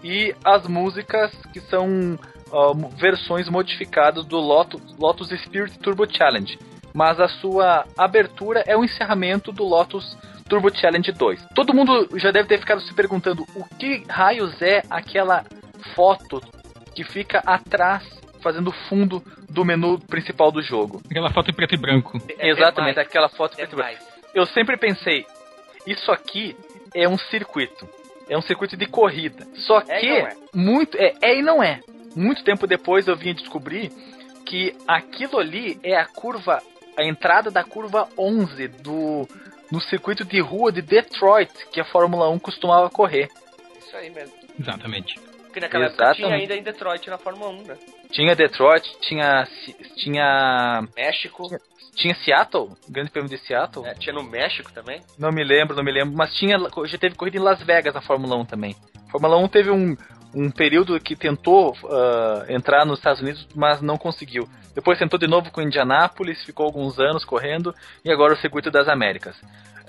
e 0.03 0.35
as 0.45 0.67
músicas 0.67 1.33
que 1.53 1.61
são 1.61 2.19
mo- 2.75 2.89
versões 2.91 3.49
modificadas 3.49 4.25
do 4.25 4.39
Lotus, 4.39 4.81
Lotus 4.99 5.29
Spirit 5.31 5.79
Turbo 5.79 6.07
Challenge. 6.11 6.59
Mas 6.95 7.21
a 7.21 7.29
sua 7.29 7.85
abertura 7.99 8.63
é 8.67 8.77
o 8.77 8.85
encerramento 8.85 9.53
do 9.53 9.65
Lotus 9.65 10.17
Turbo 10.49 10.75
Challenge 10.75 11.13
2. 11.13 11.47
Todo 11.55 11.75
mundo 11.75 12.09
já 12.15 12.31
deve 12.31 12.49
ter 12.49 12.59
ficado 12.59 12.81
se 12.81 12.95
perguntando 12.95 13.45
o 13.55 13.65
que 13.77 14.05
raios 14.09 14.63
é 14.63 14.83
aquela 14.89 15.45
foto 15.95 16.41
que 16.95 17.05
fica 17.05 17.41
atrás, 17.45 18.03
fazendo 18.43 18.71
fundo 18.89 19.23
do 19.51 19.65
menu 19.65 19.99
principal 19.99 20.51
do 20.51 20.63
jogo. 20.63 21.03
Aquela 21.11 21.31
foto 21.31 21.51
em 21.51 21.55
preto 21.55 21.75
e 21.75 21.79
branco. 21.79 22.19
É 22.39 22.49
Exatamente, 22.49 22.95
demais. 22.95 23.09
aquela 23.09 23.29
foto 23.29 23.53
É 23.55 23.57
preto 23.67 23.73
e 23.73 23.77
branco. 23.77 24.05
Eu 24.33 24.47
sempre 24.47 24.77
pensei, 24.77 25.27
isso 25.87 26.11
aqui 26.11 26.57
é 26.95 27.09
um 27.09 27.19
circuito. 27.19 27.89
É 28.29 28.37
um 28.37 28.43
circuito 28.43 28.77
de 28.77 28.87
corrida. 28.87 29.47
Só 29.55 29.81
É 29.89 29.99
e 29.99 30.01
que 30.01 30.09
não 30.09 30.27
é. 30.27 30.37
muito 30.53 30.97
é, 30.99 31.15
é 31.23 31.39
e 31.39 31.43
não 31.43 31.63
é. 31.63 31.81
Muito 32.15 32.43
tempo 32.43 32.67
depois 32.67 33.07
eu 33.07 33.17
vim 33.17 33.35
descobrir 33.35 33.91
que 34.45 34.75
aquilo 34.87 35.39
ali 35.39 35.79
é 35.83 35.97
a 35.97 36.07
curva, 36.07 36.63
a 36.99 37.05
entrada 37.05 37.51
da 37.51 37.63
curva 37.63 38.09
11 38.19 38.69
do 38.69 39.29
no 39.71 39.81
circuito 39.81 40.25
de 40.25 40.41
rua 40.41 40.71
de 40.71 40.81
Detroit, 40.81 41.51
que 41.73 41.81
a 41.81 41.85
Fórmula 41.85 42.31
1 42.31 42.39
costumava 42.39 42.89
correr. 42.89 43.29
Isso 43.79 43.97
aí 43.97 44.11
mesmo. 44.11 44.33
Exatamente. 44.59 45.19
Porque 45.43 45.61
naquela 45.61 45.87
época 45.87 46.05
Exatamente. 46.05 46.27
tinha 46.27 46.37
ainda 46.37 46.57
em 46.57 46.63
Detroit 46.63 47.11
na 47.11 47.19
Fórmula 47.19 47.51
1, 47.51 47.63
né? 47.63 47.77
Tinha 48.11 48.37
Detroit, 48.37 48.89
tinha 49.01 49.47
tinha 49.97 50.87
México. 50.97 51.49
tinha 51.49 51.61
Seattle, 52.25 52.71
Grande 52.89 53.11
Prêmio 53.11 53.31
de 53.31 53.39
Seattle. 53.39 53.87
é, 53.87 53.95
tinha 53.95 54.15
no 54.15 54.23
México 54.23 54.73
também. 54.73 55.01
Não 55.19 55.31
me 55.31 55.43
lembro, 55.43 55.77
não 55.77 55.85
me 55.85 55.93
lembro. 55.93 56.17
Mas 56.17 56.35
tinha, 56.35 56.59
já 56.59 56.99
teve 56.99 57.15
corrida 57.15 57.37
em 57.37 57.41
Las 57.41 57.63
Vegas 57.63 57.95
na 57.95 58.01
Fórmula 58.01 58.37
1 58.37 58.45
também. 58.45 58.77
A 59.09 59.11
Fórmula 59.11 59.37
1 59.39 59.49
teve 59.49 59.71
um, 59.71 59.97
um 60.35 60.51
período 60.51 60.99
que 61.01 61.17
tentou 61.17 61.75
ah, 61.91 62.45
entrar 62.49 62.85
nos 62.85 62.99
Estados 62.99 63.23
Unidos, 63.23 63.49
mas 63.55 63.81
não 63.81 63.97
conseguiu. 63.97 64.49
Depois 64.75 64.99
tentou 64.99 65.19
de 65.19 65.27
novo 65.27 65.51
com 65.51 65.63
Indianápolis, 65.63 66.45
ficou 66.45 66.67
alguns 66.67 66.99
anos 66.99 67.25
correndo, 67.25 67.75
e 68.05 68.13
agora 68.13 68.35
o 68.35 68.37
Circuito 68.37 68.71
das 68.71 68.89
Américas. 68.89 69.35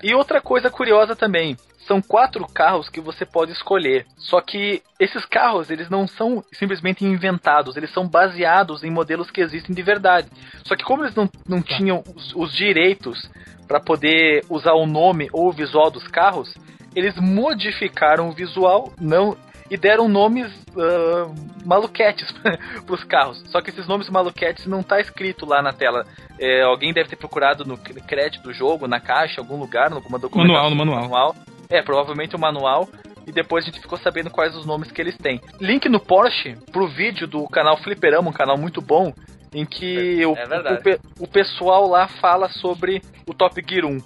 E 0.01 0.13
outra 0.13 0.39
coisa 0.39 0.69
curiosa 0.69 1.15
também, 1.15 1.57
são 1.88 2.01
quatro 2.01 2.45
carros 2.45 2.89
que 2.89 2.99
você 2.99 3.25
pode 3.25 3.53
escolher. 3.53 4.05
Só 4.17 4.41
que 4.41 4.83
esses 4.99 5.25
carros, 5.25 5.69
eles 5.69 5.89
não 5.89 6.05
são 6.05 6.43
simplesmente 6.51 7.05
inventados, 7.05 7.77
eles 7.77 7.91
são 7.91 8.07
baseados 8.07 8.83
em 8.83 8.91
modelos 8.91 9.31
que 9.31 9.41
existem 9.41 9.73
de 9.73 9.81
verdade. 9.81 10.27
Só 10.65 10.75
que 10.75 10.83
como 10.83 11.03
eles 11.03 11.15
não, 11.15 11.29
não 11.47 11.62
tinham 11.62 12.03
os, 12.15 12.36
os 12.36 12.53
direitos 12.53 13.29
para 13.67 13.79
poder 13.79 14.45
usar 14.49 14.73
o 14.73 14.86
nome 14.86 15.29
ou 15.31 15.47
o 15.47 15.53
visual 15.53 15.89
dos 15.89 16.07
carros, 16.07 16.53
eles 16.95 17.15
modificaram 17.15 18.29
o 18.29 18.33
visual, 18.33 18.91
não 18.99 19.38
e 19.69 19.77
deram 19.77 20.08
nomes 20.08 20.51
ah, 20.77 21.30
maluquetes 21.65 22.32
para 22.86 22.95
os 22.95 23.03
carros. 23.03 23.43
Só 23.51 23.62
que 23.62 23.69
esses 23.69 23.88
nomes 23.88 24.10
maluquetes 24.10 24.65
não 24.65 24.82
tá 24.84 24.99
escrito 24.99 25.45
lá 25.45 25.62
na 25.62 25.73
tela. 25.73 26.06
É, 26.39 26.62
alguém 26.63 26.93
deve 26.93 27.10
ter 27.10 27.15
procurado 27.15 27.65
no 27.65 27.77
cr- 27.77 27.99
crédito 28.08 28.43
do 28.43 28.53
jogo, 28.53 28.88
na 28.88 28.99
caixa, 28.99 29.39
em 29.39 29.43
algum 29.43 29.58
lugar, 29.60 29.91
alguma 29.91 30.17
documentação. 30.19 30.69
Manual, 30.69 30.69
no 30.69 30.75
manual. 31.01 31.36
É, 31.69 31.82
provavelmente 31.82 32.36
o 32.36 32.39
manual. 32.39 32.88
E 33.25 33.32
depois 33.32 33.65
a 33.65 33.67
gente 33.67 33.82
ficou 33.82 33.97
sabendo 33.97 34.30
quais 34.30 34.56
os 34.56 34.65
nomes 34.65 34.89
que 34.89 35.01
eles 35.01 35.17
têm. 35.17 35.41
Link 35.60 35.89
no 35.89 35.99
Porsche 35.99 36.56
pro 36.71 36.88
vídeo 36.88 37.27
do 37.27 37.45
canal 37.49 37.75
Fliperama, 37.77 38.30
um 38.30 38.34
canal 38.34 38.58
muito 38.58 38.82
bom, 38.82 39.12
em 39.53 39.65
que 39.65 40.25
o, 40.25 40.34
é 40.38 40.45
o, 40.73 40.82
pe- 40.82 40.99
o 41.19 41.27
pessoal 41.27 41.89
lá 41.89 42.08
fala 42.08 42.47
sobre 42.47 43.01
o 43.27 43.34
Top 43.34 43.62
Gear 43.67 43.86
1. 43.86 43.97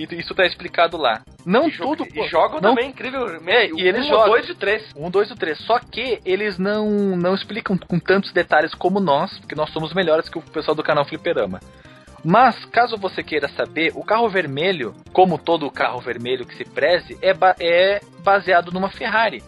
E 0.00 0.20
isso 0.20 0.34
tá 0.34 0.46
explicado 0.46 0.96
lá. 0.96 1.22
Não 1.44 1.68
e 1.68 1.76
tudo. 1.76 2.06
E 2.06 2.28
jogam 2.28 2.60
não, 2.60 2.74
também, 2.74 2.88
incrível. 2.88 3.26
É, 3.46 3.66
e 3.66 3.86
eles 3.86 4.06
um, 4.06 4.08
jogam. 4.08 4.28
dois 4.28 4.48
e 4.48 4.54
três. 4.54 4.82
Um, 4.96 5.10
dois 5.10 5.30
e 5.30 5.34
três. 5.34 5.58
Só 5.58 5.78
que 5.78 6.20
eles 6.24 6.58
não, 6.58 6.88
não 7.16 7.34
explicam 7.34 7.76
com 7.76 7.98
tantos 7.98 8.32
detalhes 8.32 8.74
como 8.74 8.98
nós, 9.00 9.38
porque 9.38 9.54
nós 9.54 9.70
somos 9.70 9.92
melhores 9.92 10.28
que 10.28 10.38
o 10.38 10.42
pessoal 10.42 10.74
do 10.74 10.82
canal 10.82 11.04
Fliperama. 11.04 11.60
Mas, 12.24 12.64
caso 12.66 12.96
você 12.96 13.22
queira 13.22 13.48
saber, 13.48 13.92
o 13.94 14.04
carro 14.04 14.28
vermelho, 14.28 14.94
como 15.12 15.38
todo 15.38 15.70
carro 15.70 16.00
vermelho 16.00 16.44
que 16.44 16.54
se 16.54 16.64
preze, 16.64 17.18
é, 17.22 17.32
ba 17.32 17.54
é 17.58 18.00
baseado 18.22 18.70
numa 18.70 18.90
Ferrari. 18.90 19.42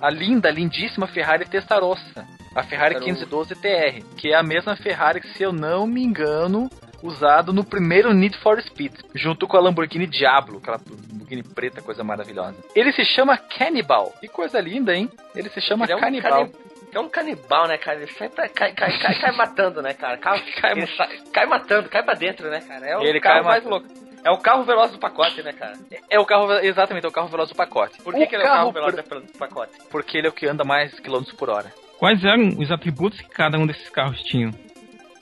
A 0.00 0.10
linda, 0.10 0.50
lindíssima 0.50 1.06
Ferrari 1.06 1.46
Testarossa. 1.46 2.26
A 2.54 2.62
Ferrari 2.62 3.00
512 3.00 3.54
TR, 3.56 4.04
que 4.16 4.32
é 4.32 4.36
a 4.36 4.42
mesma 4.42 4.76
Ferrari 4.76 5.20
que, 5.20 5.28
se 5.28 5.42
eu 5.42 5.52
não 5.52 5.86
me 5.86 6.02
engano, 6.02 6.70
usado 7.04 7.52
no 7.52 7.62
primeiro 7.64 8.12
Need 8.12 8.36
for 8.38 8.60
Speed, 8.62 8.92
junto 9.14 9.46
com 9.46 9.56
a 9.56 9.60
Lamborghini 9.60 10.06
Diablo, 10.06 10.58
aquela 10.58 10.80
Lamborghini 11.12 11.42
preta, 11.42 11.82
coisa 11.82 12.02
maravilhosa. 12.02 12.56
Ele 12.74 12.92
se 12.92 13.04
chama 13.04 13.36
Cannibal. 13.36 14.12
Que 14.20 14.28
coisa 14.28 14.60
linda, 14.60 14.94
hein? 14.94 15.10
Ele 15.36 15.48
se 15.50 15.60
chama 15.60 15.84
Ele 15.84 15.92
é 15.92 15.96
um 15.96 16.00
Cannibal. 16.00 16.30
cani- 16.46 16.52
É 16.94 16.98
um 17.00 17.08
canibal, 17.08 17.66
né, 17.68 17.76
cara? 17.76 17.98
Ele 18.00 18.10
sempre 18.12 18.48
cai, 18.50 18.72
cai, 18.72 18.96
cai, 18.98 19.18
cai 19.20 19.32
matando, 19.36 19.82
né, 19.82 19.92
cara? 19.94 20.16
Cai, 20.16 20.40
cai, 20.60 20.86
sai- 20.96 21.20
cai 21.32 21.46
matando, 21.46 21.88
cai 21.88 22.02
pra 22.02 22.14
dentro, 22.14 22.48
né, 22.48 22.60
cara? 22.60 22.86
É 22.86 22.96
o 22.96 23.02
Ele 23.02 23.20
carro 23.20 23.42
cai 23.42 23.42
mais 23.44 23.64
louco. 23.64 23.86
É 24.24 24.30
o 24.30 24.38
carro 24.38 24.64
veloz 24.64 24.90
do 24.90 24.98
pacote, 24.98 25.42
né, 25.42 25.52
cara? 25.52 25.74
É 26.08 26.18
o 26.18 26.24
carro, 26.24 26.50
exatamente, 26.60 27.04
é 27.04 27.08
o 27.08 27.12
carro 27.12 27.28
veloz 27.28 27.50
do 27.50 27.54
pacote. 27.54 28.00
Por 28.00 28.14
que, 28.14 28.26
que 28.26 28.34
ele 28.34 28.42
é 28.42 28.46
o 28.46 28.48
carro 28.48 28.72
carro 28.72 28.72
veloz 28.72 28.94
do 29.26 29.38
pacote? 29.38 29.72
Porque 29.90 30.16
ele 30.16 30.28
é 30.28 30.30
o 30.30 30.32
que 30.32 30.46
anda 30.46 30.64
mais 30.64 30.98
quilômetros 31.00 31.36
por 31.36 31.50
hora. 31.50 31.70
Quais 31.98 32.24
eram 32.24 32.48
os 32.58 32.70
atributos 32.70 33.20
que 33.20 33.28
cada 33.28 33.58
um 33.58 33.66
desses 33.66 33.88
carros 33.90 34.22
tinham? 34.22 34.50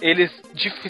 Eles 0.02 0.32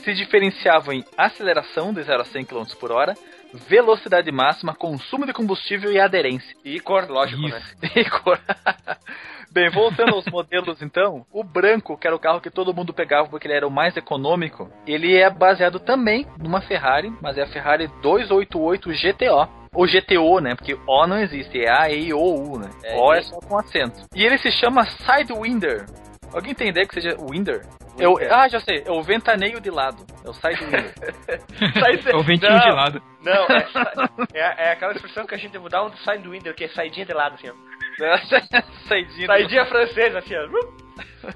se 0.03 0.15
diferenciavam 0.15 0.95
em 0.95 1.05
aceleração 1.17 1.93
de 1.93 2.03
0 2.03 2.23
a 2.23 2.25
100 2.25 2.47
km 2.47 2.65
por 2.81 2.91
hora, 2.91 3.15
velocidade 3.53 4.33
máxima, 4.33 4.75
consumo 4.75 5.27
de 5.27 5.35
combustível 5.35 5.93
e 5.93 6.01
aderência. 6.01 6.57
E 6.65 6.81
cor, 6.81 7.09
lógico, 7.11 7.43
Isso. 7.43 7.57
né? 7.81 7.91
E 7.95 8.05
cor. 8.09 8.41
Bem, 9.53 9.69
voltando 9.69 10.15
aos 10.15 10.25
modelos 10.25 10.81
então, 10.81 11.27
o 11.31 11.45
branco, 11.45 11.99
que 11.99 12.07
era 12.07 12.17
o 12.17 12.19
carro 12.19 12.41
que 12.41 12.49
todo 12.49 12.73
mundo 12.73 12.95
pegava 12.95 13.29
porque 13.29 13.47
ele 13.47 13.55
era 13.55 13.67
o 13.69 13.71
mais 13.71 13.95
econômico, 13.95 14.71
ele 14.87 15.15
é 15.15 15.29
baseado 15.29 15.79
também 15.79 16.27
numa 16.39 16.63
Ferrari, 16.63 17.13
mas 17.21 17.37
é 17.37 17.43
a 17.43 17.47
Ferrari 17.47 17.87
288 18.01 18.89
GTO. 18.89 19.63
Ou 19.75 19.87
GTO, 19.87 20.39
né? 20.41 20.55
Porque 20.55 20.75
O 20.87 21.07
não 21.07 21.19
existe, 21.19 21.59
é 21.59 21.71
A, 21.71 21.91
E, 21.91 22.15
O, 22.15 22.19
U, 22.19 22.59
né? 22.59 22.71
É, 22.83 22.97
o 22.97 23.13
é 23.13 23.23
só 23.23 23.39
com 23.41 23.59
acento. 23.59 24.07
E 24.15 24.25
ele 24.25 24.39
se 24.39 24.51
chama 24.53 24.85
Sidewinder. 24.85 25.87
Alguém 26.33 26.55
tem 26.55 26.69
ideia 26.69 26.87
que 26.87 26.95
seja 26.95 27.17
Winder? 27.21 27.67
É 27.99 28.09
o- 28.09 28.15
Winder. 28.15 28.33
ah, 28.33 28.49
já 28.49 28.59
sei, 28.61 28.83
é 28.87 28.91
o 28.91 29.03
ventaneio 29.03 29.61
de 29.61 29.71
lado. 29.71 30.05
É 30.25 30.31
o 30.31 30.33
Sidewinder. 30.33 30.95
Sai- 31.79 32.13
É 32.13 32.17
o 32.17 32.23
ventinho 32.23 32.53
Não, 32.53 32.59
de 32.61 32.71
lado. 32.71 33.03
Não, 33.23 33.45
é, 33.47 33.67
sa- 33.73 33.93
é, 34.35 34.41
é 34.69 34.73
aquela 34.73 34.93
expressão 34.93 35.27
que 35.27 35.35
a 35.35 35.39
gente 35.39 35.59
mudar 35.59 35.85
um 35.85 35.93
side 35.99 36.27
window, 36.29 36.55
que 36.55 36.65
é 36.65 36.69
saidinha 36.69 37.05
de 37.07 37.13
lado, 37.13 37.35
assim, 37.35 37.49
ó. 37.51 37.55
Saidinha 38.89 39.21
de 39.21 39.27
Saidinha 39.27 39.67
francesa, 39.67 40.19
assim, 40.21 40.35
ó. 40.35 41.33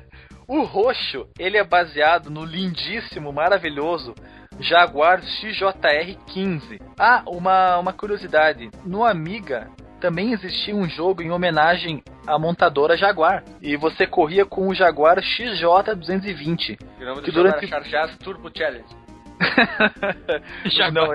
O 0.49 0.63
roxo, 0.63 1.29
ele 1.39 1.59
é 1.59 1.65
baseado 1.65 2.31
no 2.31 2.45
lindíssimo, 2.45 3.33
maravilhoso 3.33 4.15
Jaguar 4.61 5.21
XJR-15. 5.21 6.81
Ah, 6.99 7.23
uma, 7.27 7.79
uma 7.79 7.93
curiosidade. 7.93 8.71
No 8.85 9.05
Amiga 9.05 9.69
também 10.01 10.33
existia 10.33 10.75
um 10.75 10.89
jogo 10.89 11.23
em 11.23 11.31
homenagem 11.31 12.03
à 12.27 12.39
montadora 12.39 12.97
Jaguar. 12.97 13.43
E 13.63 13.77
você 13.77 14.07
corria 14.07 14.45
com 14.45 14.69
o 14.69 14.75
Jaguar 14.75 15.19
XJ220. 15.21 16.79
O 17.01 17.05
nome 17.05 17.23
Que 17.23 17.31
durante- 17.33 17.73
era 17.73 17.85
Chargers 17.85 18.19
Turbo 18.19 18.51
Challenge. 18.57 18.85
Não, 20.93 21.09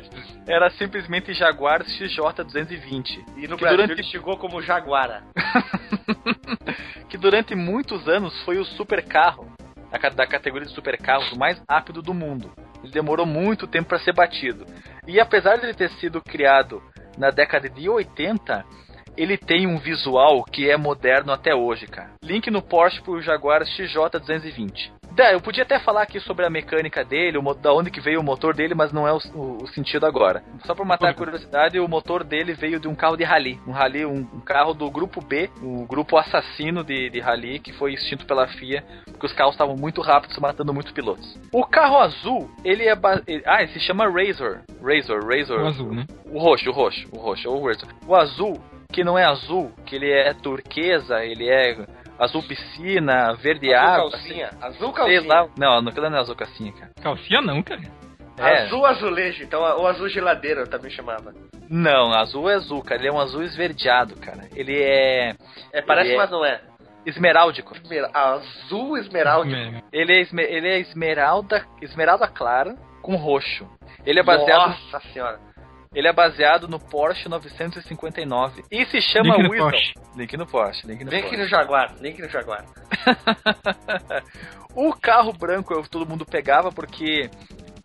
era 0.48 0.70
simplesmente 0.70 1.32
Jaguar 1.34 1.82
XJ220. 1.84 3.24
E 3.36 3.46
no 3.48 3.56
Que 3.56 3.62
Brasil 3.62 3.76
durante- 3.78 3.92
ele 3.92 4.02
chegou 4.04 4.36
como 4.36 4.62
Jaguara. 4.62 5.22
que 7.08 7.16
durante 7.18 7.54
muitos 7.54 8.06
anos 8.08 8.38
foi 8.44 8.58
o 8.58 8.64
supercarro, 8.64 9.46
da 9.90 9.98
ca- 9.98 10.08
da 10.10 10.26
categoria 10.26 10.66
de 10.66 10.74
supercarros, 10.74 11.30
o 11.32 11.38
mais 11.38 11.60
rápido 11.68 12.02
do 12.02 12.12
mundo. 12.14 12.50
Ele 12.82 12.92
demorou 12.92 13.26
muito 13.26 13.66
tempo 13.66 13.88
para 13.88 13.98
ser 13.98 14.12
batido. 14.14 14.66
E 15.06 15.18
apesar 15.20 15.56
de 15.56 15.66
ele 15.66 15.74
ter 15.74 15.90
sido 15.92 16.20
criado 16.20 16.82
na 17.16 17.30
década 17.30 17.68
de 17.68 17.88
80, 17.88 18.64
ele 19.16 19.36
tem 19.38 19.66
um 19.66 19.78
visual 19.78 20.44
que 20.44 20.70
é 20.70 20.76
moderno 20.76 21.32
até 21.32 21.54
hoje, 21.54 21.86
cara. 21.86 22.10
Link 22.22 22.50
no 22.50 22.60
Porsche 22.60 23.00
pro 23.02 23.20
Jaguar 23.22 23.62
XJ220. 23.62 24.92
Da, 25.16 25.32
eu 25.32 25.40
podia 25.40 25.62
até 25.62 25.78
falar 25.78 26.02
aqui 26.02 26.20
sobre 26.20 26.44
a 26.44 26.50
mecânica 26.50 27.02
dele, 27.02 27.38
o 27.38 27.54
da 27.54 27.72
onde 27.72 27.90
que 27.90 28.00
veio 28.02 28.20
o 28.20 28.22
motor 28.22 28.54
dele, 28.54 28.74
mas 28.74 28.92
não 28.92 29.08
é 29.08 29.12
o, 29.14 29.18
o- 29.34 29.62
o 29.64 29.66
sentido 29.68 30.04
agora. 30.04 30.42
Só 30.66 30.74
pra 30.74 30.84
matar 30.84 31.08
a 31.08 31.14
curiosidade, 31.14 31.80
o 31.80 31.88
motor 31.88 32.22
dele 32.22 32.52
veio 32.52 32.78
de 32.78 32.86
um 32.86 32.94
carro 32.94 33.16
de 33.16 33.24
rally. 33.24 33.58
Um 33.66 33.72
rally, 33.72 34.04
um, 34.04 34.18
um 34.34 34.40
carro 34.40 34.74
do 34.74 34.90
grupo 34.90 35.24
B, 35.24 35.48
o 35.62 35.86
grupo 35.86 36.18
assassino 36.18 36.84
de, 36.84 37.08
de 37.08 37.18
rally, 37.18 37.58
que 37.58 37.72
foi 37.72 37.94
extinto 37.94 38.26
pela 38.26 38.46
FIA, 38.46 38.84
porque 39.06 39.24
os 39.24 39.32
carros 39.32 39.54
estavam 39.54 39.74
muito 39.74 40.02
rápidos, 40.02 40.36
matando 40.38 40.74
muitos 40.74 40.92
pilotos. 40.92 41.38
O 41.50 41.64
carro 41.64 41.98
azul, 41.98 42.50
ele 42.62 42.84
é. 42.86 42.92
ele- 43.26 43.42
ah, 43.46 43.62
ele 43.62 43.72
se 43.72 43.80
chama 43.80 44.04
Razor. 44.06 44.60
Razor, 44.82 45.24
Razor. 45.26 45.60
O 45.62 45.66
azul, 45.66 45.92
né? 45.94 46.06
O 46.30 46.38
roxo, 46.38 46.68
o 46.68 46.72
roxo, 46.72 47.08
o 47.10 47.16
roxo, 47.18 47.48
o 47.48 47.66
Razor. 47.66 47.88
O 48.06 48.14
azul, 48.14 48.60
que 48.92 49.02
não 49.02 49.18
é 49.18 49.24
azul, 49.24 49.72
que 49.86 49.96
ele 49.96 50.10
é 50.12 50.34
turquesa, 50.34 51.24
ele 51.24 51.48
é 51.48 51.86
azul 52.18 52.42
piscina, 52.42 53.34
verde 53.34 53.72
Azul 53.74 53.88
água. 53.88 54.10
calcinha. 54.10 54.50
Azul 54.60 54.86
Sei 54.86 54.92
calcinha. 54.92 55.22
lá. 55.22 55.48
Não, 55.58 55.78
aquilo 55.88 56.10
não 56.10 56.18
é 56.18 56.20
azul 56.20 56.36
calcinha, 56.36 56.72
cara. 56.72 56.90
Calcinha 57.02 57.40
não, 57.40 57.62
cara. 57.62 57.82
É. 58.38 58.62
Azul 58.64 58.84
azulejo, 58.84 59.42
então 59.44 59.60
o 59.62 59.86
azul 59.86 60.08
geladeira 60.08 60.60
eu 60.60 60.66
também 60.68 60.90
chamava. 60.90 61.32
Não, 61.70 62.12
azul 62.12 62.50
é 62.50 62.54
azul, 62.54 62.82
cara. 62.82 63.00
Ele 63.00 63.08
é 63.08 63.12
um 63.12 63.18
azul 63.20 63.42
esverdeado, 63.42 64.14
cara. 64.16 64.48
Ele 64.54 64.78
é 64.82 65.34
É, 65.72 65.80
parece, 65.82 66.08
Ele 66.10 66.14
é- 66.14 66.18
mas 66.18 66.30
não 66.30 66.44
é. 66.44 66.60
esmeráldico. 67.06 67.74
Esmer- 67.76 68.10
Azul 68.12 68.98
esmeralda. 68.98 69.56
É. 69.56 69.82
Ele 69.92 70.12
é, 70.12 70.20
esme- 70.20 70.42
ele 70.44 70.68
é 70.68 70.78
esmeralda, 70.80 71.64
esmeralda 71.80 72.28
clara 72.28 72.74
com 73.02 73.16
roxo. 73.16 73.66
Ele 74.04 74.20
é 74.20 74.22
baseado, 74.22 74.68
Nossa 74.68 75.00
senhora. 75.12 75.38
Ele 75.96 76.06
é 76.06 76.12
baseado 76.12 76.68
no 76.68 76.78
Porsche 76.78 77.28
959 77.28 78.62
e 78.70 78.84
se 78.86 79.00
chama 79.00 79.34
Link 79.36 79.42
no 79.44 79.50
Wisdom. 79.50 79.70
Porsche. 79.70 79.92
Link 80.16 80.36
no 80.36 80.46
Porsche, 80.46 80.86
link 80.86 81.04
no 81.04 81.10
Vem 81.10 81.20
aqui 81.20 81.28
Porsche. 81.30 81.42
no 81.44 81.48
Jaguar, 81.48 81.94
link 82.00 82.20
no 82.22 82.28
Jaguar. 82.28 82.64
O 84.74 84.92
carro 84.92 85.32
branco 85.32 85.72
eu- 85.72 85.82
todo 85.88 86.06
mundo 86.08 86.26
pegava 86.26 86.70
porque 86.70 87.30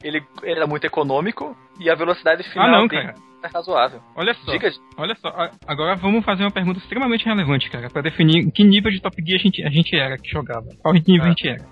ele 0.04 0.21
era 0.43 0.67
muito 0.67 0.86
econômico 0.86 1.56
e 1.80 1.89
a 1.89 1.95
velocidade 1.95 2.43
final 2.52 2.67
Ah, 2.67 2.71
não, 2.71 2.88
dele 2.88 3.13
é 3.43 3.47
razoável. 3.47 4.02
Olha 4.15 4.34
só. 4.34 4.52
Diga, 4.52 4.69
Olha 4.97 5.15
só, 5.15 5.30
agora 5.65 5.95
vamos 5.95 6.24
fazer 6.26 6.43
uma 6.43 6.52
pergunta 6.52 6.80
extremamente 6.80 7.26
relevante, 7.26 7.69
cara, 7.69 7.89
pra 7.89 8.02
definir 8.02 8.39
em 8.45 8.52
que 8.52 8.63
nível 8.63 8.91
de 8.91 9.02
Top 9.02 9.15
Gear 9.26 9.39
a 9.39 9.41
gente, 9.43 9.63
a 9.65 9.69
gente 9.69 9.95
era 9.95 10.17
que 10.17 10.30
jogava. 10.30 10.67
Qual 10.82 10.93
nível 10.93 11.24
Ah. 11.24 11.26
a 11.26 11.30
gente 11.30 11.47
era. 11.47 11.65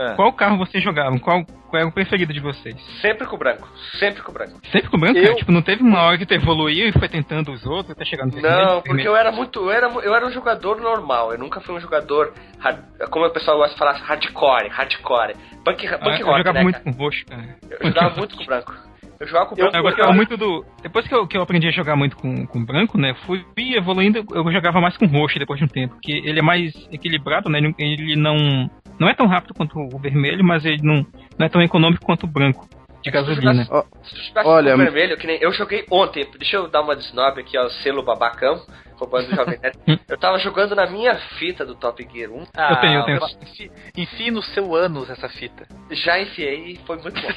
Ah, 0.00 0.14
Qual 0.16 0.32
carro 0.32 0.56
vocês 0.58 0.82
jogavam? 0.82 1.18
Qual, 1.18 1.44
qual 1.44 1.80
era 1.80 1.88
o 1.88 1.92
preferido 1.92 2.32
de 2.32 2.40
vocês? 2.40 2.74
Sempre 3.00 3.26
com 3.26 3.36
o 3.36 3.38
branco. 3.38 3.68
Sempre 3.98 4.22
com 4.22 4.30
o 4.30 4.34
branco. 4.34 4.60
Sempre 4.72 4.88
com 4.88 4.96
o 4.96 5.00
branco, 5.00 5.18
Eu- 5.18 5.24
cara? 5.24 5.36
Tipo, 5.36 5.52
não 5.52 5.62
teve 5.62 5.82
uma 5.82 6.00
hora 6.02 6.16
que 6.18 6.26
tu 6.26 6.34
evoluiu 6.34 6.88
e 6.88 6.92
foi 6.92 7.08
tentando 7.08 7.52
os 7.52 7.64
outros 7.66 7.90
até 7.90 8.04
chegar 8.04 8.24
no 8.24 8.32
vermelho? 8.32 8.54
Não, 8.56 8.82
porque 8.82 9.06
eu 9.06 9.14
era 9.14 9.30
muito. 9.30 9.60
Eu 9.60 9.70
era, 9.70 9.86
eu 9.88 10.14
era 10.14 10.26
um 10.26 10.30
jogador 10.30 10.80
normal. 10.80 11.32
Eu 11.32 11.38
nunca 11.38 11.60
fui 11.60 11.74
um 11.74 11.80
jogador. 11.80 12.32
hard- 12.58 12.80
como 13.10 13.26
o 13.26 13.30
pessoal 13.30 13.56
gosta 13.58 13.72
de 13.74 13.78
falar, 13.78 13.92
hardcore, 13.96 14.68
hardcore. 14.68 15.34
Punk, 15.64 15.86
Ah, 15.86 15.98
punk 15.98 16.20
eu 16.20 16.26
rock, 16.26 16.38
jogava 16.38 16.52
né, 16.58 16.62
muito 16.62 16.80
cara? 16.80 16.84
com 16.96 17.02
roxo, 17.02 17.24
cara. 17.26 17.56
Eu 17.80 17.88
jogava 17.88 18.16
muito 18.16 18.36
com 18.36 18.42
o 18.42 18.46
branco. 18.46 18.74
Eu 19.20 19.26
jogava 19.26 19.46
com 19.46 19.54
o 19.54 19.58
Eu- 19.58 19.62
branco 19.70 19.76
Eu 19.76 19.82
porque 19.82 19.96
gostava 19.96 20.12
eu- 20.12 20.16
muito 20.16 20.36
do. 20.38 20.64
Depois 20.82 21.06
que 21.06 21.14
eu, 21.14 21.26
que 21.26 21.36
eu 21.36 21.42
aprendi 21.42 21.68
a 21.68 21.70
jogar 21.70 21.94
muito 21.94 22.16
com, 22.16 22.46
com 22.46 22.64
branco, 22.64 22.96
né? 22.98 23.14
Fui 23.26 23.44
evoluindo, 23.74 24.24
eu 24.32 24.50
jogava 24.52 24.80
mais 24.80 24.96
com 24.96 25.04
roxo 25.06 25.38
depois 25.38 25.58
de 25.58 25.64
um 25.66 25.68
tempo. 25.68 25.94
Porque 25.94 26.12
ele 26.12 26.38
é 26.38 26.42
mais 26.42 26.72
equilibrado, 26.90 27.50
né? 27.50 27.58
Ele 27.78 28.16
não. 28.16 28.70
Não 29.00 29.08
é 29.08 29.14
tão 29.14 29.26
rápido 29.26 29.54
quanto 29.54 29.80
o 29.80 29.98
vermelho, 29.98 30.44
mas 30.44 30.66
ele 30.66 30.82
não, 30.82 31.06
não 31.38 31.46
é 31.46 31.48
tão 31.48 31.62
econômico 31.62 32.04
quanto 32.04 32.24
o 32.24 32.28
branco 32.30 32.68
de 33.02 33.10
gasolina. 33.10 33.64
Se 33.64 34.16
jogasse 34.28 34.48
Olha, 34.48 34.74
o 34.74 34.78
vermelho, 34.78 35.16
que 35.16 35.26
nem 35.26 35.38
eu 35.40 35.52
joguei 35.52 35.84
ontem, 35.90 36.26
deixa 36.38 36.56
eu 36.56 36.68
dar 36.68 36.82
uma 36.82 36.94
de 36.96 37.02
snob 37.04 37.40
aqui, 37.40 37.56
ó, 37.58 37.68
selo 37.82 38.02
babacão, 38.02 38.60
roubando 38.96 39.28
do 39.28 39.36
Jovem 39.36 39.58
Nerd. 39.62 39.78
Eu 40.10 40.18
tava 40.18 40.38
jogando 40.40 40.74
na 40.74 40.86
minha 40.90 41.14
fita 41.38 41.64
do 41.64 41.74
Top 41.76 42.06
Gear 42.12 42.30
1, 42.30 42.46
ah, 42.56 42.72
Eu 42.72 42.80
tenho, 42.80 42.98
eu 43.00 43.04
tenho. 43.06 43.20
Enfie, 43.42 43.72
enfie 43.96 44.30
no 44.30 44.42
seu 44.42 44.74
ânus 44.74 45.08
essa 45.08 45.28
fita. 45.28 45.64
já 45.90 46.20
enfiei 46.20 46.72
e 46.72 46.76
foi 46.84 46.96
muito 46.98 47.18
bom. 47.22 47.28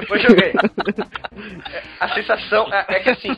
Depois 0.00 0.22
joguei. 0.22 0.52
A 2.00 2.08
sensação 2.14 2.66
é, 2.72 2.84
é 2.88 3.00
que 3.00 3.10
assim, 3.10 3.28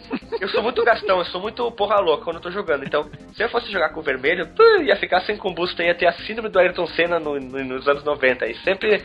eu 0.41 0.49
sou 0.49 0.62
muito 0.62 0.83
gastão, 0.85 1.18
eu 1.18 1.25
sou 1.27 1.41
muito 1.41 1.71
porra 1.73 1.97
louca 2.01 2.25
quando 2.25 2.37
eu 2.37 2.43
tô 2.43 2.51
jogando. 2.51 2.85
Então, 2.85 3.11
se 3.35 3.43
eu 3.43 3.49
fosse 3.51 3.71
jogar 3.71 3.91
com 3.91 4.01
o 4.01 4.03
vermelho, 4.03 4.49
ia 4.83 4.97
ficar 4.97 5.21
sem 5.23 5.37
combustível, 5.37 5.87
ia 5.87 5.95
ter 5.95 6.07
a 6.07 6.12
síndrome 6.12 6.49
do 6.49 6.59
Ayrton 6.59 6.87
Senna 6.87 7.18
no- 7.18 7.39
no- 7.39 7.64
nos 7.64 7.87
anos 7.89 8.05
90. 8.05 8.47
E 8.47 8.55
sempre, 8.59 9.03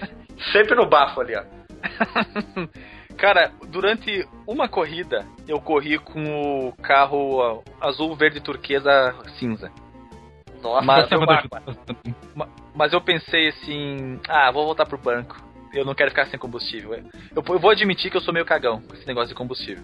sempre 0.53 0.75
no 0.75 0.85
bafo 0.87 1.19
ali, 1.21 1.35
ó. 1.35 1.43
Cara, 3.17 3.51
durante 3.67 4.27
uma 4.45 4.67
corrida 4.67 5.25
eu 5.47 5.59
corri 5.59 5.97
com 5.97 6.67
o 6.67 6.73
carro 6.81 7.63
azul, 7.79 8.15
verde, 8.15 8.41
turquesa, 8.41 9.15
cinza. 9.39 9.71
Nossa, 10.61 10.85
Mas 10.85 11.11
eu 11.11 11.19
Mas 12.75 12.93
eu 12.93 13.01
pensei 13.01 13.49
assim, 13.49 14.19
ah, 14.27 14.51
vou 14.51 14.65
voltar 14.65 14.85
pro 14.85 14.97
banco. 14.97 15.37
eu 15.73 15.85
não 15.85 15.93
quero 15.93 16.09
ficar 16.09 16.25
sem 16.27 16.39
combustível. 16.39 16.93
Eu, 16.93 17.43
eu 17.47 17.59
vou 17.59 17.69
admitir 17.69 18.09
que 18.09 18.17
eu 18.17 18.21
sou 18.21 18.33
meio 18.33 18.45
cagão 18.45 18.81
com 18.81 18.95
esse 18.95 19.07
negócio 19.07 19.29
de 19.29 19.35
combustível. 19.35 19.83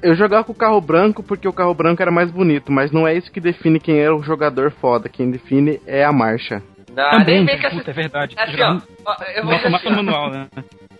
Eu 0.00 0.14
jogava 0.14 0.44
com 0.44 0.52
o 0.52 0.56
carro 0.56 0.80
branco 0.80 1.22
porque 1.22 1.48
o 1.48 1.52
carro 1.52 1.74
branco 1.74 2.00
era 2.00 2.10
mais 2.10 2.30
bonito, 2.30 2.70
mas 2.70 2.92
não 2.92 3.08
é 3.08 3.14
isso 3.14 3.32
que 3.32 3.40
define 3.40 3.80
quem 3.80 3.98
é 3.98 4.10
o 4.10 4.22
jogador 4.22 4.70
foda. 4.70 5.08
Quem 5.08 5.30
define 5.30 5.80
é 5.86 6.04
a 6.04 6.12
marcha. 6.12 6.62
Não, 6.94 7.10
Também, 7.10 7.36
nem 7.36 7.46
vem 7.46 7.60
com 7.60 7.66
essa- 7.66 7.76
puta, 7.76 7.90
é 7.90 7.94
verdade. 7.94 8.34
Assim, 8.38 8.60
ó, 8.62 8.80
ó, 9.06 9.16
eu 9.34 9.44
vou 9.44 9.54
dizer 9.56 9.74
assim, 9.74 9.90
manual, 9.90 10.30
né? 10.30 10.48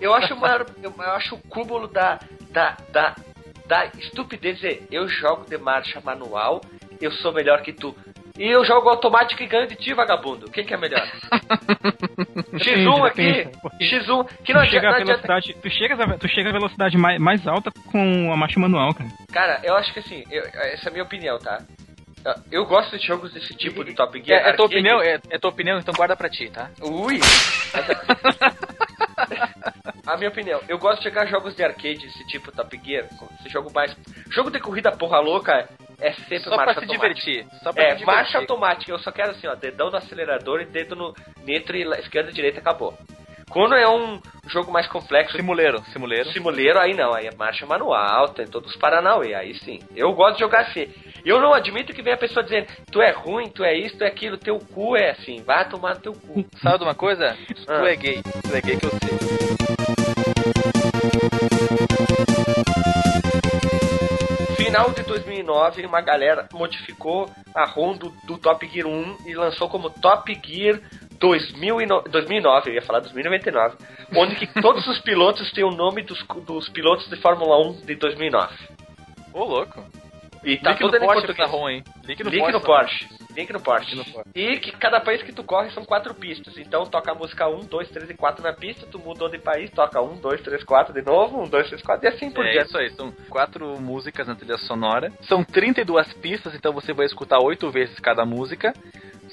Eu 0.01 0.15
acho 0.15 0.35
o 0.35 0.41
maior, 0.41 0.67
eu, 0.83 0.93
eu 0.97 1.11
acho 1.13 1.35
o 1.35 1.39
cúmulo 1.49 1.87
da, 1.87 2.19
da, 2.51 2.77
da, 2.91 3.15
da 3.67 3.87
estupidez 3.99 4.57
dizer, 4.57 4.87
eu 4.91 5.07
jogo 5.09 5.45
de 5.49 5.57
marcha 5.59 6.01
manual, 6.05 6.61
eu 7.01 7.13
sou 7.13 7.33
melhor 7.33 7.61
que 7.63 7.73
tu. 7.73 7.95
E 8.39 8.49
eu 8.49 8.65
jogo 8.65 8.89
automático 8.89 9.43
e 9.43 9.47
ganho 9.47 9.69
de 9.69 9.75
ti, 9.77 9.93
vagabundo. 9.93 10.51
Quem 10.51 10.65
que 10.65 10.73
é 10.73 10.77
melhor? 10.79 11.07
X1 12.55 13.07
aqui, 13.07 13.23
depende, 13.33 13.59
porque 13.61 13.85
X1, 13.85 14.27
que 14.45 14.53
não 14.55 14.63
tu 14.63 14.71
chega 14.71 14.91
não 14.91 14.99
velocidade, 15.05 15.55
tu 15.63 15.71
chega 15.71 16.19
tu 16.19 16.29
chega 16.29 16.49
a 16.49 16.53
velocidade 16.53 16.97
mais, 16.97 17.21
mais 17.21 17.47
alta 17.47 17.71
com 17.91 18.33
a 18.33 18.37
marcha 18.37 18.59
manual, 18.59 18.95
cara. 18.95 19.11
Cara, 19.33 19.61
eu 19.63 19.77
acho 19.77 19.93
que 19.93 19.99
assim, 19.99 20.25
eu- 20.31 20.45
essa 20.45 20.87
é 20.87 20.89
a 20.89 20.93
minha 20.93 21.05
opinião, 21.05 21.39
tá? 21.39 21.61
Eu 22.51 22.65
gosto 22.67 22.97
de 22.99 23.07
jogos 23.07 23.33
desse 23.33 23.55
tipo 23.55 23.85
de 23.85 23.95
Top 23.95 24.21
Gear. 24.25 24.47
É, 24.47 24.51
é 24.51 24.53
tua 24.55 24.67
opinião? 24.67 25.01
É, 25.01 25.19
é 25.31 25.39
tua 25.39 25.51
opinião, 25.51 25.79
então 25.79 25.93
guarda 25.95 26.17
pra 26.17 26.29
ti, 26.29 26.51
tá? 26.51 26.71
Ui! 26.81 27.19
A 30.07 30.17
minha 30.17 30.31
opinião, 30.31 30.61
eu 30.69 30.79
gosto 30.79 30.99
de 31.03 31.09
jogar 31.09 31.27
jogos 31.27 31.55
de 31.55 31.63
arcade, 31.65 32.05
esse 32.07 32.27
tipo 32.27 32.51
Top 32.53 32.81
Gear, 32.85 33.07
esse 33.41 33.49
jogo 33.49 33.73
mais. 33.73 33.97
Jogo 34.31 34.51
de 34.51 34.59
corrida 34.61 34.91
porra 34.93 35.21
louca 35.21 35.69
é 36.01 36.13
sempre 36.13 36.41
Só 36.41 36.57
marcha 36.57 36.75
pra 36.75 36.87
se 36.87 36.91
automática. 36.91 37.21
divertir. 37.21 37.47
Só 37.63 37.73
pra 37.73 37.85
É, 37.85 37.91
se 37.91 37.97
divertir. 37.99 38.07
marcha 38.07 38.39
automática, 38.39 38.91
eu 38.93 38.99
só 38.99 39.13
quero 39.13 39.31
assim, 39.31 39.47
ó, 39.47 39.55
dedão 39.55 39.91
no 39.91 39.97
acelerador 39.97 40.61
e 40.61 40.67
dedo 40.67 40.97
no 40.97 41.15
neutro 41.45 41.77
e 41.77 41.83
esquerda 42.01 42.31
e 42.31 42.35
direita 42.35 42.59
acabou. 42.59 42.99
Quando 43.53 43.75
é 43.75 43.87
um 43.87 44.19
jogo 44.49 44.73
mais 44.73 44.87
complexo, 44.87 45.37
Simuleiro, 45.37 45.83
simuleiro. 45.93 46.31
simuleiro, 46.31 46.79
aí 46.79 46.95
não, 46.95 47.13
aí 47.13 47.27
é 47.27 47.35
marcha 47.37 47.67
manual, 47.67 48.31
tem 48.31 48.47
todos 48.47 48.71
os 48.71 48.77
Paranauê, 48.77 49.35
aí 49.35 49.55
sim. 49.57 49.79
Eu 49.95 50.15
gosto 50.15 50.35
de 50.37 50.41
jogar 50.41 50.61
assim. 50.63 50.89
Eu 51.23 51.39
não 51.39 51.53
admito 51.53 51.93
que 51.93 52.01
venha 52.03 52.17
a 52.17 52.19
pessoa 52.19 52.43
dizendo, 52.43 52.67
tu 52.91 53.03
é 53.03 53.11
ruim, 53.11 53.51
tu 53.51 53.63
é 53.63 53.75
isso, 53.77 53.99
tu 53.99 54.05
é 54.05 54.07
aquilo, 54.09 54.39
teu 54.39 54.59
cu 54.59 54.97
é 54.97 55.11
assim, 55.11 55.43
vai 55.43 55.69
tomar 55.69 55.97
no 55.97 56.01
teu 56.01 56.13
cu. 56.15 56.47
Sabe 56.63 56.79
de 56.79 56.85
uma 56.85 56.95
coisa? 56.95 57.37
Ah. 57.69 57.81
Tu 57.81 57.87
é 57.87 57.97
gay. 57.97 58.23
Tu 58.23 58.57
é 58.57 58.61
gay 58.63 58.77
que 58.79 58.87
eu 58.87 58.91
sei. 58.91 59.13
Final 64.57 64.91
de 64.93 65.03
2009, 65.03 65.85
uma 65.87 66.01
galera 66.01 66.49
modificou 66.53 67.29
a 67.55 67.67
ROM 67.67 67.93
do, 67.95 68.09
do 68.25 68.39
Top 68.39 68.67
Gear 68.67 68.87
1 68.87 69.19
e 69.27 69.35
lançou 69.35 69.69
como 69.69 69.91
Top 69.91 70.33
Gear 70.43 70.81
2009, 71.23 72.09
2009, 72.09 72.71
eu 72.71 72.75
ia 72.75 72.83
falar 72.83 72.99
2099, 72.99 73.77
onde 74.17 74.35
que 74.35 74.47
todos 74.61 74.85
os 74.89 74.99
pilotos 74.99 75.53
têm 75.53 75.63
o 75.63 75.71
nome 75.71 76.03
dos, 76.03 76.19
dos 76.45 76.69
pilotos 76.69 77.09
de 77.09 77.17
Fórmula 77.17 77.57
1 77.69 77.87
de 77.87 77.95
2009. 77.95 78.53
Ô, 79.33 79.45
louco. 79.45 79.85
E 80.45 80.57
tá 80.57 80.71
Link 80.71 80.81
tudo 80.81 80.99
no 80.99 81.05
em 81.05 81.07
Porsche 81.07 81.43
ROM, 81.45 81.69
hein? 81.69 81.85
Link 82.05 82.25
no 82.25 82.31
Link 82.31 82.61
Porsche. 82.61 83.07
no. 83.09 83.23
Link 83.37 83.53
no 83.53 83.61
Porsche. 83.61 83.95
Link 83.95 83.97
no 83.97 84.13
Porsche. 84.13 84.31
E 84.35 84.59
que 84.59 84.73
cada 84.73 85.01
país 85.01 85.23
que 85.23 85.33
tu 85.33 85.45
corre 85.45 85.71
são 85.71 85.85
quatro 85.85 86.13
pistas. 86.15 86.59
Então 86.59 86.85
toca 86.85 87.13
a 87.13 87.15
música 87.15 87.49
1, 87.49 87.61
2, 87.61 87.89
3 87.89 88.11
e 88.11 88.15
4 88.15 88.43
na 88.43 88.53
pista, 88.53 88.85
tu 88.91 88.99
mudou 88.99 89.29
de 89.29 89.39
país, 89.39 89.71
toca 89.71 90.03
1, 90.03 90.17
2, 90.17 90.41
3, 90.41 90.65
4 90.65 90.93
de 90.93 91.03
novo, 91.03 91.41
1, 91.45 91.49
2, 91.49 91.69
3, 91.69 91.83
4 91.83 92.05
e 92.05 92.09
assim 92.09 92.31
por 92.33 92.45
É 92.45 92.51
diante. 92.51 92.67
isso 92.67 92.79
aí, 92.79 92.91
são 92.91 93.13
quatro 93.31 93.81
músicas 93.81 94.27
na 94.27 94.35
trilha 94.35 94.59
sonora. 94.59 95.13
São 95.23 95.45
32 95.45 96.13
pistas, 96.15 96.53
então 96.57 96.73
você 96.73 96.93
vai 96.93 97.07
escutar 97.07 97.39
oito 97.39 97.71
vezes 97.71 97.99
cada 98.01 98.27
música. 98.27 98.75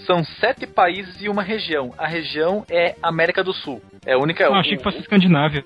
São 0.06 0.24
sete 0.24 0.66
países 0.68 1.22
e 1.22 1.30
uma 1.30 1.44
região. 1.44 1.94
A 1.98 2.08
região 2.08 2.66
é 2.70 2.96
América 3.02 3.44
do 3.44 3.54
Sul. 3.54 3.82
É 4.06 4.14
a 4.14 4.18
única. 4.18 4.44
Eu 4.44 4.52
o- 4.52 4.56
achei 4.56 4.78
que 4.78 4.84
fosse 4.84 5.00
Escandinávia. 5.00 5.64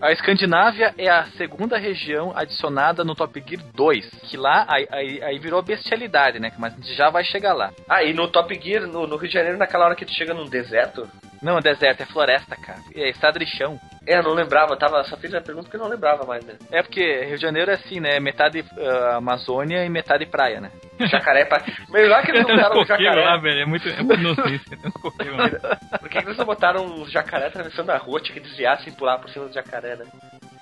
A 0.00 0.12
Escandinávia 0.12 0.94
é 0.98 1.08
a 1.08 1.24
segunda 1.38 1.78
região 1.78 2.32
adicionada 2.36 3.02
no 3.02 3.14
Top 3.14 3.42
Gear 3.46 3.62
2. 3.74 4.08
Que 4.24 4.36
lá 4.36 4.66
aí, 4.68 4.86
aí, 4.90 5.22
aí 5.22 5.38
virou 5.38 5.62
bestialidade, 5.62 6.38
né? 6.38 6.52
Mas 6.58 6.74
a 6.74 6.76
gente 6.76 6.94
já 6.94 7.08
vai 7.10 7.24
chegar 7.24 7.54
lá. 7.54 7.72
Ah, 7.88 8.02
e 8.04 8.12
no 8.12 8.28
Top 8.28 8.54
Gear, 8.62 8.86
no, 8.86 9.06
no 9.06 9.16
Rio 9.16 9.28
de 9.28 9.34
Janeiro, 9.34 9.56
naquela 9.58 9.86
hora 9.86 9.94
que 9.96 10.04
tu 10.04 10.12
chega 10.12 10.34
num 10.34 10.44
deserto, 10.46 11.08
Não, 11.42 11.58
é 11.58 11.60
deserto, 11.60 12.02
é 12.02 12.06
floresta, 12.06 12.56
cara. 12.56 12.80
É 12.94 13.08
estrada 13.08 13.38
de 13.38 13.46
chão. 13.46 13.78
é, 14.06 14.18
eu 14.18 14.22
não 14.22 14.32
lembrava, 14.32 14.72
eu 14.72 14.78
tava, 14.78 15.02
só 15.04 15.16
fiz 15.16 15.34
a 15.34 15.40
pergunta 15.40 15.64
porque 15.64 15.76
eu 15.76 15.80
não 15.80 15.88
lembrava 15.88 16.24
mais, 16.24 16.44
né? 16.44 16.54
É 16.70 16.82
porque 16.82 17.24
Rio 17.24 17.36
de 17.36 17.42
Janeiro 17.42 17.70
é 17.70 17.74
assim, 17.74 18.00
né? 18.00 18.18
Metade 18.20 18.64
ah, 18.78 19.16
Amazônia 19.16 19.84
e 19.84 19.88
metade 19.88 20.26
praia, 20.26 20.60
né? 20.60 20.70
Jacaré, 21.00 21.44
pra... 21.44 21.62
melhor 21.90 22.22
que 22.22 22.30
eles 22.30 22.42
não 22.42 22.56
botaram 22.56 22.76
um 22.80 22.86
coqueiros 22.86 23.16
lá, 23.16 23.22
jacaré. 23.22 23.40
velho. 23.40 23.60
É 23.60 23.66
muito, 23.66 23.88
é 23.88 24.02
muito 24.02 24.22
nocivo. 24.22 24.64
Tem 24.70 24.78
uns 24.84 24.92
coqueiros 24.94 25.36
lá. 25.36 25.98
Por 25.98 26.08
que, 26.08 26.18
que 26.20 26.26
eles 26.26 26.38
não 26.38 26.46
botaram 26.46 26.84
um 26.84 27.06
jacaré 27.06 27.46
atravessando 27.46 27.90
a 27.90 27.98
rua, 27.98 28.20
tinha 28.20 28.34
que 28.34 28.40
desviar 28.40 28.80
sem 28.80 28.92
pular 28.92 29.18
por 29.18 29.30
cima 29.30 29.46
do 29.46 29.54
jacaré, 29.54 29.96
né? 29.96 30.06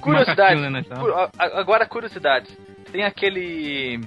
Curiosidades. 0.01 0.61
Né, 0.61 0.81
então? 0.81 1.31
Agora 1.39 1.87
curiosidades. 1.87 2.57
Tem 2.91 3.05
aquele 3.05 4.01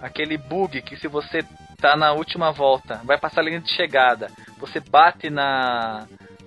aquele 0.00 0.38
bug 0.38 0.80
que 0.82 0.96
se 0.96 1.08
você 1.08 1.44
tá 1.80 1.96
na 1.96 2.12
última 2.12 2.52
volta, 2.52 3.00
vai 3.04 3.18
passar 3.18 3.40
a 3.40 3.44
linha 3.44 3.60
de 3.60 3.70
chegada, 3.70 4.28
você 4.58 4.80
bate 4.80 5.30
na 5.30 6.06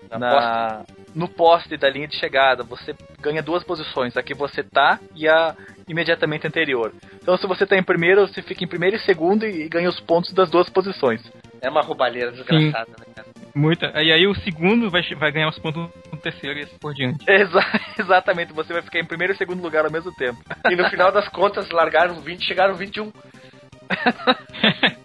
Na 0.10 0.20
na 0.20 0.86
no 1.16 1.28
poste 1.28 1.78
da 1.78 1.90
linha 1.90 2.08
de 2.08 2.18
chegada, 2.18 2.64
você 2.64 2.96
ganha 3.22 3.42
duas 3.42 3.64
posições, 3.64 4.18
a 4.18 4.24
que 4.24 4.34
você 4.34 4.64
tá 4.64 5.00
e 5.16 5.28
a 5.28 5.56
imediatamente 5.88 6.48
anterior. 6.48 6.92
Então 7.22 7.38
se 7.38 7.46
você 7.46 7.66
tá 7.66 7.78
em 7.78 7.84
primeiro, 7.84 8.28
você 8.28 8.42
fica 8.42 8.64
em 8.64 8.68
primeiro 8.68 8.96
e 8.96 9.00
segundo 9.00 9.46
e, 9.46 9.64
e 9.64 9.70
ganha 9.70 9.90
os 9.90 10.00
pontos 10.00 10.34
das 10.34 10.50
duas 10.50 10.70
posições. 10.70 11.22
É 11.62 11.70
uma 11.70 11.82
roubalheira 11.82 12.32
desgraçada, 12.32 12.92
né, 13.00 13.06
cara? 13.16 13.28
Muita. 13.56 14.02
E 14.02 14.12
aí 14.12 14.26
o 14.26 14.34
segundo 14.36 14.90
vai, 14.90 15.04
vai 15.16 15.32
ganhar 15.32 15.48
os 15.48 15.60
pontos 15.60 15.88
no 16.12 16.18
terceiro 16.18 16.60
e 16.60 16.64
assim 16.64 16.78
por 16.80 16.94
diante. 16.94 17.24
Exa 17.30 17.62
exatamente, 18.00 18.52
você 18.52 18.74
vai 18.74 18.82
ficar 18.82 19.00
em 19.00 19.06
primeiro 19.06 19.34
e 19.34 19.38
segundo 19.38 19.62
lugar 19.62 19.86
ao 19.86 19.92
mesmo 19.92 20.12
tempo. 20.16 20.40
E 20.70 20.76
no 20.76 20.90
final 20.90 21.12
das 21.12 21.28
contas, 21.30 21.70
largaram 21.70 22.20
20 22.20 22.42
e 22.42 22.46
chegaram 22.46 22.74
21. 22.74 23.12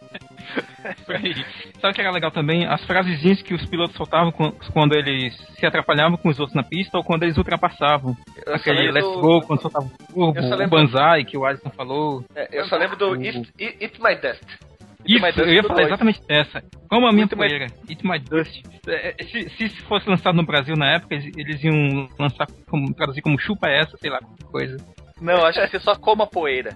Sabe 1.81 1.93
o 1.93 1.95
que 1.95 2.01
era 2.01 2.11
legal 2.11 2.31
também? 2.31 2.67
As 2.67 2.85
frasezinhas 2.85 3.43
que 3.43 3.55
os 3.55 3.65
pilotos 3.67 3.97
soltavam 3.97 4.31
quan- 4.33 4.53
quando 4.73 4.95
eles 4.95 5.35
se 5.59 5.67
atrapalhavam 5.67 6.17
com 6.17 6.29
os 6.29 6.39
outros 6.39 6.55
na 6.55 6.63
pista 6.63 6.97
ou 6.99 7.05
quando 7.05 7.25
eles 7.25 7.37
ultrapassavam. 7.37 8.17
Eu 8.47 8.55
Aquele 8.55 8.91
Let's 8.91 9.07
do- 9.13 9.21
Go, 9.21 9.41
quando 9.43 9.61
soltava 9.63 9.87
o 9.87 10.13
turbo, 10.13 10.41
o 10.65 10.69
Banzai, 10.69 11.25
que 11.25 11.37
o 11.37 11.45
Alisson 11.45 11.71
falou. 11.71 12.25
É, 12.35 12.59
eu 12.61 12.65
só 12.67 12.77
lembro 12.77 12.97
do 12.97 13.15
Eat, 13.23 13.51
Eat, 13.59 13.77
Eat 13.81 14.01
My 14.01 14.15
Dust. 14.17 14.43
Isso, 15.07 15.23
My 15.25 15.33
eu 15.37 15.53
ia 15.55 15.63
falar 15.63 15.83
exatamente 15.85 16.21
dessa. 16.27 16.63
Como 16.89 17.07
a 17.07 17.13
minha 17.13 17.27
mais- 17.27 17.51
poeira. 17.51 17.67
Eat 17.89 18.05
My 18.05 18.19
Dust. 18.19 18.63
É, 18.87 19.15
é, 19.21 19.25
Se, 19.25 19.49
se 19.51 19.65
isso 19.65 19.83
fosse 19.85 20.09
lançado 20.09 20.35
no 20.37 20.45
Brasil 20.45 20.75
na 20.77 20.95
época, 20.95 21.15
eles, 21.15 21.37
eles 21.37 21.65
iam 21.65 22.09
lançar 22.19 22.47
como, 22.69 22.93
traduzir 22.95 23.23
como 23.23 23.39
chupa 23.39 23.69
essa, 23.69 23.97
sei 23.97 24.11
lá, 24.11 24.19
coisa. 24.51 24.77
Não, 25.21 25.45
acho 25.47 25.61
que 25.61 25.69
você 25.69 25.81
só 25.81 25.95
coma 25.95 26.27
poeira. 26.27 26.71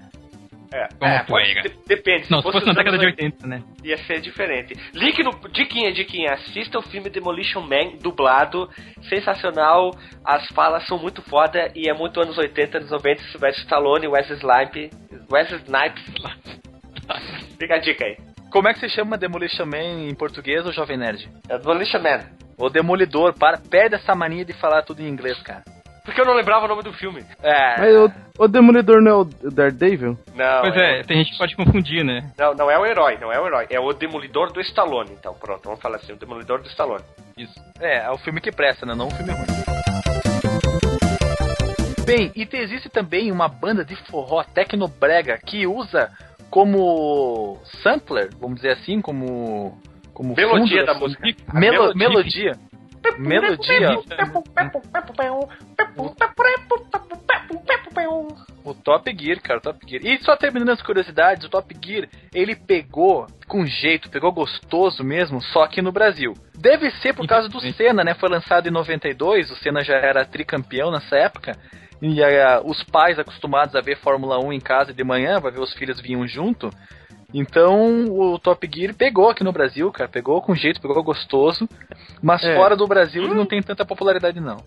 É, 0.73 0.89
Como 0.99 1.11
é, 1.11 1.23
pode- 1.25 1.63
de- 1.63 1.79
depende. 1.87 2.31
Não, 2.31 2.41
se 2.41 2.51
fosse 2.51 2.67
na 2.67 2.73
década 2.73 2.97
de 2.99 3.05
anos 3.05 3.17
80, 3.19 3.47
né? 3.47 3.63
Ia 3.85 3.99
ser 3.99 4.21
diferente. 4.21 4.75
Link 4.95 5.23
no. 5.23 5.31
Diquinha, 5.51 5.93
diquinha. 5.93 6.33
Assista 6.33 6.79
o 6.79 6.83
filme 6.83 7.11
Demolition 7.11 7.61
Man, 7.61 7.97
dublado. 8.01 8.69
Sensacional. 9.09 9.91
As 10.25 10.47
falas 10.49 10.87
são 10.87 10.99
muito 10.99 11.21
foda 11.23 11.71
e 11.75 11.89
é 11.89 11.93
muito 11.95 12.21
anos 12.21 12.39
80, 12.39 12.79
anos 12.79 12.91
90. 12.91 13.23
Sylvester 13.25 13.65
Stallone, 13.65 14.09
Wesley 14.09 14.39
Snipes. 14.39 14.91
Wesley 15.31 15.61
Snipes. 15.63 16.05
Fica 17.59 17.75
a 17.75 17.79
dica 17.79 18.05
aí. 18.05 18.17
Como 18.51 18.69
é 18.69 18.75
que 18.75 18.81
se 18.81 18.89
chama 18.91 19.17
Demolition 19.17 19.67
Man 19.67 20.09
em 20.09 20.15
português 20.15 20.65
ou 20.67 20.73
Jovem 20.73 20.97
Nerd? 20.99 21.29
É 21.49 21.59
Demolition 21.59 22.01
Man. 22.01 22.21
O 22.59 22.69
Demolidor, 22.69 23.33
para, 23.39 23.59
perde 23.59 23.95
essa 23.97 24.15
mania 24.15 24.45
de 24.45 24.53
falar 24.53 24.83
tudo 24.83 25.01
em 25.01 25.09
inglês, 25.09 25.41
cara. 25.43 25.63
Porque 26.05 26.21
eu 26.21 26.25
não 26.25 26.35
lembrava 26.35 26.65
o 26.65 26.69
nome 26.69 26.83
do 26.83 26.93
filme. 26.93 27.25
É. 27.43 27.79
Mas 27.79 27.95
o, 27.95 28.13
o 28.45 28.49
Demolidor 28.49 29.01
não 29.01 29.11
é 29.11 29.15
o 29.15 29.25
Daredevil? 29.25 30.19
Não. 30.35 30.61
Pois 30.63 30.77
é, 30.77 31.03
tem 31.05 31.19
gente 31.19 31.33
que 31.33 31.39
pode 31.39 31.55
confundir, 31.55 32.05
né? 32.05 32.29
Não, 32.37 32.55
não 32.55 32.71
é 32.71 32.77
o 32.79 32.85
herói, 32.85 33.19
não 33.21 33.33
é 33.33 33.39
o 33.41 33.47
herói. 33.47 33.67
É 33.71 33.79
o 33.79 33.93
Demolidor 33.93 34.53
do 34.53 34.61
Stallone. 34.61 35.11
Então, 35.13 35.33
pronto, 35.35 35.61
vamos 35.65 35.81
falar 35.81 35.97
assim: 35.97 36.13
o 36.13 36.17
Demolidor 36.17 36.61
do 36.61 36.69
Stallone. 36.69 37.05
Isso. 37.39 37.55
É, 37.81 37.99
é 38.07 38.11
o 38.11 38.19
filme 38.19 38.41
que 38.41 38.51
presta, 38.51 38.85
né? 38.85 38.95
Não 38.97 39.07
o 39.07 39.11
filme 39.13 39.33
ruim. 39.33 39.47
Bem, 42.05 42.33
e 42.35 42.45
te- 42.45 42.57
existe 42.57 42.89
também 42.89 43.31
uma 43.31 43.47
banda 43.49 43.85
de 43.85 43.95
forró 44.11 44.43
tecnobrega 44.43 45.39
que 45.39 45.67
usa 45.67 46.11
como 46.51 47.59
sampler, 47.83 48.29
vamos 48.41 48.57
dizer 48.57 48.73
assim, 48.73 49.01
como 49.01 49.81
como 50.13 50.35
Melodia 50.37 50.81
fundo 50.81 50.87
da 50.87 50.93
sua- 50.95 51.01
música. 51.01 51.23
Melo- 51.55 51.95
melodia. 51.97 52.09
melodia. 52.09 52.53
Melodia. 53.19 53.99
O 58.65 58.75
Top 58.75 59.17
Gear, 59.19 59.41
cara, 59.41 59.59
o 59.59 59.63
Top 59.63 59.79
Gear. 59.87 60.05
E 60.05 60.23
só 60.23 60.37
terminando 60.37 60.71
as 60.71 60.83
curiosidades, 60.83 61.45
o 61.45 61.49
Top 61.49 61.75
Gear, 61.85 62.09
ele 62.33 62.55
pegou 62.55 63.27
com 63.49 63.67
jeito, 63.67 64.09
pegou 64.09 64.33
gostoso 64.33 65.03
mesmo, 65.03 65.41
só 65.41 65.65
aqui 65.65 65.83
no 65.83 65.93
Brasil. 65.93 66.33
Deve 66.57 66.91
ser 66.93 67.13
por 67.13 67.27
causa 67.27 67.49
do 67.49 67.61
Senna, 67.73 68.05
né? 68.05 68.15
Foi 68.15 68.29
lançado 68.29 68.69
em 68.69 68.73
92, 68.73 69.51
o 69.51 69.57
Senna 69.57 69.83
já 69.83 69.97
era 69.97 70.25
tricampeão 70.25 70.91
nessa 70.91 71.17
época. 71.17 71.57
E 72.01 72.23
ah, 72.23 72.61
os 72.65 72.83
pais 72.85 73.19
acostumados 73.19 73.77
a 73.77 73.81
ver 73.81 73.97
Fórmula 73.99 74.39
1 74.45 74.53
em 74.53 74.61
casa 74.61 74.93
de 74.93 75.05
manhã, 75.05 75.39
vai 75.39 75.53
ver 75.53 75.61
os 75.61 75.73
filhos 75.75 76.01
vinham 76.01 76.27
junto. 76.27 76.71
Então 77.33 78.05
o 78.11 78.39
Top 78.39 78.69
Gear 78.73 78.95
pegou 78.95 79.31
aqui 79.31 79.43
no 79.43 79.53
Brasil, 79.53 79.91
cara, 79.91 80.09
pegou 80.09 80.41
com 80.43 80.55
jeito, 80.55 80.81
pegou 80.81 81.03
gostoso. 81.03 81.69
Mas 82.23 82.43
É. 82.45 82.57
fora 82.57 82.77
do 82.77 82.87
Brasil 82.87 83.25
ele 83.25 83.35
não 83.35 83.47
tem 83.47 83.63
tanta 83.63 83.85
popularidade 83.85 84.41
não. 84.41 84.59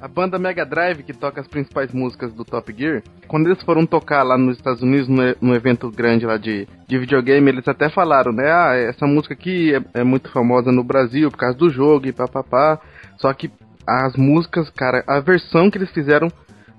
A 0.00 0.08
banda 0.08 0.38
Mega 0.38 0.66
Drive, 0.66 1.02
que 1.02 1.14
toca 1.14 1.40
as 1.40 1.48
principais 1.48 1.92
músicas 1.92 2.32
do 2.34 2.44
Top 2.44 2.70
Gear, 2.76 3.02
quando 3.26 3.46
eles 3.46 3.62
foram 3.62 3.86
tocar 3.86 4.22
lá 4.22 4.36
nos 4.36 4.58
Estados 4.58 4.82
Unidos, 4.82 5.08
no, 5.08 5.22
no 5.40 5.54
evento 5.54 5.90
grande 5.90 6.26
lá 6.26 6.36
de, 6.36 6.68
de 6.86 6.98
videogame, 6.98 7.48
eles 7.48 7.66
até 7.66 7.88
falaram, 7.88 8.32
né? 8.32 8.50
Ah, 8.50 8.74
essa 8.76 9.06
música 9.06 9.32
aqui 9.32 9.74
é, 9.74 10.00
é 10.00 10.04
muito 10.04 10.30
famosa 10.30 10.70
no 10.70 10.84
Brasil 10.84 11.30
por 11.30 11.38
causa 11.38 11.56
do 11.56 11.70
jogo 11.70 12.06
e 12.06 12.12
papapá. 12.12 12.78
Só 13.16 13.32
que 13.32 13.50
as 13.86 14.14
músicas, 14.16 14.68
cara, 14.70 15.02
a 15.06 15.20
versão 15.20 15.70
que 15.70 15.78
eles 15.78 15.90
fizeram 15.90 16.28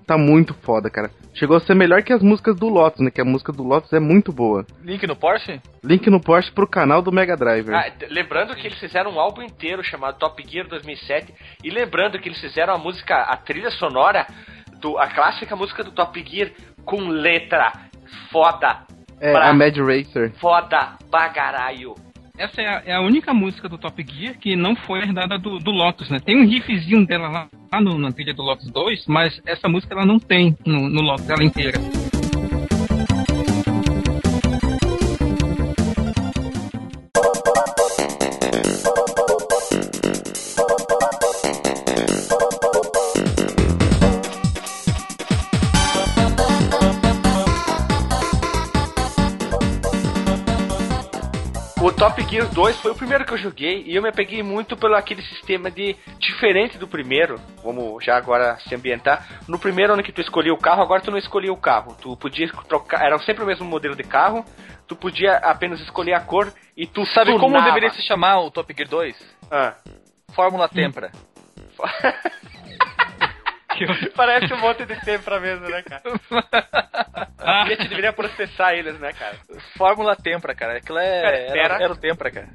tá 0.06 0.18
muito 0.18 0.54
foda, 0.54 0.90
cara. 0.90 1.10
Chegou 1.34 1.58
a 1.58 1.60
ser 1.60 1.76
melhor 1.76 2.02
que 2.04 2.14
as 2.14 2.22
músicas 2.22 2.56
do 2.56 2.70
Lotus, 2.70 3.02
né? 3.02 3.12
Que 3.12 3.22
a 3.22 3.26
música 3.26 3.52
do 3.52 3.64
Lotus 3.64 3.92
é 3.92 4.00
muito 4.00 4.32
boa. 4.32 4.66
Link 4.82 5.06
no 5.06 5.16
Porsche? 5.16 5.60
Link 5.84 6.10
no 6.10 6.22
Porsche 6.22 6.52
pro 6.52 6.68
canal 6.68 7.02
do 7.02 7.12
Mega 7.12 7.36
Driver. 7.36 7.76
Ah, 7.76 7.92
lembrando 8.10 8.56
que 8.56 8.68
eles 8.68 8.80
fizeram 8.80 9.12
um 9.12 9.20
álbum 9.20 9.42
inteiro 9.42 9.84
chamado 9.84 10.18
Top 10.18 10.42
Gear 10.48 10.68
2007 10.68 11.34
e 11.64 11.70
lembrando 11.70 12.20
que 12.20 12.30
eles 12.30 12.40
fizeram 12.40 12.74
a 12.74 12.78
música, 12.78 13.16
a 13.16 13.36
trilha 13.36 13.72
sonora 13.72 14.26
do 14.80 14.98
a 14.98 15.08
clássica 15.08 15.56
música 15.56 15.84
do 15.84 15.92
Top 15.92 16.24
Gear 16.26 16.52
com 16.86 17.08
letra 17.08 17.72
foda. 18.32 18.84
É, 19.20 19.32
pra... 19.32 19.50
a 19.50 19.54
Mad 19.54 19.76
Racer. 19.78 20.32
Foda 20.40 20.98
bagaraio. 21.10 22.05
Essa 22.38 22.62
é 22.62 22.68
a, 22.68 22.84
é 22.86 22.94
a, 22.94 23.02
única 23.02 23.34
música 23.34 23.70
do 23.70 23.78
Top 23.78 24.06
Gear 24.08 24.38
que 24.38 24.56
não 24.56 24.76
foi 24.76 25.00
herdada 25.00 25.38
do, 25.38 25.58
do 25.58 25.72
Lotus, 25.72 26.10
né? 26.10 26.20
Tem 26.20 26.38
um 26.38 26.46
riffzinho 26.46 27.06
dela 27.06 27.30
lá, 27.30 27.48
lá 27.72 27.82
no, 27.82 27.98
na 27.98 28.12
trilha 28.12 28.34
do 28.34 28.44
Lotus 28.44 28.70
2, 28.70 29.06
mas 29.08 29.42
essa 29.46 29.70
música 29.70 29.94
ela 29.94 30.06
não 30.06 30.20
tem 30.20 30.58
no, 30.66 30.90
no 30.90 31.02
Lotus, 31.02 31.30
ela 31.30 31.44
inteira. 31.44 31.80
Top 52.06 52.22
Gear 52.22 52.48
2 52.48 52.78
foi 52.82 52.92
o 52.92 52.96
primeiro 52.96 53.26
que 53.26 53.34
eu 53.34 53.38
joguei 53.40 53.84
e 53.84 53.96
eu 53.96 54.02
me 54.04 54.12
peguei 54.12 54.44
muito 54.44 54.78
pelo 54.78 54.94
aquele 54.94 55.24
sistema 55.24 55.72
de 55.72 55.96
diferente 56.20 56.78
do 56.78 56.88
primeiro. 56.88 57.42
Vamos 57.64 58.06
já 58.06 58.16
agora 58.16 58.60
se 58.60 58.76
ambientar. 58.76 59.42
No 59.48 59.58
primeiro 59.58 59.94
ano 59.94 60.04
que 60.04 60.12
tu 60.12 60.22
escolhia 60.22 60.54
o 60.54 60.58
carro, 60.60 60.84
agora 60.84 61.02
tu 61.02 61.10
não 61.10 61.18
escolhia 61.18 61.52
o 61.52 61.58
carro. 61.58 61.98
Tu 62.00 62.16
podia 62.16 62.48
trocar, 62.70 63.04
era 63.04 63.18
sempre 63.18 63.44
o 63.44 63.48
mesmo 63.48 63.66
modelo 63.66 63.96
de 63.96 64.04
carro. 64.04 64.46
Tu 64.86 64.96
podia 64.96 65.38
apenas 65.38 65.80
escolher 65.80 66.14
a 66.14 66.20
cor 66.20 66.54
e 66.78 66.86
tu 66.86 67.04
sabe 67.08 67.32
tunava. 67.32 67.40
como 67.40 67.66
deveria 67.66 67.90
se 67.90 68.04
chamar 68.04 68.40
o 68.40 68.52
Top 68.52 68.72
Gear 68.72 68.88
2? 68.88 69.38
Ah. 69.50 69.74
Fórmula 70.32 70.70
Tempra. 70.70 71.12
Parece 74.16 74.54
um 74.54 74.60
monte 74.60 74.86
de 74.86 74.96
tempra 75.02 75.40
mesmo, 75.40 75.68
né, 75.68 75.82
cara? 75.84 76.04
A 77.38 77.66
gente 77.68 77.88
deveria 77.88 78.14
processar 78.14 78.74
eles, 78.74 79.00
né, 79.00 79.14
cara? 79.14 79.38
Fórmula 79.78 80.16
Tempra, 80.16 80.56
cara. 80.56 80.78
Aquilo 80.78 81.00
é. 81.00 81.22
Cara, 81.22 81.38
era, 81.38 81.84
era 81.84 81.94
o 81.94 81.98
Tempra, 81.98 82.32
cara. 82.32 82.50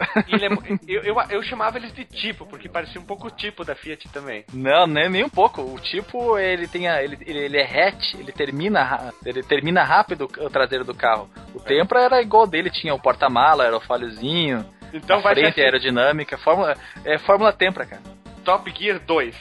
É, 0.00 0.46
eu, 0.88 1.02
eu, 1.02 1.16
eu, 1.30 1.42
chamava 1.42 1.78
eles 1.78 1.92
de 1.92 2.04
tipo, 2.04 2.44
porque 2.46 2.68
parecia 2.68 3.00
um 3.00 3.04
pouco 3.04 3.28
o 3.28 3.30
tipo 3.30 3.64
da 3.64 3.74
Fiat 3.74 4.08
também. 4.08 4.44
Não, 4.52 4.86
nem, 4.86 5.08
nem 5.08 5.24
um 5.24 5.28
pouco. 5.28 5.62
O 5.62 5.78
tipo, 5.78 6.38
ele 6.38 6.66
tem 6.66 6.88
a, 6.88 7.02
ele, 7.02 7.18
ele 7.20 7.56
é 7.56 7.62
hatch, 7.62 8.14
ele 8.14 8.32
termina, 8.32 9.12
ele 9.24 9.42
termina 9.42 9.84
rápido 9.84 10.24
o 10.24 10.50
traseiro 10.50 10.84
do 10.84 10.94
carro. 10.94 11.30
O 11.54 11.58
é. 11.58 11.62
Tempra 11.62 12.00
era 12.00 12.22
igual 12.22 12.46
dele, 12.46 12.70
tinha 12.70 12.94
o 12.94 13.00
porta-mala, 13.00 13.64
era 13.64 13.76
o 13.76 13.80
falhozinho, 13.80 14.64
então 14.92 15.18
a 15.18 15.22
vai 15.22 15.34
frente 15.34 15.54
ser... 15.54 15.62
aerodinâmica, 15.62 16.36
Fórmula, 16.38 16.76
é 17.04 17.18
Fórmula 17.18 17.52
Tempra, 17.52 17.86
cara. 17.86 18.02
Top 18.44 18.72
Gear 18.76 18.98
2 18.98 19.36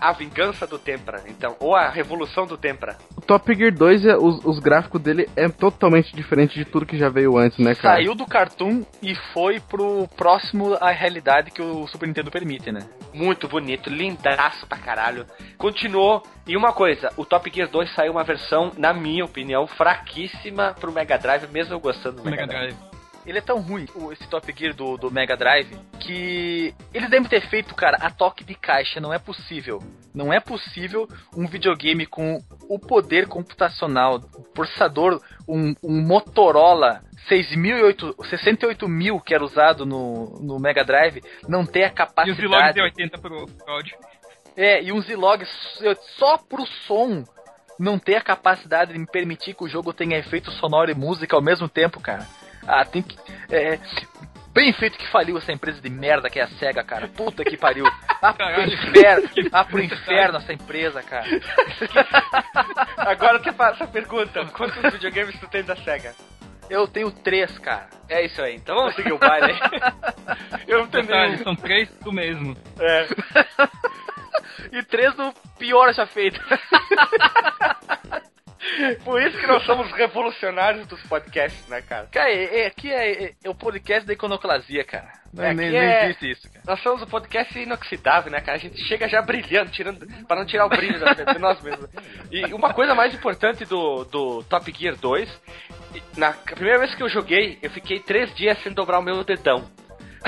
a 0.00 0.12
vingança 0.12 0.66
do 0.66 0.78
Tempra, 0.78 1.22
então, 1.26 1.56
ou 1.60 1.74
a 1.74 1.88
revolução 1.88 2.46
do 2.46 2.56
Tempra. 2.56 2.96
O 3.16 3.20
Top 3.20 3.54
Gear 3.54 3.72
2, 3.72 4.06
é, 4.06 4.16
os, 4.16 4.44
os, 4.44 4.58
gráficos 4.58 5.00
dele 5.00 5.28
é 5.36 5.48
totalmente 5.48 6.14
diferente 6.14 6.54
de 6.54 6.64
tudo 6.64 6.86
que 6.86 6.98
já 6.98 7.08
veio 7.08 7.36
antes, 7.38 7.58
né, 7.58 7.74
cara? 7.74 7.96
Saiu 7.96 8.14
do 8.14 8.26
cartoon 8.26 8.82
e 9.02 9.14
foi 9.32 9.60
pro 9.60 10.06
próximo 10.16 10.74
à 10.80 10.90
realidade 10.90 11.50
que 11.50 11.62
o 11.62 11.86
Super 11.86 12.06
Nintendo 12.06 12.30
permite, 12.30 12.70
né? 12.70 12.80
Muito 13.12 13.48
bonito, 13.48 13.90
lindaço 13.90 14.66
pra 14.66 14.78
caralho. 14.78 15.26
Continuou. 15.56 16.22
E 16.46 16.56
uma 16.56 16.72
coisa, 16.72 17.10
o 17.16 17.24
Top 17.24 17.50
Gear 17.50 17.70
2 17.70 17.94
saiu 17.94 18.12
uma 18.12 18.24
versão, 18.24 18.70
na 18.76 18.92
minha 18.92 19.24
opinião, 19.24 19.66
fraquíssima 19.66 20.74
pro 20.78 20.92
Mega 20.92 21.16
Drive, 21.16 21.46
mesmo 21.50 21.74
eu 21.74 21.80
gostando 21.80 22.16
do 22.16 22.24
Mega, 22.24 22.42
Mega 22.42 22.46
Drive. 22.46 22.74
Drive 22.74 22.93
ele 23.26 23.38
é 23.38 23.40
tão 23.42 23.60
ruim, 23.60 23.86
esse 24.12 24.28
Top 24.28 24.52
Gear 24.56 24.74
do, 24.74 24.96
do 24.96 25.10
Mega 25.10 25.36
Drive, 25.36 25.76
que 25.98 26.74
eles 26.92 27.08
devem 27.08 27.28
ter 27.28 27.40
feito, 27.48 27.74
cara, 27.74 27.96
a 27.98 28.10
toque 28.10 28.44
de 28.44 28.54
caixa. 28.54 29.00
Não 29.00 29.12
é 29.12 29.18
possível. 29.18 29.82
Não 30.14 30.32
é 30.32 30.40
possível 30.40 31.08
um 31.36 31.46
videogame 31.46 32.06
com 32.06 32.38
o 32.68 32.78
poder 32.78 33.26
computacional, 33.26 34.20
processador, 34.54 35.20
um, 35.48 35.74
um 35.82 36.02
Motorola 36.02 37.02
68 37.26 38.88
mil 38.88 39.18
que 39.20 39.34
era 39.34 39.42
usado 39.42 39.86
no, 39.86 40.38
no 40.40 40.58
Mega 40.58 40.84
Drive, 40.84 41.22
não 41.48 41.64
ter 41.64 41.84
a 41.84 41.90
capacidade. 41.90 42.28
E 42.28 42.32
os 42.32 42.38
Zilog 42.38 42.72
de 42.72 42.80
80 42.80 43.18
pro 43.18 43.46
áudio. 43.66 43.96
É, 44.56 44.82
e 44.82 44.92
um 44.92 45.00
Zilog 45.00 45.44
só 46.18 46.38
pro 46.38 46.66
som 46.86 47.24
não 47.78 47.98
ter 47.98 48.16
a 48.16 48.20
capacidade 48.20 48.92
de 48.92 48.98
me 48.98 49.06
permitir 49.06 49.54
que 49.54 49.64
o 49.64 49.68
jogo 49.68 49.92
tenha 49.92 50.18
efeito 50.18 50.50
sonoro 50.52 50.90
e 50.90 50.94
música 50.94 51.34
ao 51.34 51.42
mesmo 51.42 51.68
tempo, 51.68 52.00
cara. 52.00 52.26
Ah, 52.66 52.84
tem 52.84 53.02
que. 53.02 53.16
É, 53.50 53.78
bem 54.52 54.72
feito 54.72 54.96
que 54.96 55.10
faliu 55.10 55.36
essa 55.36 55.52
empresa 55.52 55.80
de 55.80 55.90
merda 55.90 56.30
que 56.30 56.38
é 56.38 56.44
a 56.44 56.48
SEGA, 56.48 56.84
cara. 56.84 57.08
Puta 57.08 57.44
que 57.44 57.56
pariu. 57.56 57.84
Ah, 58.22 58.32
pro 58.32 58.62
inferno, 58.62 59.28
ah, 59.52 59.64
pro 59.64 59.82
inferno 59.82 60.38
essa 60.38 60.52
empresa, 60.52 61.02
cara. 61.02 61.26
Agora 62.96 63.38
eu 63.38 63.42
te 63.42 63.52
faço 63.52 63.82
a 63.82 63.86
pergunta: 63.86 64.44
quantos 64.46 64.80
videogames 64.92 65.38
tu 65.38 65.48
tem 65.48 65.64
da 65.64 65.76
SEGA? 65.76 66.14
Eu 66.70 66.88
tenho 66.88 67.10
três, 67.10 67.58
cara. 67.58 67.88
É 68.08 68.24
isso 68.24 68.40
aí. 68.40 68.54
Então 68.56 68.74
vamos 68.76 68.94
seguir 68.94 69.12
o 69.12 69.18
baile 69.18 69.52
aí. 69.52 69.58
Eu 70.66 70.78
não 70.78 70.86
tenho. 70.86 71.42
São 71.42 71.54
três 71.54 71.90
do 72.02 72.10
mesmo. 72.10 72.56
É. 72.80 73.06
e 74.72 74.82
três 74.82 75.14
do 75.14 75.32
pior 75.58 75.92
já 75.92 76.06
feito. 76.06 76.40
Por 79.04 79.20
isso 79.22 79.38
que 79.38 79.46
nós 79.46 79.62
somos 79.64 79.90
revolucionários 79.92 80.86
dos 80.86 81.02
podcasts, 81.02 81.66
né, 81.68 81.82
cara? 81.82 82.08
Cara, 82.10 82.30
é, 82.30 82.62
é, 82.62 82.66
aqui 82.66 82.90
é, 82.90 83.34
é, 83.44 83.50
o 83.50 83.54
podcast 83.54 84.06
da 84.06 84.12
iconoclasia, 84.12 84.84
cara. 84.84 85.12
Não, 85.32 85.44
é, 85.44 85.52
nem, 85.52 85.70
nem 85.70 85.80
é 85.80 86.04
existe 86.04 86.30
isso, 86.30 86.50
cara. 86.50 86.64
Nós 86.66 86.80
somos 86.80 87.02
o 87.02 87.06
podcast 87.06 87.58
inoxidável, 87.58 88.30
né, 88.30 88.40
cara? 88.40 88.56
A 88.56 88.60
gente 88.60 88.80
chega 88.86 89.08
já 89.08 89.20
brilhando, 89.20 89.70
tirando, 89.70 90.06
para 90.26 90.40
não 90.40 90.46
tirar 90.46 90.66
o 90.66 90.68
brilho 90.68 90.98
de 90.98 91.38
nós 91.38 91.60
mesmos. 91.60 91.90
E 92.30 92.44
uma 92.54 92.72
coisa 92.72 92.94
mais 92.94 93.14
importante 93.14 93.64
do, 93.64 94.04
do 94.04 94.42
Top 94.44 94.72
Gear 94.72 94.96
2, 94.96 95.42
na 96.16 96.32
primeira 96.32 96.78
vez 96.78 96.94
que 96.94 97.02
eu 97.02 97.08
joguei, 97.08 97.58
eu 97.62 97.70
fiquei 97.70 98.00
três 98.00 98.34
dias 98.34 98.58
sem 98.62 98.72
dobrar 98.72 98.98
o 98.98 99.02
meu 99.02 99.22
dedão. 99.24 99.68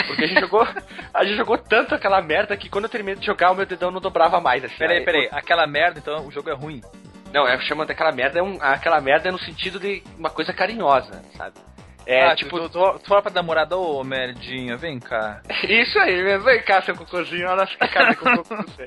Porque 0.04 0.24
a 0.24 0.26
gente 0.26 0.40
jogou. 0.40 0.66
A 1.14 1.24
gente 1.24 1.36
jogou 1.36 1.56
tanto 1.56 1.94
aquela 1.94 2.20
merda 2.20 2.56
que 2.56 2.68
quando 2.68 2.84
eu 2.84 2.90
terminei 2.90 3.18
de 3.18 3.24
jogar, 3.24 3.52
o 3.52 3.54
meu 3.54 3.64
dedão 3.64 3.90
não 3.90 4.00
dobrava 4.00 4.40
mais. 4.40 4.62
Assim, 4.62 4.76
peraí, 4.76 5.04
peraí, 5.04 5.28
aquela 5.32 5.66
merda, 5.66 5.98
então 5.98 6.26
o 6.26 6.30
jogo 6.30 6.50
é 6.50 6.54
ruim. 6.54 6.82
Não, 7.36 7.46
é 7.46 7.60
chamando 7.60 7.90
aquela 7.90 8.12
merda, 8.12 8.38
é 8.38 8.42
um, 8.42 8.56
aquela 8.62 8.98
merda 8.98 9.28
é 9.28 9.30
no 9.30 9.38
sentido 9.38 9.78
de 9.78 10.02
uma 10.18 10.30
coisa 10.30 10.54
carinhosa, 10.54 11.22
sabe? 11.36 11.56
É, 12.06 12.28
ah, 12.28 12.34
tipo, 12.34 12.58
tu, 12.58 12.70
tu, 12.70 12.98
tu 12.98 13.08
fala 13.08 13.20
pra 13.20 13.30
namorada, 13.30 13.76
ô 13.76 14.02
merdinha, 14.02 14.74
vem 14.78 14.98
cá. 14.98 15.42
Isso 15.68 15.98
aí, 15.98 16.38
vem 16.38 16.62
cá, 16.62 16.80
seu 16.80 16.96
cocôzinho, 16.96 17.46
olha 17.46 17.66
que 17.66 17.76
cara 17.76 18.12
de 18.12 18.16
cocô 18.16 18.42
com 18.42 18.56
você. 18.62 18.86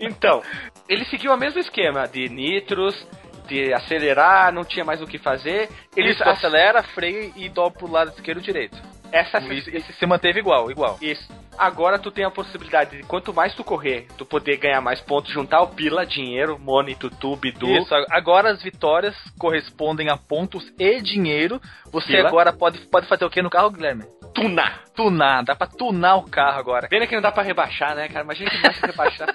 Então, 0.00 0.42
ele 0.88 1.04
seguiu 1.04 1.32
o 1.32 1.36
mesmo 1.36 1.60
esquema 1.60 2.08
de 2.08 2.28
nitros, 2.28 3.06
de 3.46 3.72
acelerar, 3.72 4.52
não 4.52 4.64
tinha 4.64 4.84
mais 4.84 5.00
o 5.00 5.06
que 5.06 5.18
fazer. 5.18 5.68
Ele 5.96 6.10
Isso, 6.10 6.24
acelera, 6.24 6.82
freia 6.82 7.30
e 7.36 7.48
dobra 7.48 7.78
pro 7.78 7.88
lado 7.88 8.10
esquerdo 8.10 8.40
e 8.40 8.42
direito. 8.42 8.76
Essa 9.14 9.38
isso, 9.38 9.70
isso 9.70 9.92
se 9.92 10.06
manteve 10.06 10.40
igual, 10.40 10.72
igual. 10.72 10.98
Isso. 11.00 11.32
Agora 11.56 12.00
tu 12.00 12.10
tem 12.10 12.24
a 12.24 12.30
possibilidade 12.32 12.96
de 12.96 13.04
quanto 13.04 13.32
mais 13.32 13.54
tu 13.54 13.62
correr, 13.62 14.08
tu 14.18 14.26
poder 14.26 14.56
ganhar 14.56 14.80
mais 14.80 15.00
pontos, 15.00 15.32
juntar 15.32 15.60
o 15.60 15.68
pila, 15.68 16.04
dinheiro, 16.04 16.58
money, 16.58 16.96
tutu, 16.96 17.36
bidu. 17.36 17.68
Isso, 17.68 17.94
agora 18.10 18.50
as 18.50 18.60
vitórias 18.60 19.14
correspondem 19.38 20.10
a 20.10 20.16
pontos 20.16 20.68
e 20.80 21.00
dinheiro. 21.00 21.60
Você 21.92 22.16
pila. 22.16 22.26
agora 22.26 22.52
pode, 22.52 22.80
pode 22.88 23.06
fazer 23.06 23.24
o 23.24 23.30
que 23.30 23.40
no 23.40 23.48
carro, 23.48 23.70
Guilherme? 23.70 24.02
Tunar. 24.34 24.82
Tunar, 24.96 25.44
dá 25.44 25.54
pra 25.54 25.68
tunar 25.68 26.16
o 26.16 26.28
carro 26.28 26.58
agora. 26.58 26.88
Pena 26.88 27.06
que 27.06 27.14
não 27.14 27.22
dá 27.22 27.30
pra 27.30 27.44
rebaixar, 27.44 27.94
né, 27.94 28.08
cara? 28.08 28.24
Imagina 28.24 28.50
que 28.50 28.62
mais 28.62 28.80
rebaixar. 28.80 29.28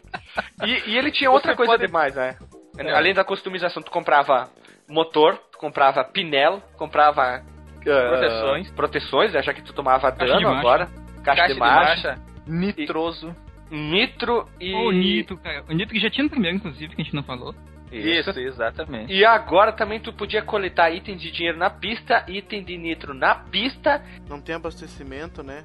e, 0.64 0.90
e, 0.90 0.96
ele 0.96 1.12
tinha 1.12 1.30
outra 1.30 1.52
Você 1.52 1.56
coisa 1.56 1.72
pode... 1.72 1.86
demais, 1.86 2.14
né? 2.14 2.38
É. 2.78 2.90
Além 2.92 3.12
da 3.12 3.22
customização, 3.22 3.82
tu 3.82 3.90
comprava 3.90 4.48
motor, 4.88 5.36
tu 5.52 5.58
comprava 5.58 6.02
pinel, 6.04 6.62
comprava 6.78 7.44
proteções. 7.84 8.70
Proteções, 8.70 9.32
né, 9.32 9.42
já 9.42 9.52
que 9.52 9.62
tu 9.62 9.72
tomava 9.72 10.10
Caixa 10.12 10.34
dano 10.34 10.48
agora. 10.48 10.86
Caixa, 11.22 11.42
Caixa 11.42 11.54
de, 11.54 11.60
marcha. 11.60 12.00
De 12.00 12.06
marcha 12.06 12.34
nitroso. 12.46 13.34
E, 13.70 13.76
nitro 13.76 14.48
e. 14.60 14.74
O 14.74 14.90
nitro, 14.90 15.38
cara. 15.38 15.64
O 15.68 15.72
nitro 15.72 15.94
que 15.94 16.00
já 16.00 16.10
tinha 16.10 16.24
no 16.24 16.30
primeiro, 16.30 16.56
inclusive, 16.56 16.94
que 16.94 17.00
a 17.00 17.04
gente 17.04 17.14
não 17.14 17.22
falou. 17.22 17.54
Isso. 17.90 18.30
Isso, 18.30 18.40
exatamente. 18.40 19.12
E 19.12 19.24
agora 19.24 19.72
também 19.72 20.00
tu 20.00 20.12
podia 20.12 20.42
coletar 20.42 20.90
itens 20.90 21.20
de 21.20 21.30
dinheiro 21.30 21.56
na 21.56 21.70
pista, 21.70 22.24
item 22.28 22.64
de 22.64 22.76
nitro 22.76 23.14
na 23.14 23.34
pista. 23.36 24.02
Não 24.28 24.40
tem 24.40 24.54
abastecimento, 24.54 25.42
né? 25.42 25.64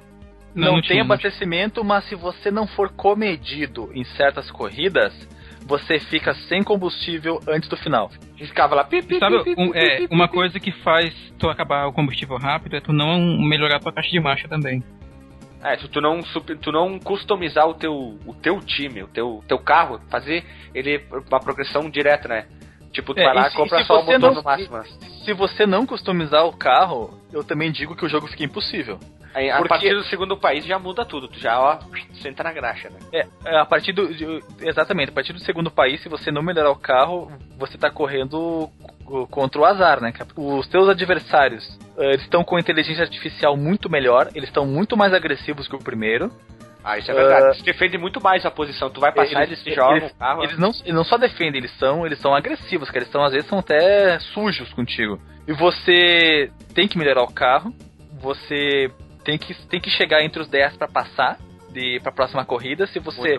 não, 0.53 0.67
não, 0.67 0.73
não 0.73 0.81
tem 0.81 0.91
tinha, 0.91 1.03
abastecimento, 1.03 1.83
mas 1.83 2.05
se 2.05 2.15
você 2.15 2.51
não 2.51 2.67
for 2.67 2.89
comedido 2.89 3.89
em 3.93 4.03
certas 4.03 4.49
corridas, 4.51 5.13
você 5.69 5.99
fica 5.99 6.33
sem 6.33 6.63
combustível 6.63 7.39
antes 7.47 7.69
do 7.69 7.77
final. 7.77 8.09
Ficava 8.35 8.73
lá. 8.73 8.83
Pi, 8.83 9.03
pi, 9.03 9.19
Sabe, 9.19 9.43
pi, 9.43 9.53
um, 9.55 9.71
é, 9.75 10.07
uma 10.09 10.27
coisa 10.27 10.59
que 10.59 10.71
faz 10.71 11.13
tu 11.37 11.47
acabar 11.47 11.85
o 11.85 11.93
combustível 11.93 12.37
rápido 12.37 12.75
é 12.75 12.81
tu 12.81 12.91
não 12.91 13.39
melhorar 13.39 13.79
tua 13.79 13.93
caixa 13.93 14.09
de 14.09 14.19
marcha 14.19 14.47
também. 14.47 14.83
É, 15.63 15.77
se 15.77 15.87
tu 15.87 16.01
não, 16.01 16.21
tu 16.59 16.71
não 16.71 16.97
customizar 16.97 17.67
o 17.67 17.75
teu, 17.75 18.17
o 18.25 18.33
teu 18.33 18.59
time, 18.61 19.03
o 19.03 19.07
teu, 19.07 19.43
teu 19.47 19.59
carro, 19.59 20.01
fazer 20.09 20.43
ele 20.73 21.03
uma 21.29 21.39
progressão 21.39 21.87
direta, 21.87 22.27
né? 22.27 22.45
Tipo, 22.91 23.13
tu 23.13 23.19
é, 23.19 23.25
vai 23.25 23.35
lá 23.35 23.47
e 23.47 23.53
compra 23.53 23.83
só 23.83 24.01
o 24.01 24.05
motor 24.05 24.19
não, 24.19 24.33
no 24.33 24.43
máximo. 24.43 24.83
Se 25.23 25.33
você 25.33 25.67
não 25.67 25.85
customizar 25.85 26.45
o 26.45 26.57
carro, 26.57 27.13
eu 27.31 27.43
também 27.43 27.71
digo 27.71 27.95
que 27.95 28.05
o 28.05 28.09
jogo 28.09 28.25
fica 28.25 28.43
impossível. 28.43 28.97
Aí, 29.33 29.49
a 29.49 29.61
partir 29.63 29.93
do 29.93 30.03
segundo 30.05 30.35
país 30.35 30.65
já 30.65 30.79
muda 30.79 31.05
tudo, 31.05 31.27
tu 31.27 31.39
já, 31.39 31.59
ó, 31.59 31.79
senta 32.13 32.43
na 32.43 32.51
graxa, 32.51 32.89
né? 32.89 32.97
É, 33.13 33.27
é, 33.45 33.59
a 33.59 33.65
partir 33.65 33.93
do. 33.93 34.09
Exatamente, 34.59 35.09
a 35.09 35.13
partir 35.13 35.33
do 35.33 35.39
segundo 35.39 35.69
país, 35.69 36.01
se 36.01 36.09
você 36.09 36.31
não 36.31 36.41
melhorar 36.41 36.71
o 36.71 36.75
carro, 36.75 37.31
você 37.57 37.77
tá 37.77 37.91
correndo 37.91 38.69
contra 39.29 39.61
o 39.61 39.65
azar, 39.65 40.01
né? 40.01 40.13
Os 40.35 40.67
teus 40.67 40.89
adversários, 40.89 41.77
eh, 41.97 42.09
eles 42.09 42.21
estão 42.21 42.43
com 42.43 42.59
inteligência 42.59 43.03
artificial 43.03 43.55
muito 43.55 43.89
melhor, 43.89 44.29
eles 44.33 44.49
estão 44.49 44.65
muito 44.65 44.95
mais 44.97 45.13
agressivos 45.13 45.67
que 45.67 45.75
o 45.75 45.79
primeiro. 45.79 46.31
Ah, 46.83 46.97
isso 46.97 47.11
é 47.11 47.13
verdade. 47.13 47.43
Uh, 47.43 47.49
eles 47.49 47.61
defendem 47.61 47.99
muito 47.99 48.21
mais 48.23 48.45
a 48.45 48.51
posição. 48.51 48.89
Tu 48.89 49.01
vai 49.01 49.11
passar, 49.11 49.43
eles, 49.43 49.49
eles 49.49 49.63
se 49.63 49.73
jogam. 49.73 49.97
Eles, 49.97 50.11
carro, 50.13 50.43
eles, 50.43 50.57
não, 50.57 50.69
eles 50.69 50.93
não 50.93 51.03
só 51.03 51.17
defendem, 51.17 51.59
eles 51.59 51.77
são, 51.77 52.05
eles 52.05 52.19
são 52.19 52.33
agressivos, 52.33 52.89
que 52.89 52.97
eles 52.97 53.11
são, 53.11 53.23
às 53.23 53.33
vezes, 53.33 53.49
são 53.49 53.59
até 53.59 54.17
sujos 54.19 54.71
contigo. 54.73 55.19
E 55.47 55.53
você 55.53 56.49
tem 56.73 56.87
que 56.87 56.97
melhorar 56.97 57.23
o 57.23 57.31
carro, 57.31 57.73
você 58.21 58.89
tem 59.29 59.37
que, 59.37 59.53
tem 59.67 59.79
que 59.79 59.91
chegar 59.91 60.23
entre 60.23 60.41
os 60.41 60.47
10 60.47 60.77
para 60.77 60.87
passar 60.87 61.37
de 61.71 61.99
para 61.99 62.09
a 62.09 62.15
próxima 62.15 62.43
corrida. 62.43 62.87
Se 62.87 62.97
você 62.97 63.37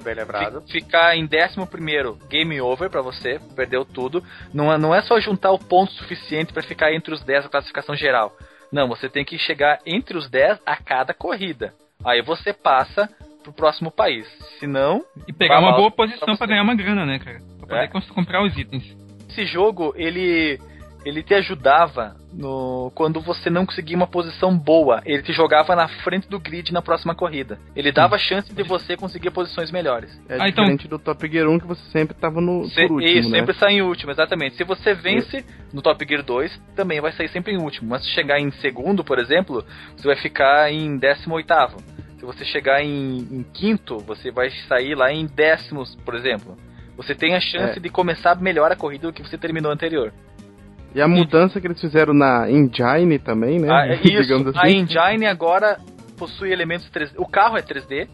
ficar 0.70 1.16
em 1.16 1.24
11 1.24 1.68
primeiro, 1.68 2.16
game 2.28 2.61
over 2.61 2.88
para 2.88 3.03
você, 3.03 3.41
perdeu 3.57 3.84
tudo. 3.84 4.22
Não, 4.55 4.72
é, 4.72 4.78
não 4.78 4.95
é 4.95 5.03
só 5.03 5.18
juntar 5.18 5.51
o 5.51 5.59
ponto 5.59 5.91
suficiente 5.93 6.53
para 6.53 6.62
ficar 6.62 6.95
entre 6.95 7.12
os 7.12 7.24
10 7.24 7.45
da 7.45 7.51
classificação 7.51 7.97
geral. 7.97 8.32
Não, 8.70 8.86
você 8.86 9.09
tem 9.09 9.24
que 9.24 9.36
chegar 9.36 9.80
entre 9.84 10.16
os 10.16 10.30
10 10.30 10.61
a 10.64 10.76
cada 10.76 11.12
corrida. 11.12 11.74
Aí 12.05 12.22
você 12.22 12.53
passa 12.53 13.09
pro 13.43 13.53
próximo 13.53 13.91
país. 13.91 14.28
Se 14.61 14.68
não. 14.68 15.03
E 15.26 15.32
pegar 15.32 15.59
uma 15.59 15.72
boa 15.72 15.91
posição 15.91 16.36
para 16.36 16.47
ganhar 16.47 16.62
uma 16.62 16.76
grana, 16.76 17.05
né, 17.05 17.18
cara? 17.18 17.41
Pra 17.59 17.66
poder 17.66 17.84
é. 17.84 18.14
comprar 18.14 18.45
os 18.45 18.57
itens. 18.57 18.97
Esse 19.28 19.45
jogo, 19.45 19.93
ele 19.97 20.61
ele 21.05 21.22
te 21.22 21.34
ajudava 21.34 22.16
no 22.32 22.92
quando 22.94 23.20
você 23.20 23.48
não 23.48 23.66
conseguia 23.66 23.96
uma 23.96 24.07
posição 24.07 24.57
boa. 24.57 25.01
Ele 25.05 25.22
te 25.22 25.32
jogava 25.32 25.74
na 25.74 25.88
frente 25.88 26.28
do 26.28 26.38
grid 26.38 26.72
na 26.72 26.82
próxima 26.82 27.14
corrida. 27.14 27.59
Ele 27.74 27.90
dava 27.90 28.18
chance 28.18 28.53
de 28.53 28.62
você 28.62 28.96
conseguir 28.96 29.30
posições 29.30 29.70
melhores. 29.70 30.11
É 30.28 30.34
ah, 30.34 30.48
então- 30.48 30.64
diferente 30.64 30.86
então... 30.86 30.98
do 30.98 31.05
Top 31.05 31.28
Gear 31.30 31.48
1 31.48 31.59
que 31.61 31.66
você 31.66 31.82
sempre 31.90 32.14
estava 32.14 32.40
no 32.40 32.64
Se, 32.64 32.86
por 32.86 32.96
último, 32.96 33.18
Isso, 33.18 33.30
né? 33.30 33.38
sempre 33.38 33.55
sai 33.55 33.74
em 33.74 33.82
último, 33.82 34.12
exatamente. 34.12 34.57
Se 34.57 34.64
você 34.64 34.94
vence 34.94 35.44
no 35.72 35.82
Top 35.82 36.05
Gear 36.07 36.22
2, 36.22 36.61
também 36.76 37.01
vai 37.01 37.12
sair 37.12 37.28
sempre 37.28 37.53
em 37.53 37.59
último. 37.59 37.90
Mas 37.90 38.03
se 38.03 38.11
chegar 38.11 38.38
em 38.38 38.51
segundo, 38.53 39.05
por 39.05 39.18
exemplo, 39.18 39.64
você 39.96 40.07
vai 40.07 40.16
ficar 40.16 40.70
em 40.72 40.98
18 40.98 41.32
oitavo. 41.32 41.78
Se 42.18 42.26
você 42.26 42.44
chegar 42.44 42.82
em, 42.82 43.18
em 43.18 43.42
quinto, 43.55 43.98
você 43.98 44.30
vai 44.30 44.51
sair 44.68 44.94
lá 44.94 45.11
em 45.11 45.26
décimos, 45.26 45.96
por 46.05 46.14
exemplo. 46.14 46.57
Você 47.01 47.14
tem 47.14 47.34
a 47.34 47.40
chance 47.40 47.78
é. 47.78 47.80
de 47.80 47.88
começar 47.88 48.38
melhor 48.38 48.70
a 48.70 48.76
corrida 48.76 49.07
do 49.07 49.12
que 49.12 49.22
você 49.22 49.38
terminou 49.38 49.72
anterior. 49.72 50.12
E 50.95 51.01
a 51.01 51.09
mudança 51.09 51.61
que 51.61 51.66
eles 51.66 51.80
fizeram 51.80 52.12
na 52.12 52.51
engine 52.51 53.18
também, 53.18 53.59
né? 53.61 53.68
Ah, 53.70 53.86
é 53.86 53.95
isso. 54.03 54.34
assim. 54.34 54.59
A 54.59 54.70
engine 54.70 55.26
agora 55.26 55.78
possui 56.18 56.53
elementos 56.53 56.88
3D. 56.91 57.14
O 57.16 57.26
carro 57.26 57.57
é 57.57 57.62
3D. 57.62 58.09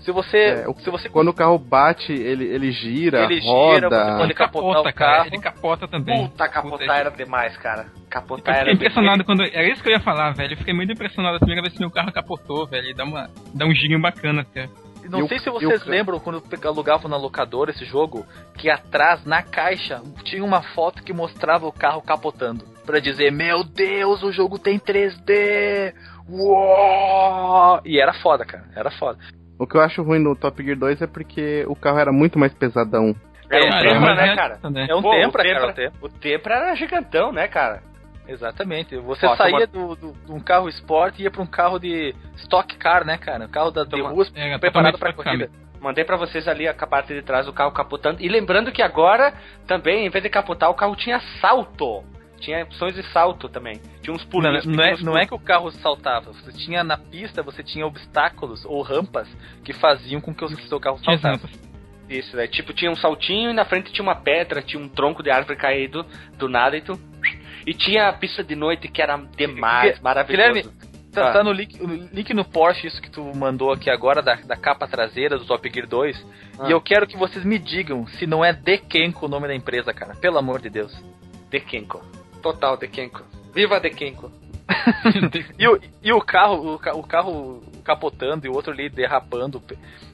Se 0.00 0.12
você, 0.12 0.38
é, 0.38 0.68
o, 0.68 0.74
se 0.78 0.88
você 0.90 1.08
quando 1.08 1.28
o 1.28 1.34
carro 1.34 1.58
bate, 1.58 2.12
ele, 2.12 2.44
ele 2.44 2.70
gira, 2.70 3.24
ele 3.24 3.40
roda. 3.40 3.88
Gira, 3.88 4.22
ele 4.22 4.32
capota, 4.32 4.88
o 4.88 4.94
carro. 4.94 5.26
Ele 5.26 5.38
capota 5.38 5.88
também. 5.88 6.28
Puta, 6.28 6.48
capotar 6.48 7.00
era 7.00 7.10
demais, 7.10 7.56
cara. 7.56 7.86
Capotar 8.08 8.54
eu 8.54 8.58
fiquei 8.60 8.74
impressionado 8.74 9.24
quando. 9.24 9.42
Era 9.42 9.68
isso 9.68 9.82
que 9.82 9.88
eu 9.88 9.94
ia 9.94 10.00
falar, 10.00 10.30
velho. 10.34 10.52
Eu 10.52 10.56
fiquei 10.56 10.72
muito 10.72 10.92
impressionado 10.92 11.36
a 11.36 11.40
primeira 11.40 11.62
vez 11.62 11.74
que 11.74 11.80
meu 11.80 11.90
carro 11.90 12.12
capotou, 12.12 12.66
velho. 12.66 12.94
Dá, 12.94 13.04
uma, 13.04 13.28
dá 13.52 13.66
um 13.66 13.74
girinho 13.74 14.00
bacana, 14.00 14.44
cara. 14.44 14.70
Não 15.08 15.26
sei 15.28 15.38
se 15.38 15.50
vocês 15.50 15.84
lembram 15.84 16.20
quando 16.20 16.42
alugavam 16.64 17.10
na 17.10 17.16
locadora 17.16 17.70
esse 17.70 17.84
jogo, 17.84 18.26
que 18.56 18.70
atrás, 18.70 19.24
na 19.24 19.42
caixa, 19.42 20.02
tinha 20.24 20.44
uma 20.44 20.62
foto 20.62 21.02
que 21.02 21.12
mostrava 21.12 21.66
o 21.66 21.72
carro 21.72 22.02
capotando. 22.02 22.64
para 22.84 23.00
dizer, 23.00 23.30
meu 23.30 23.62
Deus, 23.64 24.22
o 24.22 24.32
jogo 24.32 24.58
tem 24.58 24.78
3D! 24.78 25.92
Uou! 26.28 27.80
E 27.84 28.00
era 28.00 28.12
foda, 28.14 28.44
cara. 28.44 28.64
Era 28.74 28.90
foda. 28.90 29.18
O 29.58 29.66
que 29.66 29.76
eu 29.76 29.80
acho 29.80 30.02
ruim 30.02 30.20
no 30.20 30.36
Top 30.36 30.62
Gear 30.62 30.78
2 30.78 31.02
é 31.02 31.06
porque 31.06 31.64
o 31.68 31.74
carro 31.74 31.98
era 31.98 32.12
muito 32.12 32.38
mais 32.38 32.54
pesadão. 32.54 33.14
Era 33.50 33.64
um 33.64 33.68
é, 33.68 33.82
Tempra, 33.82 34.14
né, 34.14 34.36
cara? 34.36 34.58
É 34.88 34.94
um 34.94 35.02
Pô, 35.02 35.10
Tempra, 35.10 35.42
cara. 35.42 35.92
O 36.00 36.08
Tempra 36.08 36.54
era 36.54 36.74
gigantão, 36.74 37.32
né, 37.32 37.48
cara? 37.48 37.82
Exatamente. 38.28 38.94
Você 38.98 39.26
Ó, 39.26 39.34
saía 39.36 39.66
toma... 39.66 39.96
do, 39.96 40.12
do, 40.12 40.12
de 40.12 40.32
um 40.32 40.38
carro 40.38 40.68
esporte 40.68 41.20
e 41.20 41.24
ia 41.24 41.30
para 41.30 41.42
um 41.42 41.46
carro 41.46 41.78
de 41.78 42.14
stock 42.36 42.76
car, 42.76 43.04
né, 43.04 43.16
cara? 43.16 43.46
Um 43.46 43.48
carro 43.48 43.70
da, 43.70 43.84
de 43.84 44.00
ruas 44.00 44.30
é, 44.34 44.58
preparado 44.58 44.98
para 44.98 45.14
corrida. 45.14 45.50
Mandei 45.80 46.04
para 46.04 46.16
vocês 46.16 46.46
ali 46.46 46.68
a 46.68 46.74
parte 46.74 47.14
de 47.14 47.22
trás 47.22 47.46
do 47.46 47.52
carro 47.52 47.72
capotando. 47.72 48.20
E 48.20 48.28
lembrando 48.28 48.70
que 48.70 48.82
agora 48.82 49.32
também, 49.66 50.06
em 50.06 50.10
vez 50.10 50.22
de 50.22 50.28
capotar, 50.28 50.68
o 50.68 50.74
carro 50.74 50.94
tinha 50.94 51.20
salto. 51.40 52.04
Tinha 52.40 52.62
opções 52.62 52.94
de 52.94 53.02
salto 53.12 53.48
também. 53.48 53.80
Tinha 54.02 54.14
uns 54.14 54.24
pulinhos. 54.24 54.64
Não, 54.64 54.74
não, 54.74 54.84
é, 54.84 54.96
não 54.98 55.18
é 55.18 55.26
que 55.26 55.34
o 55.34 55.38
carro 55.38 55.70
saltava. 55.70 56.32
Você 56.32 56.52
tinha 56.52 56.84
na 56.84 56.96
pista, 56.96 57.42
você 57.42 57.62
tinha 57.62 57.86
obstáculos 57.86 58.64
ou 58.64 58.82
rampas 58.82 59.28
que 59.64 59.72
faziam 59.72 60.20
com 60.20 60.34
que 60.34 60.44
o 60.44 60.48
seu 60.48 60.78
carro 60.78 60.98
saltasse. 60.98 61.68
Isso, 62.08 62.36
né? 62.36 62.46
Tipo, 62.46 62.72
tinha 62.72 62.90
um 62.90 62.96
saltinho 62.96 63.50
e 63.50 63.52
na 63.52 63.64
frente 63.64 63.92
tinha 63.92 64.02
uma 64.02 64.14
pedra, 64.14 64.62
tinha 64.62 64.82
um 64.82 64.88
tronco 64.88 65.22
de 65.22 65.30
árvore 65.30 65.58
caído 65.58 66.06
do 66.38 66.48
nada 66.48 66.76
e 66.76 66.80
tu 66.80 66.98
e 67.68 67.74
tinha 67.74 68.08
a 68.08 68.12
pista 68.14 68.42
de 68.42 68.56
noite 68.56 68.88
que 68.88 69.02
era 69.02 69.18
demais, 69.36 70.00
maravilhoso. 70.00 70.54
Guilherme, 70.54 70.74
tá, 71.12 71.28
ah. 71.28 71.32
tá 71.34 71.44
no, 71.44 71.52
link, 71.52 71.78
no 71.78 72.08
link 72.10 72.32
no 72.32 72.42
Porsche 72.42 72.86
isso 72.86 73.02
que 73.02 73.10
tu 73.10 73.22
mandou 73.36 73.70
aqui 73.70 73.90
agora, 73.90 74.22
da, 74.22 74.36
da 74.36 74.56
capa 74.56 74.88
traseira 74.88 75.36
do 75.36 75.44
Top 75.44 75.70
Gear 75.70 75.86
2. 75.86 76.26
Ah. 76.58 76.66
E 76.66 76.72
eu 76.72 76.80
quero 76.80 77.06
que 77.06 77.14
vocês 77.14 77.44
me 77.44 77.58
digam 77.58 78.06
se 78.06 78.26
não 78.26 78.42
é 78.42 78.54
Dekenko 78.54 79.26
o 79.26 79.28
nome 79.28 79.46
da 79.46 79.54
empresa, 79.54 79.92
cara. 79.92 80.14
Pelo 80.14 80.38
amor 80.38 80.62
de 80.62 80.70
Deus. 80.70 80.96
Dekenko. 81.50 82.02
Total 82.42 82.74
Dekenko. 82.78 83.22
Viva 83.54 83.78
Dekenko. 83.78 84.32
e, 85.58 85.68
o, 85.68 85.78
e 86.02 86.10
o 86.10 86.22
carro, 86.22 86.54
o, 86.54 86.98
o 86.98 87.02
carro 87.02 87.62
capotando 87.84 88.46
e 88.46 88.48
o 88.48 88.54
outro 88.54 88.72
ali 88.72 88.88
derrapando. 88.88 89.62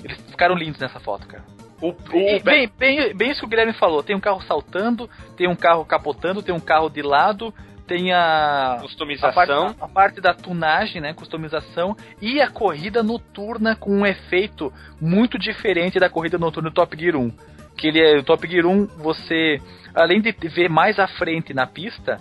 Eles 0.03 0.21
ficaram 0.29 0.57
lindos 0.57 0.81
nessa 0.81 0.99
foto, 0.99 1.25
cara. 1.29 1.45
O, 1.85 1.91
o 1.91 2.43
bem, 2.43 2.71
bem, 2.79 3.15
bem 3.15 3.31
isso 3.31 3.41
que 3.41 3.47
o 3.47 3.49
Guilherme 3.49 3.75
falou. 3.75 4.03
Tem 4.03 4.17
um 4.17 4.21
carro 4.21 4.41
saltando, 4.45 5.09
tem 5.37 5.47
um 5.47 5.55
carro 5.55 5.85
capotando, 5.85 6.43
tem 6.43 6.55
um 6.55 6.61
carro 6.61 6.89
de 6.89 7.03
lado, 7.03 7.53
tem 7.87 8.11
a 8.11 8.79
customização, 8.81 9.67
a 9.67 9.69
parte, 9.69 9.83
a 9.83 9.89
parte, 9.89 10.21
da 10.23 10.33
tunagem, 10.33 11.03
né, 11.03 11.13
customização 11.13 11.95
e 12.23 12.41
a 12.41 12.49
corrida 12.49 13.03
noturna 13.03 13.77
com 13.77 13.91
um 13.91 14.07
efeito 14.07 14.73
muito 14.99 15.39
diferente 15.39 16.01
da 16.01 16.09
corrida 16.09 16.39
noturna 16.39 16.71
do 16.71 16.75
Top 16.75 16.97
Gear 16.99 17.17
1. 17.17 17.31
Que 17.77 17.89
ele 17.89 18.01
é 18.01 18.17
o 18.17 18.23
Top 18.23 18.49
Gear 18.49 18.65
1, 18.65 18.87
você 18.97 19.61
além 19.95 20.23
de 20.23 20.33
ver 20.49 20.71
mais 20.71 20.99
à 20.99 21.07
frente 21.07 21.53
na 21.53 21.67
pista, 21.67 22.19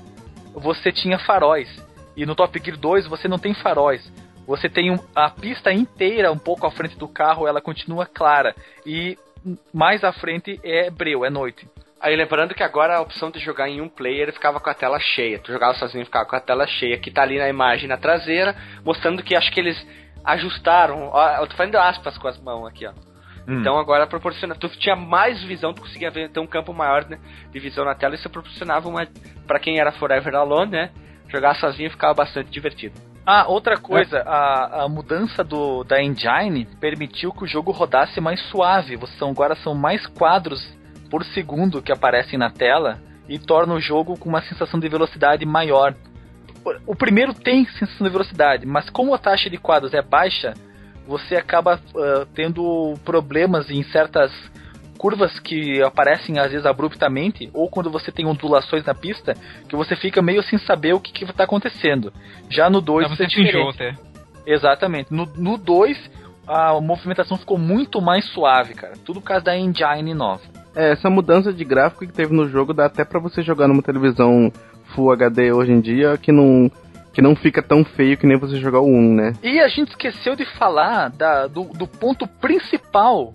você 0.54 0.92
tinha 0.92 1.18
faróis. 1.20 1.70
E 2.18 2.26
no 2.26 2.36
Top 2.36 2.60
Gear 2.62 2.78
2 2.78 3.08
você 3.08 3.30
não 3.30 3.40
tem 3.40 3.54
faróis. 3.54 4.12
Você 4.46 4.68
tem 4.68 4.92
um, 4.92 5.00
a 5.16 5.30
pista 5.30 5.72
inteira 5.72 6.30
um 6.32 6.38
pouco 6.38 6.68
à 6.68 6.72
frente 6.72 6.98
do 6.98 7.08
carro, 7.08 7.48
ela 7.48 7.62
continua 7.62 8.06
clara. 8.06 8.54
E 8.86 9.18
mais 9.74 10.04
à 10.04 10.12
frente 10.12 10.60
é 10.64 10.90
breu, 10.90 11.26
é 11.26 11.30
noite. 11.30 11.68
Aí 12.00 12.16
lembrando 12.16 12.54
que 12.54 12.64
agora 12.64 12.98
a 12.98 13.02
opção 13.02 13.32
de 13.32 13.40
jogar 13.40 13.70
em 13.70 13.80
um 13.80 13.88
player 13.88 14.34
ficava 14.34 14.60
com 14.60 14.70
a 14.70 14.74
tela 14.74 15.00
cheia. 15.00 15.40
Tu 15.40 15.54
jogava 15.54 15.74
sozinho 15.76 16.04
ficava 16.04 16.26
com 16.26 16.36
a 16.36 16.40
tela 16.42 16.68
cheia, 16.68 16.98
que 16.98 17.10
tá 17.10 17.22
ali 17.22 17.38
na 17.38 17.48
imagem 17.48 17.88
na 17.88 17.96
traseira, 17.96 18.54
mostrando 18.84 19.24
que 19.24 19.36
acho 19.36 19.50
que 19.52 19.60
eles 19.60 19.88
ajustaram. 20.24 21.10
Ó, 21.14 21.36
eu 21.38 21.48
tô 21.48 21.56
fazendo 21.56 21.78
aspas 21.78 22.18
com 22.18 22.28
as 22.28 22.38
mãos 22.42 22.68
aqui, 22.68 22.86
ó. 22.86 22.92
Hum. 23.48 23.60
Então 23.60 23.78
agora 23.78 24.06
proporciona. 24.06 24.54
Tu 24.54 24.68
tinha 24.80 24.98
mais 24.98 25.42
visão, 25.44 25.74
tu 25.74 25.82
conseguia 25.82 26.12
ver, 26.12 26.30
ter 26.30 26.42
um 26.42 26.48
campo 26.48 26.74
maior 26.74 27.06
né, 27.06 27.18
de 27.52 27.60
visão 27.60 27.86
na 27.86 27.96
tela. 27.96 28.16
Isso 28.16 28.30
proporcionava 28.30 28.90
uma. 28.90 29.08
para 29.48 29.60
quem 29.60 29.80
era 29.80 29.92
Forever 29.94 30.36
Alone, 30.36 30.72
né? 30.72 30.90
Jogar 31.30 31.56
sozinho 31.56 31.90
ficava 31.90 32.14
bastante 32.14 32.50
divertido. 32.50 33.13
Ah, 33.26 33.46
outra 33.48 33.78
coisa, 33.78 34.18
é. 34.18 34.24
a, 34.26 34.84
a 34.84 34.90
mudança 34.90 35.44
do, 35.44 35.84
da 35.84 36.02
engine 36.02 36.66
permitiu 36.80 37.32
que 37.32 37.44
o 37.44 37.48
jogo 37.48 37.72
rodasse 37.72 38.20
mais 38.20 38.42
suave. 38.50 39.00
São, 39.18 39.30
agora 39.30 39.56
são 39.56 39.74
mais 39.74 40.06
quadros 40.08 40.62
por 41.10 41.24
segundo 41.26 41.82
que 41.82 41.92
aparecem 41.92 42.38
na 42.38 42.50
tela 42.50 43.00
e 43.30 43.40
torna 43.40 43.74
o 43.74 43.80
jogo 43.80 44.18
com 44.18 44.28
uma 44.28 44.42
sensação 44.42 44.80
de 44.80 44.90
velocidade 44.90 45.46
maior. 45.46 45.96
O 46.86 46.96
primeiro 46.96 47.34
tem 47.34 47.66
sensação 47.66 48.06
de 48.06 48.12
velocidade, 48.12 48.66
mas 48.66 48.90
como 48.90 49.14
a 49.14 49.18
taxa 49.18 49.50
de 49.50 49.58
quadros 49.58 49.94
é 49.94 50.02
baixa, 50.02 50.54
você 51.08 51.36
acaba 51.36 51.76
uh, 51.76 52.26
tendo 52.34 52.96
problemas 53.06 53.70
em 53.70 53.84
certas 53.84 54.32
curvas 54.98 55.40
que 55.40 55.82
aparecem 55.82 56.40
às 56.40 56.52
vezes 56.52 56.66
abruptamente, 56.66 57.50
ou 57.54 57.70
quando 57.70 57.90
você 57.90 58.12
tem 58.12 58.26
ondulações 58.26 58.86
na 58.86 58.94
pista, 58.94 59.36
que 59.68 59.76
você 59.76 59.96
fica 59.96 60.22
meio 60.22 60.44
sem 60.44 60.60
saber 60.60 60.94
o 60.94 61.00
que 61.00 61.24
está 61.24 61.44
acontecendo. 61.44 62.14
Já 62.50 62.70
no 62.70 62.82
2 62.82 63.10
você 63.10 63.24
é. 63.24 63.70
Até. 63.70 63.96
Exatamente. 64.46 65.14
No 65.14 65.58
2, 65.58 66.12
a 66.48 66.80
movimentação 66.82 67.38
ficou 67.38 67.58
muito 67.58 68.02
mais 68.02 68.26
suave, 68.26 68.74
cara. 68.74 68.94
Tudo 69.06 69.22
por 69.22 69.28
causa 69.28 69.46
da 69.46 69.58
engine 69.58 70.14
nova. 70.14 70.42
É, 70.76 70.92
essa 70.92 71.10
mudança 71.10 71.54
de 71.54 71.64
gráfico 71.64 72.06
que 72.06 72.14
teve 72.14 72.34
no 72.34 72.50
jogo 72.50 72.74
dá 72.74 72.86
até 72.86 73.06
para 73.06 73.20
você 73.20 73.42
jogar 73.42 73.68
numa 73.68 73.84
televisão 73.84 74.52
Full 74.96 75.12
HD 75.12 75.52
hoje 75.52 75.72
em 75.72 75.80
dia 75.80 76.18
que 76.18 76.32
não 76.32 76.70
que 77.14 77.22
não 77.22 77.36
fica 77.36 77.62
tão 77.62 77.86
feio 77.86 78.18
que 78.18 78.26
nem 78.26 78.40
você 78.40 78.58
jogar 78.58 78.80
o 78.80 78.88
1, 78.88 79.14
né? 79.14 79.34
E 79.44 79.60
a 79.60 79.68
gente 79.68 79.90
esqueceu 79.90 80.36
de 80.36 80.46
falar 80.58 81.10
da, 81.10 81.46
do, 81.46 81.66
do 81.66 81.88
ponto 81.88 82.26
principal, 82.26 83.32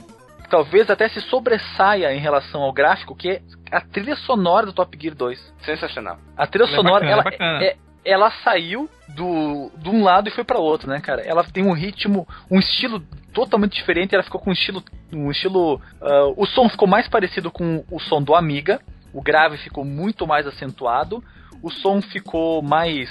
talvez 0.48 0.90
até 0.90 1.08
se 1.08 1.20
sobressaia 1.22 2.12
em 2.14 2.20
relação 2.20 2.62
ao 2.62 2.72
gráfico, 2.72 3.14
que 3.14 3.30
é 3.30 3.42
a 3.70 3.80
trilha 3.80 4.16
sonora 4.16 4.66
do 4.66 4.72
Top 4.72 4.96
Gear 5.00 5.14
2. 5.14 5.54
Sensacional. 5.64 6.18
A 6.36 6.46
trilha 6.46 6.64
ela 6.64 6.72
é 6.72 6.76
sonora, 6.76 7.06
é 7.06 7.16
bacana, 7.16 7.44
ela, 7.44 7.64
é, 7.64 7.76
ela 8.04 8.30
saiu 8.42 8.88
do, 9.08 9.70
de 9.76 9.88
um 9.88 10.02
lado 10.02 10.28
e 10.28 10.32
foi 10.32 10.44
para 10.44 10.58
outro, 10.58 10.88
né, 10.88 11.00
cara? 11.00 11.22
Ela 11.22 11.44
tem 11.44 11.64
um 11.64 11.72
ritmo, 11.72 12.26
um 12.50 12.58
estilo 12.58 13.02
totalmente 13.32 13.74
diferente. 13.74 14.14
Ela 14.14 14.24
ficou 14.24 14.40
com 14.40 14.50
um 14.50 14.52
estilo, 14.52 14.82
um 15.12 15.30
estilo. 15.30 15.76
Uh, 16.00 16.34
o 16.36 16.46
som 16.46 16.68
ficou 16.68 16.88
mais 16.88 17.08
parecido 17.08 17.50
com 17.50 17.84
o 17.90 18.00
som 18.00 18.22
do 18.22 18.34
Amiga. 18.34 18.80
O 19.12 19.22
grave 19.22 19.58
ficou 19.58 19.84
muito 19.84 20.26
mais 20.26 20.46
acentuado. 20.46 21.22
O 21.62 21.70
som 21.70 22.00
ficou 22.00 22.62
mais, 22.62 23.10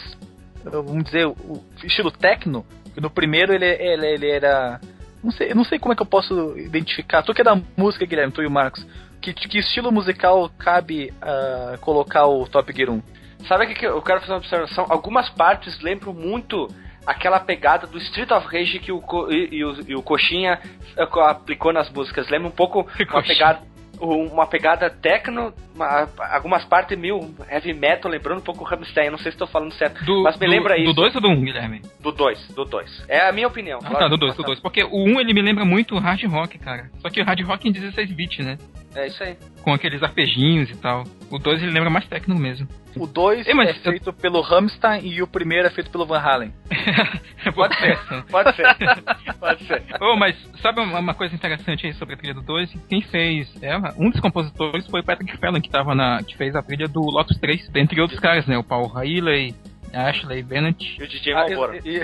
uh, 0.66 0.84
vamos 0.84 1.04
dizer, 1.04 1.28
o 1.28 1.64
estilo 1.84 2.12
techno. 2.12 2.66
No 2.96 3.10
primeiro 3.10 3.54
ele, 3.54 3.66
ele, 3.66 4.08
ele 4.08 4.30
era 4.32 4.82
não 5.28 5.32
sei, 5.34 5.54
não 5.54 5.64
sei 5.66 5.78
como 5.78 5.92
é 5.92 5.96
que 5.96 6.02
eu 6.02 6.06
posso 6.06 6.58
identificar. 6.58 7.22
Tu 7.22 7.34
que 7.34 7.42
é 7.42 7.44
da 7.44 7.62
música, 7.76 8.06
Guilherme, 8.06 8.32
tu 8.32 8.42
e 8.42 8.48
o 8.48 8.52
Marcos. 8.52 8.88
Que, 9.20 9.34
que 9.34 9.60
estilo 9.60 9.92
musical 9.92 10.50
cabe 10.58 11.14
uh, 11.22 11.78
colocar 11.80 12.26
o 12.28 12.48
Top 12.48 12.72
Gear 12.74 12.90
1? 12.90 13.02
Sabe 13.46 13.66
o 13.66 13.76
que 13.76 13.86
eu 13.86 14.02
quero 14.02 14.22
fazer 14.22 14.32
uma 14.32 14.38
observação? 14.38 14.86
Algumas 14.90 15.30
partes 15.30 15.82
lembram 15.82 16.14
muito 16.14 16.70
aquela 17.06 17.42
pegada 17.42 17.86
do 17.86 17.98
Street 17.98 18.32
of 18.32 18.48
Rage 18.48 18.80
que 18.80 18.92
o, 18.92 19.04
e, 19.30 19.58
e 19.58 19.66
o, 19.66 19.90
e 19.90 19.96
o 19.96 20.02
Coxinha 20.02 20.62
eh, 20.96 21.08
aplicou 21.28 21.74
nas 21.74 21.90
músicas. 21.90 22.30
Lembra 22.30 22.48
um 22.48 22.52
pouco 22.52 22.88
uma 23.12 23.24
pegada 23.24 23.60
uma 24.00 24.46
pegada 24.46 24.90
techno, 24.90 25.54
uma, 25.76 26.08
algumas 26.32 26.64
partes 26.66 26.98
meio 26.98 27.20
heavy 27.50 27.74
metal, 27.74 28.12
lembrando 28.12 28.40
um 28.40 28.44
pouco 28.44 28.64
o 28.64 28.68
Rammstein, 28.68 29.10
não 29.10 29.18
sei 29.18 29.32
se 29.32 29.36
estou 29.36 29.48
falando 29.48 29.74
certo, 29.74 30.04
do, 30.06 30.24
mas 30.24 30.38
me 30.38 30.46
do, 30.46 30.52
lembra 30.52 30.78
isso. 30.78 30.94
Do 30.94 31.02
2 31.02 31.16
ou 31.16 31.22
do 31.22 31.28
1, 31.30 31.32
um, 31.32 31.42
Guilherme? 31.42 31.82
Do 32.00 32.12
2, 32.12 32.48
do 32.50 32.66
2. 32.66 33.06
É 33.08 33.28
a 33.28 33.32
minha 33.32 33.48
opinião. 33.48 33.80
Ah, 33.84 33.96
tá, 33.96 34.08
do 34.08 34.18
2, 34.18 34.36
do 34.36 34.44
2. 34.44 34.60
Porque 34.60 34.84
o 34.84 35.04
1 35.06 35.16
um, 35.16 35.20
ele 35.20 35.34
me 35.34 35.42
lembra 35.42 35.66
muito 35.66 35.98
hard 35.98 36.24
rock, 36.26 36.58
cara. 36.58 36.90
Só 37.00 37.10
que 37.10 37.22
o 37.22 37.26
hard 37.26 37.42
rock 37.42 37.68
em 37.68 37.72
16 37.72 38.12
bits, 38.12 38.46
né? 38.46 38.58
É 38.96 39.08
isso 39.08 39.24
aí. 39.24 39.38
Com 39.62 39.74
aqueles 39.74 40.02
arpejinhos 40.02 40.70
e 40.70 40.76
tal. 40.78 41.04
O 41.30 41.38
2 41.38 41.62
ele 41.62 41.72
lembra 41.72 41.90
mais 41.90 42.08
técnico 42.08 42.40
mesmo. 42.40 42.68
O 42.96 43.06
2 43.06 43.48
é 43.48 43.74
feito 43.74 44.10
eu... 44.10 44.14
pelo 44.14 44.42
Rammstein 44.42 45.06
e 45.06 45.22
o 45.22 45.28
primeiro 45.28 45.68
é 45.68 45.70
feito 45.70 45.92
pelo 45.92 46.06
Van 46.06 46.20
Halen. 46.20 46.54
Pode 47.54 47.78
ser. 47.78 48.00
Pode 48.32 48.56
ser. 48.56 48.66
Pode 49.40 49.64
ser. 49.66 49.84
Oh, 50.02 50.16
mas 50.16 50.36
sabe 50.62 50.82
uma 50.82 51.14
coisa 51.14 51.36
interessante 51.36 51.86
aí 51.86 51.94
sobre 51.94 52.16
a 52.16 52.18
trilha 52.18 52.34
do 52.34 52.42
2? 52.42 52.74
Quem 52.90 53.02
fez 53.02 53.52
ela, 53.62 53.94
um 53.98 54.10
dos 54.10 54.20
compositores 54.20 54.88
foi 54.88 55.02
o 55.02 55.04
Patrick 55.04 55.38
Fallon, 55.38 55.62
que, 55.62 55.70
tava 55.70 55.94
na, 55.94 56.24
que 56.24 56.36
fez 56.36 56.56
a 56.56 56.64
trilha 56.64 56.88
do 56.88 57.02
Lotus 57.02 57.38
3, 57.38 57.70
dentre 57.70 58.02
outros 58.02 58.20
caras, 58.20 58.48
né? 58.48 58.58
O 58.58 58.64
Paul 58.64 58.92
Haley, 58.96 59.54
Ashley 59.94 60.42
Bennett. 60.42 60.98
E 61.00 61.04
o 61.04 61.08
DJ 61.08 61.34
Malboro. 61.34 61.74
Ah, 61.74 61.82
e... 61.86 62.02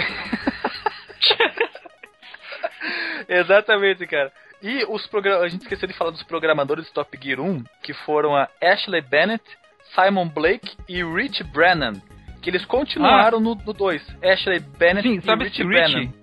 Exatamente, 3.28 4.06
cara. 4.06 4.32
E 4.64 4.86
os 4.86 5.09
a 5.41 5.47
gente 5.49 5.64
esqueceu 5.64 5.89
de 5.89 5.93
falar 5.93 6.11
dos 6.11 6.24
programadores 6.24 6.88
do 6.88 6.93
Top 6.93 7.20
Gear 7.22 7.41
1, 7.41 7.66
que 7.84 7.93
foram 7.93 8.34
a 8.34 8.47
Ashley 8.64 9.01
Bennett, 9.01 9.43
Simon 9.93 10.30
Blake 10.30 10.72
e 10.88 11.03
Rich 11.03 11.43
Brennan. 11.43 12.01
Que 12.41 12.49
eles 12.49 12.64
continuaram 12.64 13.39
ah. 13.39 13.41
no 13.41 13.55
2. 13.55 14.01
Ashley 14.24 14.59
Bennett 14.59 15.07
Sim, 15.07 15.20
e 15.22 15.43
Rich 15.43 15.64
Brennan. 15.66 16.14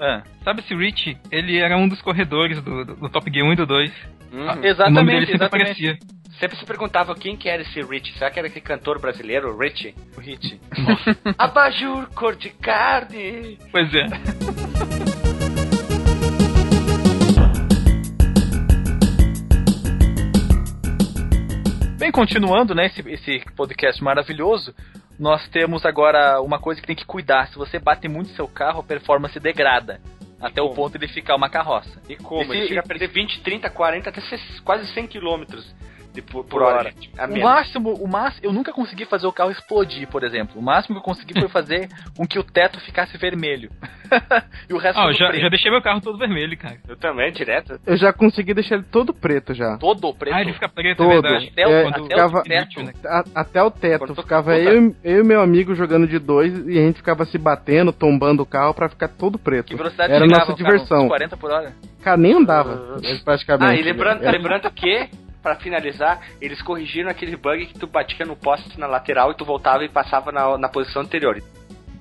Ah. 0.00 0.22
Sabe 0.42 0.62
se 0.62 0.74
Rich, 0.74 1.14
ele 1.30 1.58
era 1.58 1.76
um 1.76 1.86
dos 1.86 2.00
corredores 2.00 2.62
do, 2.62 2.86
do, 2.86 2.96
do 2.96 3.08
Top 3.10 3.30
Gear 3.30 3.46
1 3.46 3.52
e 3.52 3.56
do 3.56 3.66
2. 3.66 3.92
Uhum. 4.32 4.48
Ah, 4.48 4.58
exatamente, 4.62 4.80
o 4.80 4.90
nome 4.90 5.12
dele 5.12 5.26
sempre 5.26 5.34
exatamente. 5.34 5.62
aparecia. 5.62 5.98
Sempre 6.38 6.56
se 6.56 6.64
perguntava 6.64 7.14
quem 7.14 7.36
que 7.36 7.50
era 7.50 7.60
esse 7.60 7.82
Rich. 7.82 8.14
Será 8.16 8.30
que 8.30 8.38
era 8.38 8.48
aquele 8.48 8.64
cantor 8.64 8.98
brasileiro, 8.98 9.54
Rich? 9.58 9.94
O 10.16 10.20
Rich. 10.20 10.58
Abajur, 11.36 12.08
cor 12.14 12.34
de 12.34 12.48
carne. 12.48 13.58
Pois 13.70 13.92
é. 13.92 14.06
Bem, 22.10 22.12
continuando, 22.12 22.74
né, 22.74 22.86
esse, 22.86 23.08
esse 23.08 23.44
podcast 23.54 24.02
maravilhoso, 24.02 24.74
nós 25.16 25.46
temos 25.50 25.86
agora 25.86 26.40
uma 26.40 26.58
coisa 26.58 26.80
que 26.80 26.86
tem 26.88 26.96
que 26.96 27.04
cuidar. 27.04 27.46
Se 27.46 27.54
você 27.56 27.78
bate 27.78 28.08
muito 28.08 28.30
seu 28.30 28.48
carro, 28.48 28.80
a 28.80 28.82
performance 28.82 29.38
degrada. 29.38 30.00
E 30.20 30.44
até 30.44 30.60
como? 30.60 30.72
o 30.72 30.74
ponto 30.74 30.98
de 30.98 31.06
ficar 31.06 31.36
uma 31.36 31.48
carroça. 31.48 32.02
E 32.08 32.16
como? 32.16 32.42
Esse, 32.42 32.52
Ele 32.52 32.66
chega 32.66 32.80
a 32.80 32.82
perder 32.82 33.06
20, 33.06 33.42
30, 33.42 33.70
40, 33.70 34.10
até 34.10 34.20
quase 34.64 34.92
100 34.92 35.06
quilômetros 35.06 35.72
de, 36.12 36.22
por, 36.22 36.44
por, 36.44 36.62
hora. 36.62 36.92
hora. 37.18 37.32
O 37.32 37.40
máximo, 37.40 37.94
o 37.94 38.08
máximo, 38.08 38.46
eu 38.46 38.52
nunca 38.52 38.72
consegui 38.72 39.04
fazer 39.04 39.26
o 39.26 39.32
carro 39.32 39.50
explodir, 39.50 40.08
por 40.08 40.24
exemplo. 40.24 40.58
O 40.58 40.62
máximo 40.62 40.96
que 40.96 41.00
eu 41.00 41.04
consegui 41.04 41.38
foi 41.38 41.48
fazer 41.48 41.88
com 42.16 42.26
que 42.26 42.38
o 42.38 42.42
teto 42.42 42.80
ficasse 42.80 43.16
vermelho. 43.16 43.70
e 44.68 44.74
o 44.74 44.78
resto 44.78 45.00
ah, 45.00 45.12
já, 45.12 45.28
preto. 45.28 45.42
já 45.42 45.48
deixei 45.48 45.70
meu 45.70 45.82
carro 45.82 46.00
todo 46.00 46.18
vermelho, 46.18 46.56
cara. 46.56 46.78
Eu 46.88 46.96
também, 46.96 47.32
direto. 47.32 47.80
Eu 47.86 47.96
já 47.96 48.12
consegui 48.12 48.54
deixar 48.54 48.76
ele 48.76 48.84
todo 48.90 49.14
preto 49.14 49.54
já. 49.54 49.76
Todo 49.78 50.12
preto? 50.14 50.34
Ah, 50.34 50.40
ele 50.40 50.52
fica 50.52 50.68
preto, 50.68 51.02
é 51.02 51.06
todo. 51.06 51.10
é 51.10 51.20
verdade. 51.20 51.52
Até, 51.52 51.66
o, 51.66 51.70
é, 51.70 51.88
até 51.88 52.02
ficava, 52.02 52.38
o 52.38 52.42
teto. 52.42 52.82
Né? 52.82 52.92
A, 53.04 53.24
até 53.34 53.62
o 53.62 53.70
teto. 53.70 53.98
Quando 54.06 54.22
ficava 54.22 54.58
eu, 54.58 54.94
eu 55.04 55.20
e 55.20 55.24
meu 55.24 55.40
amigo 55.40 55.74
jogando 55.74 56.06
de 56.06 56.18
dois 56.18 56.52
e 56.66 56.78
a 56.78 56.82
gente 56.82 56.96
ficava 56.96 57.24
se 57.24 57.38
batendo, 57.38 57.92
tombando 57.92 58.42
o 58.42 58.46
carro 58.46 58.74
pra 58.74 58.88
ficar 58.88 59.08
todo 59.08 59.38
preto. 59.38 59.66
Que 59.66 59.76
velocidade 59.76 60.12
Era 60.12 60.26
nossa 60.26 60.54
diversão. 60.54 61.06
40 61.08 61.36
por 61.36 61.50
hora? 61.50 61.72
Cara, 62.02 62.16
nem 62.16 62.34
andava, 62.34 62.96
uh... 62.96 63.00
praticamente. 63.24 63.72
Ah, 63.72 63.76
e 63.76 63.82
lembrando, 63.82 64.22
lembrando 64.22 64.70
que 64.72 65.08
para 65.42 65.56
finalizar, 65.56 66.20
eles 66.40 66.60
corrigiram 66.62 67.10
aquele 67.10 67.36
bug 67.36 67.66
que 67.66 67.78
tu 67.78 67.86
batia 67.86 68.26
no 68.26 68.36
poste 68.36 68.78
na 68.78 68.86
lateral 68.86 69.30
e 69.30 69.36
tu 69.36 69.44
voltava 69.44 69.84
e 69.84 69.88
passava 69.88 70.30
na, 70.30 70.58
na 70.58 70.68
posição 70.68 71.02
anterior. 71.02 71.42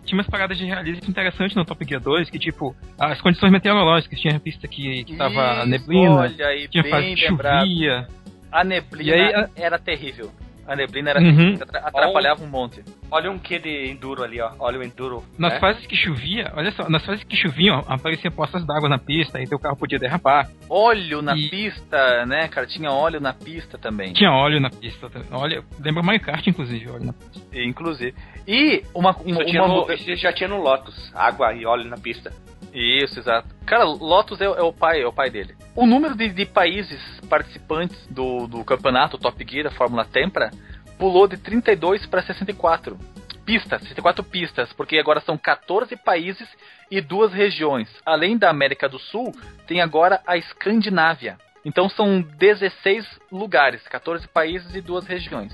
Tinha 0.05 0.17
umas 0.17 0.27
paradas 0.27 0.57
de 0.57 0.65
realismo 0.65 1.07
interessantes 1.07 1.55
no 1.55 1.63
Top 1.63 1.85
Gear 1.87 2.01
2, 2.01 2.29
que 2.29 2.39
tipo, 2.39 2.75
as 2.99 3.21
condições 3.21 3.51
meteorológicas, 3.51 4.19
tinha 4.19 4.39
pista 4.39 4.67
que, 4.67 5.03
que 5.03 5.15
tava 5.15 5.59
Isso, 5.59 5.67
neblina, 5.67 6.15
olha 6.15 6.47
aí, 6.47 6.67
tinha 6.67 6.83
fase 6.83 7.13
de 7.13 7.27
chovia. 7.27 8.07
A 8.51 8.63
neblina 8.63 9.13
aí, 9.13 9.35
a... 9.35 9.49
era 9.55 9.77
terrível. 9.77 10.31
A 10.69 10.75
neblina 10.75 11.09
era 11.09 11.19
uhum. 11.19 11.57
atrapalhava 11.83 12.43
um 12.43 12.47
monte. 12.47 12.83
Olha 13.09 13.31
um 13.31 13.39
que 13.39 13.57
de 13.57 13.89
enduro 13.89 14.23
ali, 14.23 14.39
ó. 14.39 14.51
Olha 14.59 14.77
o 14.77 14.83
enduro. 14.83 15.23
Nas 15.35 15.53
né? 15.53 15.59
fases 15.59 15.87
que 15.87 15.95
chovia, 15.95 16.53
olha 16.55 16.71
só, 16.73 16.87
nas 16.87 17.03
fases 17.03 17.23
que 17.23 17.35
choviam, 17.35 17.83
apareciam 17.87 18.31
poças 18.31 18.63
d'água 18.67 18.87
na 18.87 18.99
pista, 18.99 19.41
e 19.41 19.47
teu 19.47 19.57
carro 19.57 19.75
podia 19.75 19.97
derrapar. 19.97 20.47
Óleo 20.69 21.23
na 21.23 21.35
e... 21.35 21.49
pista, 21.49 22.23
né, 22.27 22.47
cara? 22.49 22.67
Tinha 22.67 22.91
óleo 22.91 23.19
na 23.19 23.33
pista 23.33 23.79
também. 23.79 24.13
Tinha 24.13 24.31
óleo 24.31 24.59
na 24.59 24.69
pista 24.69 25.09
também. 25.09 25.27
Olha, 25.31 25.63
lembra 25.79 26.03
Mario 26.03 26.21
Kart, 26.21 26.45
inclusive, 26.45 26.87
óleo 26.87 27.05
na 27.07 27.13
pista. 27.13 27.59
Inclusive. 27.59 28.13
E 28.47 28.83
uma. 28.93 29.09
uma, 29.25 29.43
uma, 29.43 29.65
uma... 29.65 29.87
No, 29.87 30.15
já 30.15 30.31
tinha 30.31 30.47
no 30.47 30.61
Lotus, 30.61 31.11
água 31.15 31.51
e 31.51 31.65
óleo 31.65 31.89
na 31.89 31.97
pista. 31.97 32.31
Isso, 32.73 33.19
exato. 33.19 33.47
Cara, 33.65 33.83
Lotus 33.83 34.39
é, 34.41 34.45
é, 34.45 34.61
o 34.61 34.71
pai, 34.71 35.01
é 35.01 35.07
o 35.07 35.13
pai 35.13 35.29
dele. 35.29 35.55
O 35.75 35.85
número 35.85 36.15
de, 36.15 36.29
de 36.29 36.45
países 36.45 37.01
participantes 37.29 37.97
do, 38.07 38.47
do 38.47 38.63
campeonato 38.63 39.17
Top 39.17 39.43
Gear 39.47 39.63
da 39.63 39.71
Fórmula 39.71 40.05
Tempra 40.05 40.51
pulou 40.97 41.27
de 41.27 41.37
32 41.37 42.05
para 42.05 42.21
64 42.21 42.97
pistas, 43.45 43.81
64 43.81 44.23
pistas, 44.23 44.71
porque 44.73 44.99
agora 44.99 45.21
são 45.21 45.37
14 45.37 45.95
países 45.97 46.47
e 46.91 47.01
duas 47.01 47.33
regiões. 47.33 47.89
Além 48.05 48.37
da 48.37 48.49
América 48.49 48.87
do 48.87 48.99
Sul, 48.99 49.33
tem 49.65 49.81
agora 49.81 50.21
a 50.27 50.37
Escandinávia. 50.37 51.37
Então 51.65 51.89
são 51.89 52.21
16 52.21 53.05
lugares, 53.31 53.81
14 53.87 54.27
países 54.27 54.75
e 54.75 54.81
duas 54.81 55.05
regiões. 55.05 55.53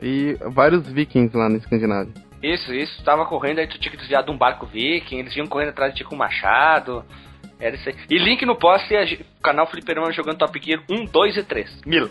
E 0.00 0.36
vários 0.52 0.86
vikings 0.86 1.36
lá 1.36 1.48
na 1.48 1.56
Escandinávia. 1.56 2.14
Isso, 2.44 2.74
isso. 2.74 3.02
Tava 3.02 3.24
correndo, 3.24 3.60
aí 3.60 3.66
tu 3.66 3.78
tinha 3.78 3.90
que 3.90 3.96
desviar 3.96 4.22
de 4.22 4.30
um 4.30 4.36
barco 4.36 4.66
viking, 4.66 5.18
eles 5.18 5.34
iam 5.34 5.46
correndo 5.46 5.70
atrás 5.70 5.92
de 5.92 5.98
ti 5.98 6.04
com 6.04 6.14
um 6.14 6.18
machado. 6.18 7.04
Era 7.58 7.76
isso 7.76 7.88
aí. 7.88 7.96
E 8.10 8.18
link 8.18 8.44
no 8.44 8.56
post, 8.56 8.94
o 8.94 9.40
canal 9.40 9.66
Fliperama 9.66 10.12
jogando 10.12 10.38
Top 10.38 10.60
Gear 10.62 10.82
1, 10.90 11.06
2 11.06 11.36
e 11.38 11.42
3. 11.42 11.80
Mil. 11.86 12.10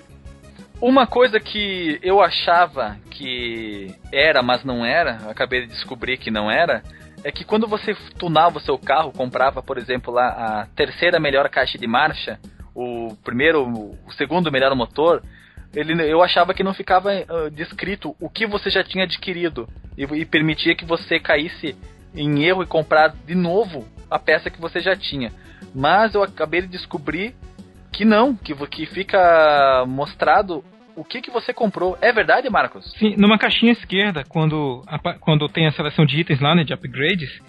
Uma 0.82 1.06
coisa 1.06 1.40
que 1.40 2.00
eu 2.02 2.22
achava 2.22 2.98
que 3.12 3.94
era, 4.12 4.42
mas 4.42 4.64
não 4.64 4.84
era, 4.84 5.30
acabei 5.30 5.62
de 5.62 5.68
descobrir 5.68 6.18
que 6.18 6.32
não 6.32 6.50
era, 6.50 6.82
é 7.24 7.32
que 7.32 7.46
quando 7.46 7.68
você 7.68 7.96
tunava 8.18 8.58
o 8.58 8.62
seu 8.62 8.78
carro, 8.78 9.14
comprava, 9.14 9.62
por 9.62 9.78
exemplo, 9.78 10.14
lá 10.14 10.28
a 10.30 10.66
terceira 10.76 11.20
melhor 11.20 11.48
caixa 11.50 11.78
de 11.78 11.88
marcha, 11.88 12.40
o 12.76 13.16
primeiro, 13.24 13.66
o 13.66 14.12
segundo 14.18 14.52
melhor 14.52 14.76
motor, 14.76 15.22
ele, 15.76 15.94
eu 16.10 16.22
achava 16.22 16.54
que 16.54 16.64
não 16.64 16.74
ficava 16.74 17.12
uh, 17.12 17.50
descrito 17.52 18.16
o 18.20 18.30
que 18.30 18.46
você 18.46 18.70
já 18.70 18.84
tinha 18.84 19.06
adquirido 19.06 19.68
e, 19.98 20.04
e, 20.04 20.26
permitia 20.26 20.76
que 20.76 20.86
você 20.86 21.20
caísse 21.20 21.76
em 22.16 22.44
erro 22.44 22.64
e 22.64 22.68
comprar 22.68 23.10
de 23.10 23.36
novo 23.36 23.88
a 24.10 24.20
peça 24.20 24.50
que 24.50 24.62
você 24.62 24.80
já 24.80 24.96
tinha. 24.96 25.32
Mas 25.74 26.14
eu 26.14 26.22
acabei 26.22 26.62
de 26.62 26.68
descobrir 26.68 27.34
que 27.92 28.06
não, 28.06 28.36
que, 28.36 28.54
que 28.68 28.86
fica 28.86 29.84
mostrado 29.88 30.64
o 30.96 31.04
que, 31.04 31.22
que 31.22 31.32
você 31.32 31.54
comprou. 31.54 31.98
É 32.02 32.12
verdade, 32.12 32.50
Marcos? 32.50 32.92
Sim, 33.00 33.16
numa 33.18 33.38
caixinha 33.38 33.72
esquerda, 33.72 34.24
quando, 34.28 34.84
quando 35.20 35.50
tem 35.50 35.68
a 35.68 35.72
seleção 35.72 36.06
de 36.06 36.20
itens 36.20 36.40
lá, 36.40 36.54
né, 36.54 36.64
de 36.64 36.74
upgrades, 36.74 37.42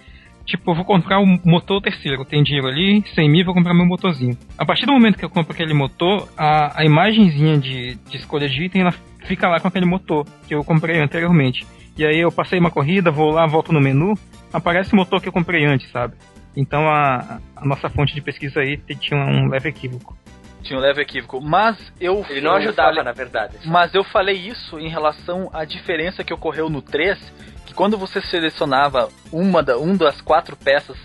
tipo, 0.45 0.71
eu 0.71 0.75
vou 0.75 0.85
comprar 0.85 1.19
um 1.19 1.39
motor 1.43 1.81
terceiro, 1.81 2.23
tem 2.25 2.43
dinheiro 2.43 2.67
ali, 2.67 3.03
100 3.13 3.29
mil, 3.29 3.45
vou 3.45 3.53
comprar 3.53 3.73
meu 3.73 3.85
motorzinho. 3.85 4.37
A 4.57 4.65
partir 4.65 4.85
do 4.85 4.93
momento 4.93 5.17
que 5.17 5.25
eu 5.25 5.29
compro 5.29 5.53
aquele 5.53 5.73
motor, 5.73 6.27
a, 6.37 6.81
a 6.81 6.85
imagenzinha 6.85 7.57
de, 7.57 7.95
de 7.95 8.17
escolha 8.17 8.47
de 8.47 8.63
item, 8.63 8.81
ela 8.81 8.93
fica 9.25 9.47
lá 9.47 9.59
com 9.59 9.67
aquele 9.67 9.85
motor 9.85 10.25
que 10.47 10.53
eu 10.53 10.63
comprei 10.63 10.99
anteriormente. 11.01 11.65
E 11.97 12.05
aí 12.05 12.19
eu 12.19 12.31
passei 12.31 12.59
uma 12.59 12.69
corrida, 12.69 13.09
vou 13.09 13.31
lá, 13.31 13.45
volto 13.47 13.71
no 13.73 13.79
menu, 13.81 14.13
aparece 14.53 14.93
o 14.93 14.95
motor 14.95 15.21
que 15.21 15.27
eu 15.27 15.33
comprei 15.33 15.65
antes, 15.65 15.89
sabe? 15.91 16.15
Então 16.55 16.87
a, 16.89 17.39
a 17.55 17.65
nossa 17.65 17.89
fonte 17.89 18.13
de 18.13 18.21
pesquisa 18.21 18.59
aí 18.61 18.77
tinha 18.77 19.19
um 19.19 19.47
leve 19.47 19.69
equívoco. 19.69 20.15
Tinha 20.61 20.79
um 20.79 20.81
leve 20.81 21.01
equívoco. 21.01 21.39
Mas 21.41 21.77
eu. 21.99 22.25
Ele 22.29 22.41
não 22.41 22.53
ajudava, 22.55 22.89
falei- 22.89 23.03
na 23.03 23.11
verdade. 23.11 23.57
Mas 23.65 23.93
eu 23.93 24.03
falei 24.03 24.35
isso 24.35 24.79
em 24.79 24.89
relação 24.89 25.49
à 25.53 25.63
diferença 25.63 26.23
que 26.23 26.33
ocorreu 26.33 26.69
no 26.69 26.81
3, 26.81 27.17
que 27.19 27.54
quando 27.75 27.97
você 27.97 28.21
selecionava 28.21 29.09
uma 29.31 29.61
da, 29.61 29.77
um 29.77 29.95
das 29.95 30.21
quatro 30.21 30.55
peças, 30.55 30.97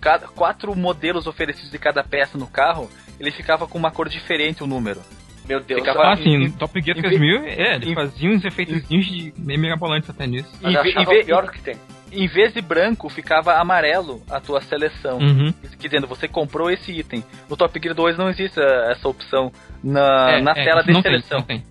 cada, 0.00 0.26
quatro 0.28 0.74
modelos 0.76 1.26
oferecidos 1.26 1.70
de 1.70 1.78
cada 1.78 2.02
peça 2.04 2.38
no 2.38 2.46
carro, 2.46 2.88
ele 3.18 3.30
ficava 3.30 3.66
com 3.66 3.78
uma 3.78 3.90
cor 3.90 4.08
diferente 4.08 4.62
o 4.62 4.66
número. 4.66 5.00
Meu 5.46 5.60
Deus, 5.60 5.80
Ficava- 5.80 6.12
Ah, 6.12 6.16
sim, 6.16 6.30
em- 6.30 6.48
no 6.48 6.52
Top 6.52 6.80
Gear 6.80 6.96
em- 6.96 7.02
3000, 7.02 7.44
é, 7.44 7.74
ele 7.74 7.90
em- 7.90 7.94
fazia 7.94 8.30
uns 8.30 8.44
efeitos 8.44 8.86
de 8.88 9.32
meio 9.36 9.60
mirabolantes 9.60 10.08
até 10.08 10.26
nisso. 10.26 10.48
mas 10.62 10.74
em 10.74 10.88
em 10.90 11.02
o 11.02 11.24
pior 11.26 11.50
que 11.50 11.60
tem. 11.60 11.76
Em 12.10 12.28
vez 12.28 12.54
de 12.54 12.62
branco, 12.62 13.08
ficava 13.08 13.54
amarelo 13.54 14.22
a 14.30 14.40
tua 14.40 14.60
seleção. 14.62 15.18
Uhum. 15.18 15.52
Dizendo, 15.78 16.06
você 16.06 16.28
comprou 16.28 16.70
esse 16.70 16.92
item. 16.92 17.24
No 17.50 17.56
Top 17.56 17.78
Gear 17.82 17.94
2 17.94 18.16
não 18.16 18.30
existe 18.30 18.58
essa 18.60 19.08
opção 19.08 19.50
na, 19.82 20.30
É, 20.30 20.40
na 20.40 20.52
é, 20.52 20.64
tela 20.64 20.82
de 20.82 20.92
não 20.92 21.02
tem, 21.02 21.10
seleção. 21.12 21.38
não 21.40 21.44
tem. 21.46 21.62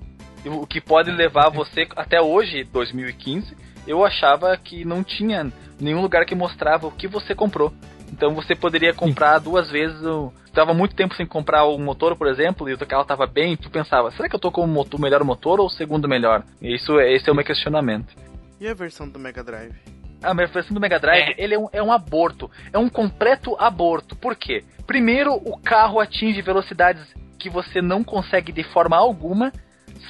O 0.46 0.68
que 0.68 0.82
pode 0.82 1.10
levar 1.12 1.50
você, 1.50 1.88
até 1.96 2.22
hoje, 2.22 2.66
2015, 2.66 3.56
eu 3.88 4.04
achava 4.06 4.56
que 4.58 4.86
não 4.86 5.04
tinha 5.04 5.52
nenhum 5.80 6.02
lugar 6.02 6.26
que 6.26 6.36
mostrava 6.36 6.88
o 6.88 6.92
que 6.92 7.08
você 7.08 7.34
comprou. 7.36 7.74
Então 8.12 8.34
você 8.36 8.56
poderia 8.56 8.94
comprar 8.94 9.40
duas 9.40 9.70
vezes. 9.70 10.02
o- 10.04 10.32
Tava 10.54 10.72
muito 10.72 10.94
tempo 10.96 11.16
sem 11.16 11.26
comprar 11.26 11.64
o 11.66 11.80
motor, 11.80 12.16
por 12.16 12.28
exemplo, 12.28 12.70
e 12.70 12.74
o 12.74 12.78
teu 12.78 12.86
carro 12.86 13.04
tava 13.04 13.26
bem, 13.26 13.58
tu 13.58 13.72
pensava, 13.72 14.12
será 14.12 14.30
que 14.30 14.36
eu 14.36 14.40
tô 14.40 14.52
com 14.52 14.62
o 14.62 14.68
motor- 14.68 15.00
melhor 15.00 15.24
motor 15.24 15.60
ou 15.60 15.66
o 15.66 15.70
segundo 15.70 16.08
melhor? 16.08 16.44
Isso, 16.62 17.00
esse 17.00 17.28
é 17.28 17.32
o 17.32 17.36
meu 17.36 17.44
questionamento. 17.44 18.14
E 18.62 18.68
a 18.68 18.74
versão 18.76 19.10
do 19.10 19.18
Mega 19.18 19.44
Drive? 19.44 19.74
A 20.22 20.32
versão 20.36 20.62
do 20.76 20.80
Mega 20.80 21.00
Drive, 21.00 21.34
ele 21.40 21.56
é 21.56 21.60
um, 21.60 21.68
é 21.74 21.82
um 21.82 21.92
aborto. 21.92 22.52
É 22.72 22.78
um 22.78 22.88
completo 22.88 23.56
aborto. 23.60 24.16
Por 24.16 24.36
quê? 24.36 24.64
Primeiro, 24.86 25.34
o 25.34 25.58
carro 25.58 26.00
atinge 26.00 26.40
velocidades 26.44 27.02
que 27.40 27.50
você 27.50 27.82
não 27.82 28.04
consegue 28.04 28.52
de 28.52 28.64
forma 28.64 28.96
alguma 28.96 29.52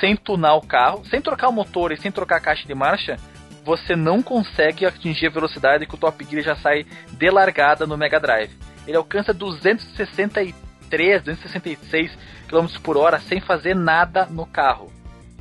sem 0.01 0.13
tunar 0.15 0.55
o 0.55 0.61
carro, 0.61 1.05
sem 1.05 1.21
trocar 1.21 1.47
o 1.47 1.53
motor 1.53 1.93
e 1.93 1.97
sem 1.97 2.11
trocar 2.11 2.36
a 2.36 2.41
caixa 2.41 2.67
de 2.67 2.76
marcha. 2.76 3.15
Você 3.64 3.95
não 3.95 4.22
consegue 4.22 4.86
atingir 4.86 5.28
a 5.28 5.32
velocidade 5.32 5.86
que 5.86 5.95
o 5.95 5.97
Top 5.97 6.24
Gear 6.26 6.43
já 6.43 6.55
sai 6.55 6.86
de 7.11 7.30
largada 7.30 7.88
no 7.88 7.97
Mega 7.97 8.20
Drive. 8.20 8.51
Ele 8.86 8.97
alcança 8.97 9.34
263, 9.34 11.24
266 11.24 12.11
km 12.47 12.68
por 12.82 12.97
hora 12.97 13.20
sem 13.20 13.39
fazer 13.39 13.74
nada 13.76 14.26
no 14.26 14.45
carro. 14.45 14.91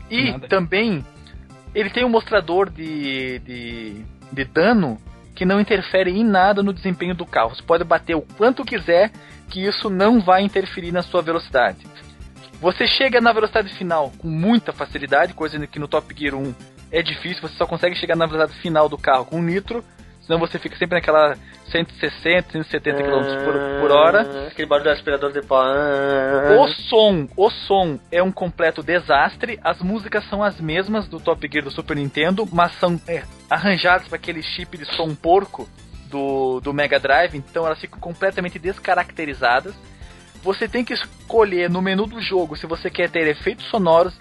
E 0.09 0.31
Nada. 0.31 0.47
também 0.47 1.05
ele 1.75 1.91
tem 1.91 2.05
um 2.05 2.09
mostrador 2.09 2.71
de, 2.71 3.39
de, 3.41 4.05
de 4.31 4.45
dano 4.45 4.99
que 5.35 5.45
não 5.45 5.61
interfere 5.61 6.11
em 6.11 6.25
nada 6.25 6.63
no 6.63 6.73
desempenho 6.73 7.15
do 7.15 7.25
carro. 7.25 7.55
Você 7.55 7.63
pode 7.63 7.83
bater 7.85 8.15
o 8.15 8.23
quanto 8.23 8.65
quiser, 8.65 9.11
que 9.49 9.65
isso 9.67 9.89
não 9.89 10.21
vai 10.21 10.43
interferir 10.43 10.93
na 10.93 11.03
sua 11.03 11.23
velocidade. 11.23 11.79
Você 12.61 12.87
chega 12.87 13.21
na 13.21 13.33
velocidade 13.33 13.75
final 13.75 14.13
com 14.19 14.29
muita 14.29 14.73
facilidade, 14.73 15.35
coisa 15.35 15.67
que 15.67 15.79
no 15.79 15.89
Top 15.89 16.15
Gear 16.17 16.35
1 16.35 16.55
é 16.93 17.03
difícil, 17.03 17.41
você 17.41 17.57
só 17.57 17.67
consegue 17.67 17.97
chegar 17.97 18.15
na 18.15 18.27
velocidade 18.27 18.61
final 18.61 18.89
do 18.89 18.99
carro 18.99 19.25
com 19.25 19.43
nitro, 19.43 19.83
senão 20.21 20.39
você 20.39 20.59
fica 20.59 20.77
sempre 20.77 20.97
naquela 20.97 21.37
160, 21.71 22.53
170 22.53 23.03
km 23.03 23.45
por, 23.45 23.81
por 23.81 23.91
hora. 23.91 24.47
Aquele 24.49 24.69
barulho 24.69 24.91
do 24.91 24.93
aspirador 24.93 25.33
de 25.33 25.41
pó. 25.41 25.63
Ah. 25.63 26.61
O 26.61 26.69
som, 26.69 27.27
o 27.35 27.51
som 27.51 27.99
é 28.11 28.23
um 28.23 28.31
completo 28.31 28.83
desastre. 28.83 29.59
As 29.65 29.81
músicas 29.81 30.29
são 30.29 30.43
as 30.43 30.61
mesmas 30.61 31.09
do 31.09 31.19
Top 31.19 31.49
Gear 31.51 31.65
do 31.65 31.71
Super 31.71 31.97
Nintendo, 31.97 32.47
mas 32.53 32.79
são 32.79 33.01
é, 33.09 33.23
arranjadas 33.49 34.07
para 34.07 34.17
aquele 34.17 34.43
chip 34.43 34.77
de 34.77 34.85
som 34.85 35.15
porco 35.15 35.67
do, 36.11 36.61
do 36.61 36.75
Mega 36.75 37.01
Drive, 37.01 37.35
então 37.37 37.65
elas 37.65 37.81
ficam 37.81 37.99
completamente 37.99 38.59
descaracterizadas. 38.59 39.75
Você 40.43 40.69
tem 40.69 40.85
que 40.85 40.93
escolher 40.93 41.71
no 41.71 41.81
menu 41.81 42.07
do 42.07 42.21
jogo 42.21 42.57
se 42.57 42.67
você 42.67 42.91
quer 42.91 43.09
ter 43.09 43.27
efeitos 43.29 43.65
sonoros, 43.67 44.13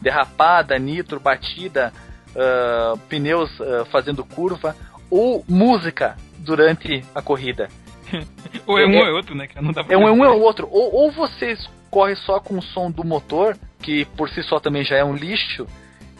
derrapada, 0.00 0.78
nitro, 0.78 1.18
batida, 1.18 1.92
ah, 2.36 2.94
pneus 3.08 3.50
ah, 3.60 3.84
fazendo 3.86 4.24
curva, 4.24 4.76
ou 5.10 5.44
música 5.48 6.16
durante 6.38 7.04
a 7.14 7.22
corrida. 7.22 7.68
Ou 8.66 8.78
é 8.78 8.86
um 8.86 8.92
É- 8.92 9.00
ou 9.00 9.06
é 9.06 9.12
outro, 9.12 9.34
né? 9.34 9.48
Não 9.60 9.72
dá 9.72 9.82
pra 9.82 9.94
É 9.94 9.98
um, 9.98 10.06
é 10.06 10.12
um 10.12 10.22
ou 10.34 10.42
outro. 10.42 10.68
Ou, 10.70 10.94
ou 10.94 11.10
você 11.10 11.56
corre 11.90 12.14
só 12.14 12.38
com 12.38 12.58
o 12.58 12.62
som 12.62 12.90
do 12.90 13.02
motor, 13.02 13.56
que 13.80 14.04
por 14.04 14.28
si 14.28 14.42
só 14.42 14.60
também 14.60 14.84
já 14.84 14.96
é 14.96 15.04
um 15.04 15.14
lixo, 15.14 15.66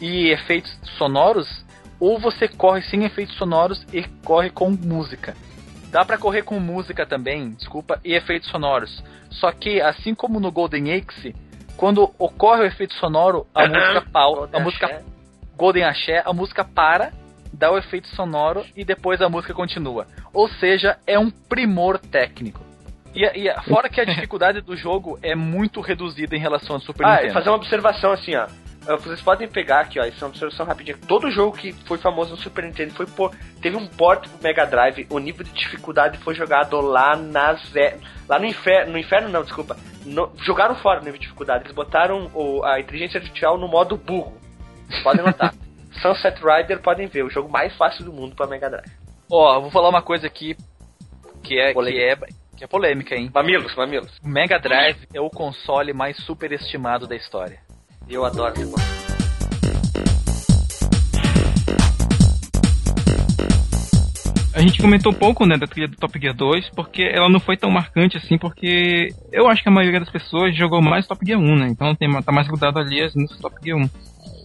e 0.01 0.29
efeitos 0.31 0.75
sonoros, 0.97 1.47
ou 1.99 2.19
você 2.19 2.47
corre 2.47 2.81
sem 2.83 3.05
efeitos 3.05 3.35
sonoros 3.35 3.85
e 3.93 4.03
corre 4.25 4.49
com 4.49 4.69
música. 4.71 5.35
Dá 5.91 6.03
pra 6.03 6.17
correr 6.17 6.41
com 6.41 6.59
música 6.59 7.05
também, 7.05 7.51
desculpa, 7.51 7.99
e 8.03 8.13
efeitos 8.13 8.49
sonoros. 8.49 9.03
Só 9.29 9.51
que, 9.51 9.79
assim 9.79 10.15
como 10.15 10.39
no 10.39 10.51
Golden 10.51 10.93
Axe, 10.95 11.35
quando 11.77 12.11
ocorre 12.17 12.63
o 12.63 12.65
efeito 12.65 12.93
sonoro, 12.95 13.45
a 13.53 13.67
música 13.67 14.01
pau, 14.11 14.49
a 14.51 14.59
música. 14.59 15.03
Golden 15.57 15.83
Axé, 15.83 16.21
a 16.25 16.33
música 16.33 16.63
para, 16.63 17.11
dá 17.51 17.71
o 17.71 17.77
efeito 17.77 18.07
sonoro 18.09 18.65
e 18.75 18.83
depois 18.83 19.21
a 19.21 19.29
música 19.29 19.53
continua. 19.53 20.07
Ou 20.33 20.47
seja, 20.49 20.97
é 21.05 21.17
um 21.19 21.29
primor 21.29 21.97
técnico. 21.99 22.61
E, 23.15 23.23
e 23.23 23.53
fora 23.69 23.89
que 23.89 24.01
a 24.01 24.05
dificuldade 24.05 24.61
do 24.61 24.75
jogo 24.75 25.19
é 25.21 25.35
muito 25.35 25.81
reduzida 25.81 26.35
em 26.35 26.39
relação 26.39 26.75
ao 26.77 26.81
Super 26.81 27.05
Ah, 27.05 27.15
Nintendo. 27.17 27.33
fazer 27.33 27.49
uma 27.49 27.55
observação 27.57 28.11
assim, 28.11 28.35
ó. 28.35 28.47
Ah, 28.87 28.95
Vocês 28.97 29.21
podem 29.21 29.47
pegar 29.47 29.81
aqui, 29.81 29.97
ó, 29.99 30.03
isso 30.03 30.17
é 30.21 30.25
uma 30.25 30.29
observação 30.31 30.65
rapidinha. 30.65 30.97
Todo 31.07 31.31
jogo 31.31 31.55
que 31.55 31.71
foi 31.85 31.97
famoso 31.99 32.31
no 32.31 32.37
Super 32.37 32.65
Nintendo 32.65 32.93
foi 32.93 33.05
por. 33.05 33.31
Teve 33.61 33.77
um 33.77 33.85
port 33.87 34.27
pro 34.27 34.43
Mega 34.43 34.65
Drive, 34.65 35.07
o 35.09 35.19
nível 35.19 35.45
de 35.45 35.51
dificuldade 35.51 36.17
foi 36.17 36.33
jogado 36.35 36.81
lá 36.81 37.15
nas. 37.15 37.73
é, 37.75 37.97
Lá 38.27 38.39
no 38.39 38.45
inferno. 38.45 38.93
No 38.93 38.97
inferno 38.97 39.29
não, 39.29 39.43
desculpa. 39.43 39.77
No- 40.05 40.31
jogaram 40.41 40.75
fora 40.75 40.99
o 40.99 41.03
nível 41.03 41.17
de 41.19 41.25
dificuldade. 41.27 41.63
Eles 41.65 41.75
botaram 41.75 42.29
o- 42.33 42.61
a 42.65 42.79
inteligência 42.79 43.19
artificial 43.19 43.57
no 43.57 43.67
modo 43.69 43.95
burro. 43.95 44.37
Podem 45.01 45.25
notar. 45.25 45.53
Sunset 46.01 46.39
Rider 46.43 46.81
podem 46.81 47.07
ver, 47.07 47.23
o 47.23 47.29
jogo 47.29 47.49
mais 47.49 47.75
fácil 47.77 48.03
do 48.03 48.11
mundo 48.11 48.35
pra 48.35 48.47
Mega 48.47 48.69
Drive. 48.69 48.91
Ó, 49.31 49.55
eu 49.55 49.61
vou 49.61 49.71
falar 49.71 49.89
uma 49.89 50.01
coisa 50.01 50.27
aqui 50.27 50.55
que 51.43 51.59
é, 51.59 51.67
que 51.67 51.73
Polêmica. 51.73 52.25
é, 52.25 52.57
que 52.57 52.63
é 52.63 52.67
polêmica, 52.67 53.15
hein? 53.15 53.29
Mamilos, 53.33 53.75
mamilos. 53.75 54.11
O 54.23 54.27
Mega 54.27 54.59
Drive 54.59 55.07
é 55.13 55.19
o 55.19 55.29
console 55.29 55.93
mais 55.93 56.17
superestimado 56.17 57.07
da 57.07 57.15
história. 57.15 57.59
Eu 58.09 58.25
adoro 58.25 58.53
esse 58.53 58.65
console. 58.65 59.03
A 64.55 64.61
gente 64.61 64.79
comentou 64.79 65.11
um 65.11 65.15
pouco, 65.15 65.47
né, 65.47 65.57
da 65.57 65.65
trilha 65.65 65.87
do 65.87 65.97
Top 65.97 66.17
Gear 66.19 66.35
2, 66.35 66.69
porque 66.75 67.01
ela 67.01 67.27
não 67.27 67.39
foi 67.39 67.57
tão 67.57 67.71
marcante 67.71 68.17
assim, 68.17 68.37
porque 68.37 69.09
eu 69.31 69.47
acho 69.47 69.63
que 69.63 69.69
a 69.69 69.71
maioria 69.71 69.99
das 69.99 70.11
pessoas 70.11 70.55
jogou 70.55 70.79
mais 70.79 71.07
Top 71.07 71.25
Gear 71.25 71.39
1, 71.39 71.55
né? 71.55 71.67
Então 71.69 71.95
tem, 71.95 72.07
tá 72.21 72.31
mais 72.31 72.47
grudado 72.47 72.77
ali 72.79 73.01
as 73.01 73.15
músicas 73.15 73.37
do 73.37 73.41
Top 73.41 73.55
Gear 73.63 73.79
1. 73.79 73.89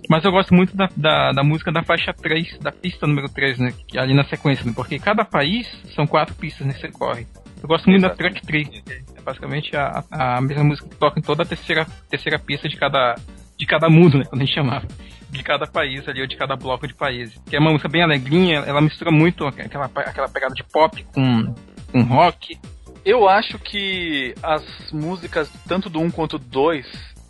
Mas 0.09 0.25
eu 0.25 0.33
gosto 0.33 0.55
muito 0.55 0.75
da, 0.75 0.89
da, 0.97 1.33
da 1.33 1.45
música 1.45 1.71
da 1.71 1.83
faixa 1.83 2.15
3, 2.15 2.59
da 2.61 2.73
pista 2.73 3.07
número 3.07 3.29
3, 3.29 3.59
né? 3.59 3.75
Que 3.87 3.99
é 3.99 4.01
ali 4.01 4.15
na 4.15 4.25
sequência, 4.25 4.65
né? 4.65 4.73
Porque 4.75 4.99
cada 4.99 5.25
país 5.25 5.69
são 5.95 6.07
quatro 6.07 6.35
pistas 6.35 6.67
nesse 6.67 6.81
você 6.81 6.89
corre. 6.91 7.27
Eu 7.63 7.69
gosto 7.69 7.91
muito 7.91 8.05
Exato. 8.05 8.17
da 8.17 8.31
Track 8.31 8.47
3. 8.47 8.83
É 9.17 9.21
basicamente 9.21 9.77
a, 9.77 10.05
a 10.11 10.41
mesma 10.41 10.65
música 10.65 10.89
que 10.89 10.97
toca 10.97 11.19
em 11.19 11.23
toda 11.23 11.43
a 11.43 11.47
terceira, 11.47 11.87
terceira 12.09 12.39
pista 12.39 12.69
de 12.69 12.77
cada, 12.77 13.17
de 13.57 13.67
cada 13.67 13.91
mundo, 13.91 14.19
né? 14.19 14.25
Quando 14.25 14.41
a 14.41 14.45
gente 14.45 14.55
chamava. 14.55 14.87
De 15.29 15.43
cada 15.43 15.67
país 15.67 16.09
ali, 16.09 16.23
ou 16.23 16.27
de 16.27 16.37
cada 16.37 16.57
bloco 16.57 16.89
de 16.89 16.95
países. 16.95 17.39
Que 17.45 17.57
é 17.57 17.59
uma 17.59 17.71
música 17.71 17.89
bem 17.89 18.03
alegrinha, 18.03 18.61
ela 18.61 18.81
mistura 18.81 19.11
muito 19.11 19.47
aquela, 19.47 19.85
aquela 19.85 20.29
pegada 20.29 20.55
de 20.55 20.65
pop 20.65 21.05
com, 21.13 21.55
com 21.93 22.03
rock. 22.03 22.59
Eu 23.05 23.29
acho 23.29 23.59
que 23.59 24.35
as 24.43 24.91
músicas, 24.91 25.51
tanto 25.67 25.91
do 25.91 26.01
1 26.01 26.11
quanto 26.11 26.39
do 26.39 26.45
2, 26.47 26.87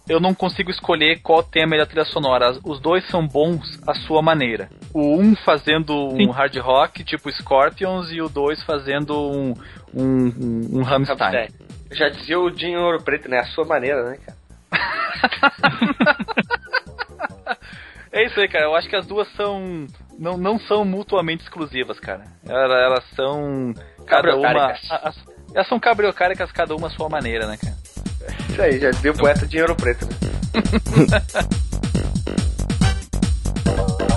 eu 0.08 0.18
não 0.20 0.34
consigo 0.34 0.70
escolher 0.70 1.20
qual 1.20 1.42
tem 1.42 1.64
a 1.64 1.66
melhor 1.66 1.86
trilha 1.86 2.04
sonora. 2.04 2.58
Os 2.64 2.80
dois 2.80 3.06
são 3.08 3.26
bons 3.26 3.60
à 3.86 3.94
sua 3.94 4.22
maneira. 4.22 4.68
O 4.94 5.16
1 5.18 5.36
fazendo 5.44 5.94
um 6.12 6.16
Sim. 6.16 6.30
hard 6.30 6.56
rock, 6.58 7.04
tipo 7.04 7.30
Scorpions, 7.30 8.10
e 8.10 8.20
o 8.22 8.28
2 8.28 8.62
fazendo 8.64 9.14
um, 9.30 9.54
um, 9.94 10.26
um, 10.26 10.78
um 10.78 10.82
Rammstein. 10.82 11.48
Já 11.92 12.08
dizia 12.08 12.38
o 12.38 12.50
Dinho 12.50 12.80
Ouro 12.80 13.02
Preto, 13.02 13.28
né? 13.28 13.38
A 13.38 13.46
sua 13.46 13.64
maneira, 13.64 14.04
né, 14.10 14.18
cara? 14.24 14.38
É 18.10 18.24
isso 18.24 18.40
aí, 18.40 18.48
cara. 18.48 18.64
Eu 18.64 18.74
acho 18.74 18.88
que 18.88 18.96
as 18.96 19.06
duas 19.06 19.28
são. 19.36 19.86
Não, 20.18 20.36
não 20.36 20.58
são 20.58 20.84
mutuamente 20.84 21.42
exclusivas, 21.44 22.00
cara. 22.00 22.24
Elas, 22.46 22.70
elas 22.70 23.04
são. 23.14 23.72
Cada 24.06 24.34
uma. 24.34 24.72
As- 24.72 25.22
elas 25.54 25.68
são 25.68 25.78
cabriocáricas, 25.78 26.50
cada 26.50 26.74
uma 26.74 26.88
à 26.88 26.90
sua 26.90 27.08
maneira, 27.08 27.46
né, 27.46 27.56
cara? 27.56 27.76
Isso 28.48 28.62
aí, 28.62 28.78
já 28.78 28.90
deu 28.90 29.12
então 29.12 29.24
poeta 29.24 29.46
dinheiro 29.46 29.74
preto, 29.74 30.06
né? 30.06 30.12